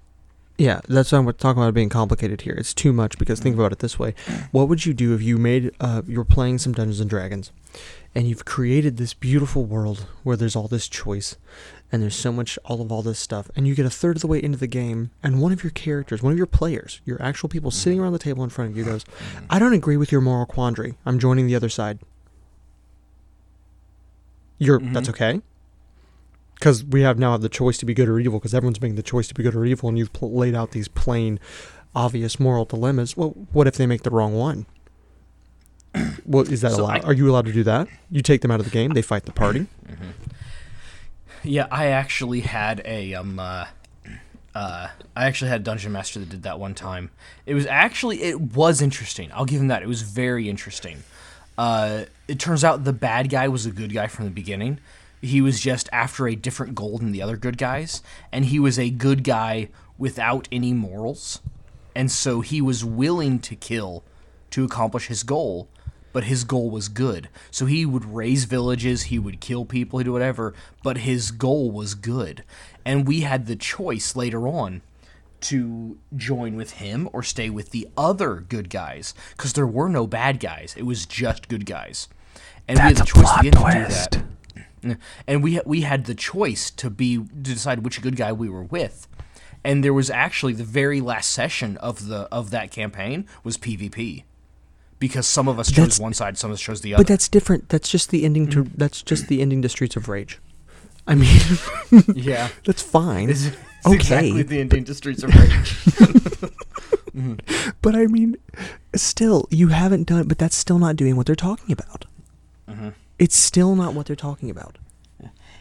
[0.56, 2.54] Yeah, that's what I'm talking about it being complicated here.
[2.56, 3.58] It's too much because think mm.
[3.58, 4.14] about it this way:
[4.52, 7.50] what would you do if you made uh, you're playing some Dungeons and Dragons,
[8.14, 11.36] and you've created this beautiful world where there's all this choice,
[11.90, 14.22] and there's so much all of all this stuff, and you get a third of
[14.22, 17.20] the way into the game, and one of your characters, one of your players, your
[17.20, 17.74] actual people mm.
[17.74, 19.46] sitting around the table in front of you goes, mm.
[19.50, 20.94] "I don't agree with your moral quandary.
[21.04, 21.98] I'm joining the other side."
[24.56, 25.10] You're that's mm-hmm.
[25.10, 25.42] okay
[26.64, 28.96] because we have now have the choice to be good or evil because everyone's making
[28.96, 31.38] the choice to be good or evil and you've pl- laid out these plain
[31.94, 34.64] obvious moral dilemmas well what if they make the wrong one
[36.24, 38.50] well is that So allowed I- are you allowed to do that you take them
[38.50, 39.66] out of the game they fight the party
[41.46, 43.66] Yeah, I actually had a um uh,
[44.54, 47.10] uh I actually had a dungeon master that did that one time.
[47.44, 49.30] It was actually it was interesting.
[49.34, 49.82] I'll give him that.
[49.82, 51.02] It was very interesting.
[51.58, 54.78] Uh it turns out the bad guy was a good guy from the beginning.
[55.24, 58.78] He was just after a different goal than the other good guys, and he was
[58.78, 59.68] a good guy
[59.98, 61.40] without any morals.
[61.94, 64.04] And so he was willing to kill
[64.50, 65.68] to accomplish his goal,
[66.12, 67.28] but his goal was good.
[67.50, 71.70] So he would raise villages, he would kill people, he'd do whatever, but his goal
[71.70, 72.44] was good.
[72.84, 74.82] And we had the choice later on
[75.42, 80.06] to join with him or stay with the other good guys because there were no
[80.06, 80.74] bad guys.
[80.76, 82.08] It was just good guys.
[82.66, 84.22] And we had the choice at the end to do that.
[85.26, 88.62] And we we had the choice to be to decide which good guy we were
[88.64, 89.06] with.
[89.64, 94.24] And there was actually the very last session of the of that campaign was PvP.
[94.98, 97.02] Because some of us chose That's- one side, some of us chose the other.
[97.02, 98.70] but that's different that's just the ending to mm.
[98.76, 100.38] that's just the ending to streets of rage
[101.06, 101.40] i mean
[102.14, 102.48] yeah.
[102.64, 103.56] that's fine It's, it's
[103.86, 103.96] Okay.
[103.96, 105.70] exactly the ending to Streets of Rage.
[107.14, 107.70] Mm-hmm.
[107.80, 108.36] but i mean
[108.96, 112.06] still you haven't done but that's still not doing what they're talking about
[112.68, 112.88] mm-hmm.
[113.24, 114.76] It's still not what they're talking about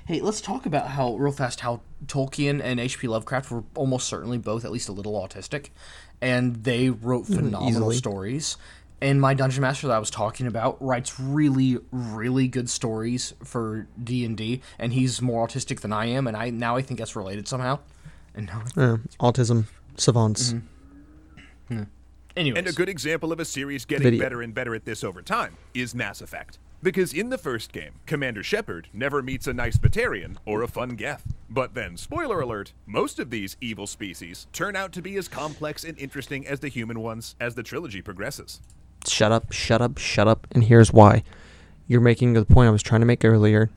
[0.06, 3.08] Hey, let's talk about how real fast how Tolkien and H.P.
[3.08, 5.70] Lovecraft were almost certainly both at least a little autistic,
[6.20, 7.96] and they wrote phenomenal easily.
[7.96, 8.58] stories.
[9.00, 13.88] And my dungeon master that I was talking about writes really, really good stories for
[14.04, 17.00] D and D, and he's more autistic than I am, and I now I think
[17.00, 17.80] that's related somehow.
[18.36, 20.54] And now, Uh, autism savants
[22.36, 24.20] anyways, And a good example of a series getting Video.
[24.22, 26.58] better and better at this over time is Mass Effect.
[26.84, 30.90] Because in the first game, Commander Shepard never meets a nice Batarian or a fun
[30.90, 31.34] Geth.
[31.50, 35.86] But then, spoiler alert, most of these evil species turn out to be as complex
[35.86, 38.60] and interesting as the human ones as the trilogy progresses.
[39.08, 41.24] shut up, shut up, shut up, and here's why.
[41.88, 43.70] You're making the point I was trying to make earlier,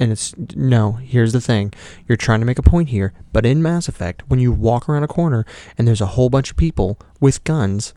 [0.00, 0.92] and it's no.
[0.92, 1.72] Here's the thing:
[2.08, 5.04] you're trying to make a point here, but in Mass Effect, when you walk around
[5.04, 5.44] a corner
[5.78, 7.94] and there's a whole bunch of people with guns,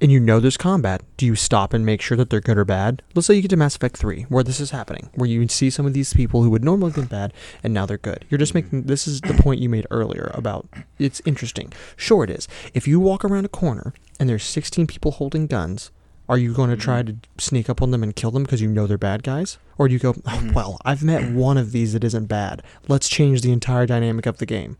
[0.00, 2.64] and you know there's combat, do you stop and make sure that they're good or
[2.64, 3.02] bad?
[3.14, 5.68] Let's say you get to Mass Effect 3, where this is happening, where you see
[5.68, 7.32] some of these people who would normally have been bad,
[7.62, 8.24] and now they're good.
[8.30, 8.76] You're just mm-hmm.
[8.76, 10.68] making this is the point you made earlier about
[10.98, 11.72] it's interesting.
[11.96, 12.48] Sure, it is.
[12.72, 15.90] If you walk around a corner and there's 16 people holding guns,
[16.30, 17.20] are you going to try mm-hmm.
[17.20, 19.58] to sneak up on them and kill them because you know they're bad guys?
[19.76, 20.52] Or do you go, oh, mm-hmm.
[20.52, 22.62] well, I've met one of these that isn't bad.
[22.88, 24.78] Let's change the entire dynamic of the game.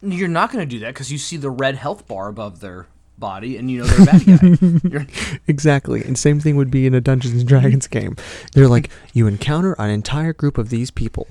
[0.00, 2.86] you're not going to do that because you see the red health bar above their
[3.18, 5.06] body, and you know they're a bad guy.
[5.46, 6.02] Exactly.
[6.04, 8.16] And same thing would be in a Dungeons and Dragons game.
[8.52, 11.28] They're like, you encounter an entire group of these people.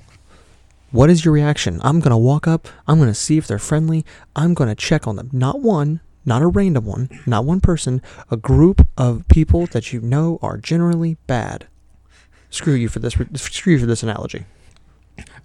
[0.90, 1.80] What is your reaction?
[1.84, 2.68] I'm going to walk up.
[2.86, 4.04] I'm going to see if they're friendly.
[4.34, 5.28] I'm going to check on them.
[5.32, 10.00] Not one, not a random one, not one person, a group of people that you
[10.00, 11.66] know are generally bad.
[12.50, 13.16] Screw you for this.
[13.34, 14.46] Screw you for this analogy.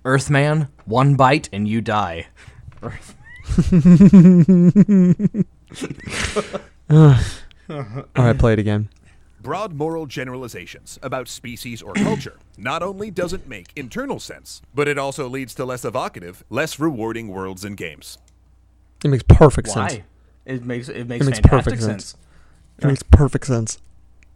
[0.06, 2.28] Earthman, one bite and you die.
[2.82, 3.16] Earth-
[6.90, 7.16] All
[8.16, 8.90] right, play it again.
[9.42, 14.98] Broad moral generalizations about species or culture not only doesn't make internal sense, but it
[14.98, 18.18] also leads to less evocative, less rewarding worlds and games.
[19.04, 19.94] It makes perfect sense.
[19.94, 20.04] Why?
[20.46, 22.06] It makes it makes, It makes perfect sense.
[22.06, 22.16] sense.
[22.80, 23.80] It makes perfect sense.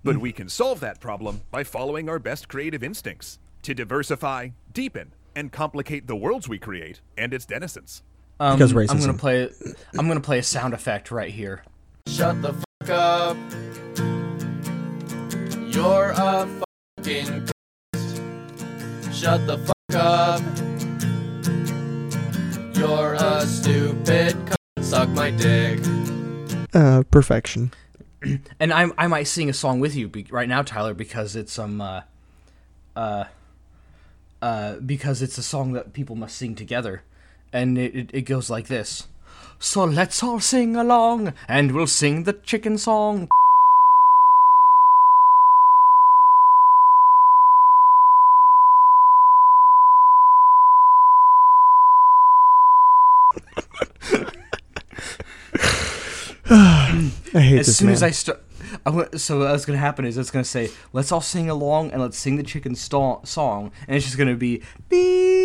[0.03, 5.14] But we can solve that problem by following our best creative instincts to diversify, deepen,
[5.35, 8.03] and complicate the worlds we create and its denizens.
[8.39, 8.99] Um, Because I'm racism.
[9.01, 9.49] gonna play.
[9.97, 11.64] I'm gonna play a sound effect right here.
[12.07, 13.38] Shut the fuck up.
[15.73, 16.47] You're a
[16.97, 17.47] fucking
[17.95, 19.14] cunt.
[19.14, 20.41] Shut the fuck up.
[22.77, 24.84] You're a stupid cunt.
[24.84, 25.80] Suck my dick.
[26.73, 27.72] Uh, perfection.
[28.59, 31.57] and I I might sing a song with you be, right now, Tyler, because it's
[31.57, 32.01] um uh,
[32.95, 33.26] uh,
[34.41, 37.01] uh because it's a song that people must sing together,
[37.53, 39.07] and it, it, goes like this.
[39.59, 43.29] So let's all sing along, and we'll sing the chicken song.
[56.49, 57.93] I hate as this soon man.
[57.93, 58.43] as I start.
[58.85, 62.01] I want, so what's gonna happen is it's gonna say, "Let's all sing along and
[62.01, 65.36] let's sing the chicken sto- song," and it's just gonna be beep.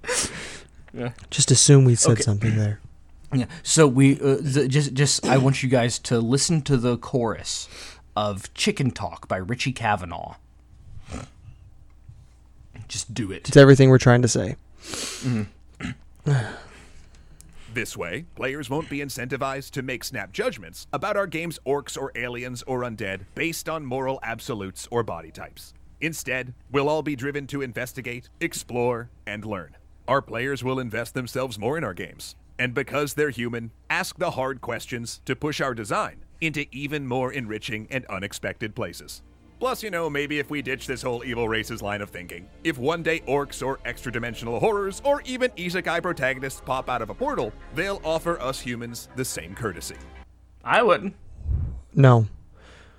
[1.30, 2.22] Just assume we said Okay.
[2.22, 2.80] something there.
[3.34, 3.46] Yeah.
[3.64, 7.70] So we uh, the, just just I want you guys to listen to the chorus
[8.16, 10.34] of "Chicken Talk" by Richie Kavanagh.
[12.90, 13.48] Just do it.
[13.48, 14.58] It's everything we're trying to say.
[17.74, 22.12] This way, players won't be incentivized to make snap judgments about our game's orcs or
[22.16, 25.74] aliens or undead based on moral absolutes or body types.
[26.02, 29.78] Instead, we'll all be driven to investigate, explore, and learn.
[30.06, 32.36] Our players will invest themselves more in our games.
[32.60, 37.32] And because they're human, ask the hard questions to push our design into even more
[37.32, 39.22] enriching and unexpected places.
[39.62, 42.80] Plus, you know, maybe if we ditch this whole evil races line of thinking, if
[42.80, 47.14] one day orcs or extra dimensional horrors or even isekai protagonists pop out of a
[47.14, 49.98] portal, they'll offer us humans the same courtesy.
[50.64, 51.14] I wouldn't.
[51.94, 52.26] No.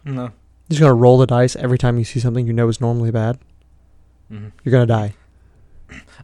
[0.04, 0.22] No.
[0.22, 0.32] You're
[0.68, 3.40] just gonna roll the dice every time you see something you know is normally bad.
[4.30, 4.50] Mm-hmm.
[4.62, 5.14] You're gonna die.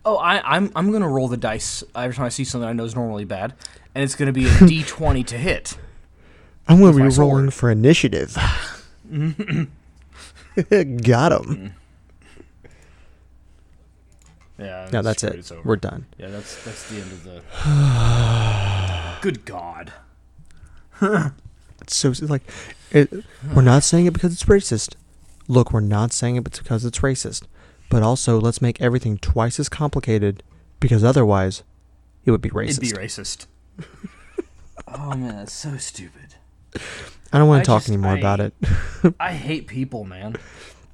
[0.05, 2.85] Oh, I, I'm I'm gonna roll the dice every time I see something I know
[2.85, 3.55] is normally bad,
[3.93, 5.77] and it's gonna be a D20 to hit.
[6.69, 7.55] I'm gonna be rolling sword.
[7.55, 8.39] for initiative.
[11.03, 11.41] Got him.
[11.45, 11.73] Mm.
[14.59, 14.89] Yeah.
[14.93, 15.53] No, that's it.
[15.65, 16.07] We're done.
[16.19, 17.43] Yeah, that's that's the end of the.
[19.21, 19.93] Good God.
[21.81, 22.43] It's so it's like,
[22.91, 23.09] it,
[23.55, 24.97] we're not saying it because it's racist.
[25.47, 27.45] Look, we're not saying it because it's racist,
[27.89, 30.43] but also let's make everything twice as complicated
[30.81, 31.63] because otherwise,
[32.25, 32.71] it would be racist.
[32.71, 33.47] It'd be racist.
[34.89, 36.35] oh man, that's so stupid.
[37.33, 38.55] I don't want to talk just- anymore I- about it.
[39.21, 40.37] I hate people, man.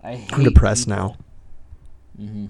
[0.02, 1.16] I hate I'm depressed people.
[2.19, 2.48] now.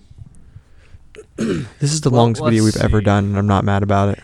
[1.37, 4.09] this is the Well, longest video we've let's ever done, and I'm not mad about
[4.11, 4.23] it.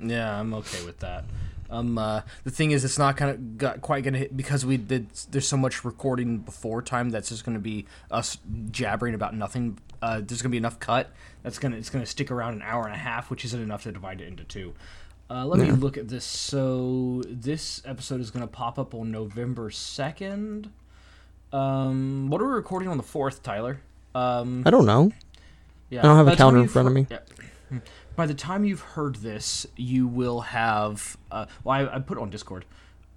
[0.00, 1.24] Yeah, I'm okay with that.
[1.70, 5.08] Um, uh, the thing is, it's not gonna got quite gonna hit because we did.
[5.30, 8.36] There's so much recording before time that's just gonna be us
[8.70, 9.78] jabbering about nothing.
[10.02, 11.10] Uh, there's gonna be enough cut
[11.42, 13.92] that's gonna it's gonna stick around an hour and a half, which isn't enough to
[13.92, 14.74] divide it into two.
[15.30, 16.24] Uh, let me look at this.
[16.24, 20.70] So this episode is gonna pop up on November second.
[21.52, 23.80] Um, what are we recording on the fourth, Tyler?
[24.14, 25.12] Um, I don't know.
[25.90, 27.06] yeah, I don't have a by calendar in front of me.
[27.10, 27.18] yeah.
[28.14, 31.16] By the time you've heard this, you will have.
[31.30, 32.64] Uh, well, I, I put it on Discord.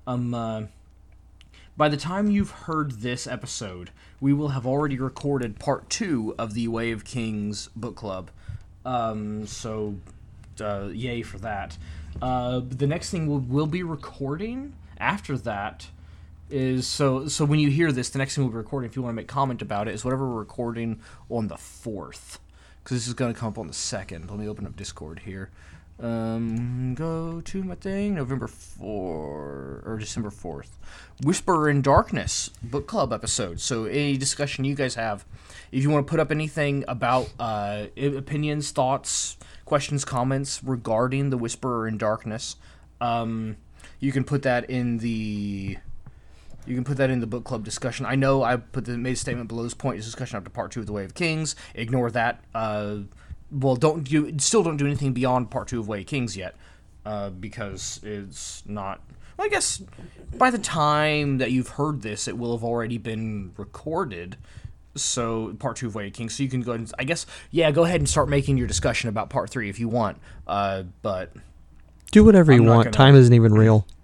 [0.07, 0.33] Um.
[0.33, 0.63] Uh,
[1.77, 3.89] by the time you've heard this episode,
[4.21, 8.31] we will have already recorded part two of the Way of Kings book club.
[8.85, 9.45] Um.
[9.47, 9.95] So,
[10.61, 11.77] uh, yay for that.
[12.21, 15.87] Uh, the next thing we'll, we'll be recording after that
[16.49, 19.01] is so so when you hear this the next thing we'll be recording if you
[19.01, 20.99] want to make comment about it is whatever we're recording
[21.29, 22.39] on the fourth.
[22.83, 24.29] Because this is going to come up on the second.
[24.29, 25.49] Let me open up discord here.
[25.99, 30.67] Um go to my thing november 4 or december 4th
[31.23, 33.61] whisper in darkness book club episode.
[33.61, 35.25] So any discussion you guys have
[35.71, 41.37] if you want to put up anything about uh opinions thoughts questions comments regarding the
[41.37, 42.55] whisperer in darkness
[43.01, 43.57] um
[43.99, 45.77] you can put that in the
[46.65, 48.05] you can put that in the book club discussion.
[48.05, 50.71] I know I put the made a statement below this point is discussion to part
[50.71, 51.55] two of the Way of Kings.
[51.73, 52.43] Ignore that.
[52.53, 52.97] Uh,
[53.51, 56.55] well, don't do still don't do anything beyond part two of Way of Kings yet,
[57.05, 59.01] uh, because it's not.
[59.37, 59.81] Well, I guess
[60.37, 64.37] by the time that you've heard this, it will have already been recorded.
[64.95, 66.35] So part two of Way of Kings.
[66.35, 69.09] So you can go and I guess yeah, go ahead and start making your discussion
[69.09, 70.17] about part three if you want.
[70.47, 71.31] Uh, but
[72.11, 72.85] Do whatever you I'm not want.
[72.85, 73.85] gonna- Time isn't even real.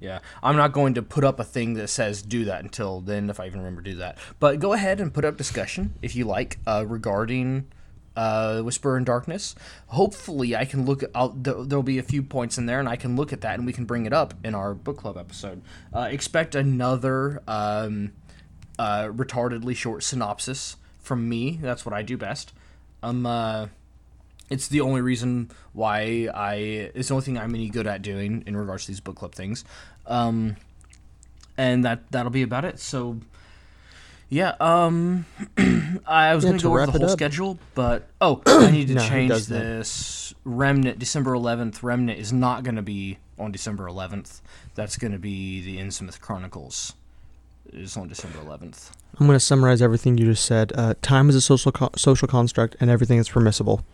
[0.00, 3.30] Yeah, I'm not going to put up a thing that says do that until then,
[3.30, 4.18] if I even remember to do that.
[4.40, 7.68] But go ahead and put up discussion if you like uh, regarding
[8.16, 9.54] uh, Whisper in Darkness.
[9.86, 11.04] Hopefully, I can look.
[11.14, 13.64] I'll, there'll be a few points in there, and I can look at that, and
[13.64, 15.62] we can bring it up in our book club episode.
[15.94, 18.10] Uh, expect another um,
[18.78, 21.58] uh, retardedly short synopsis from me.
[21.62, 22.52] That's what I do best.
[23.02, 23.26] Um.
[23.26, 23.66] Uh,
[24.50, 26.54] it's the only reason why I.
[26.94, 29.34] It's the only thing I'm any good at doing in regards to these book club
[29.34, 29.64] things,
[30.06, 30.56] um,
[31.56, 32.78] and that that'll be about it.
[32.78, 33.18] So,
[34.28, 35.24] Yeah, um,
[36.06, 37.10] I was Yeah, gonna to go wrap the whole up.
[37.10, 40.34] schedule, but oh, I need to No, change this.
[40.44, 41.82] Remnant, December 11th.
[41.82, 44.42] Remnant is not gonna be on December 11th.
[44.74, 46.92] That's gonna be the Innsmouth Chronicles.
[47.72, 48.90] Is on December 11th.
[49.18, 50.72] I'm going to summarize everything you just said.
[50.74, 53.84] Uh, time is a social co- social construct, and everything is permissible.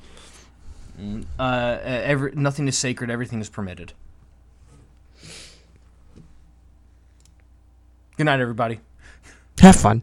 [1.00, 3.08] Mm, Uh, every nothing is sacred.
[3.10, 3.92] Everything is permitted.
[8.16, 8.80] Good night, everybody.
[9.60, 10.02] Have fun.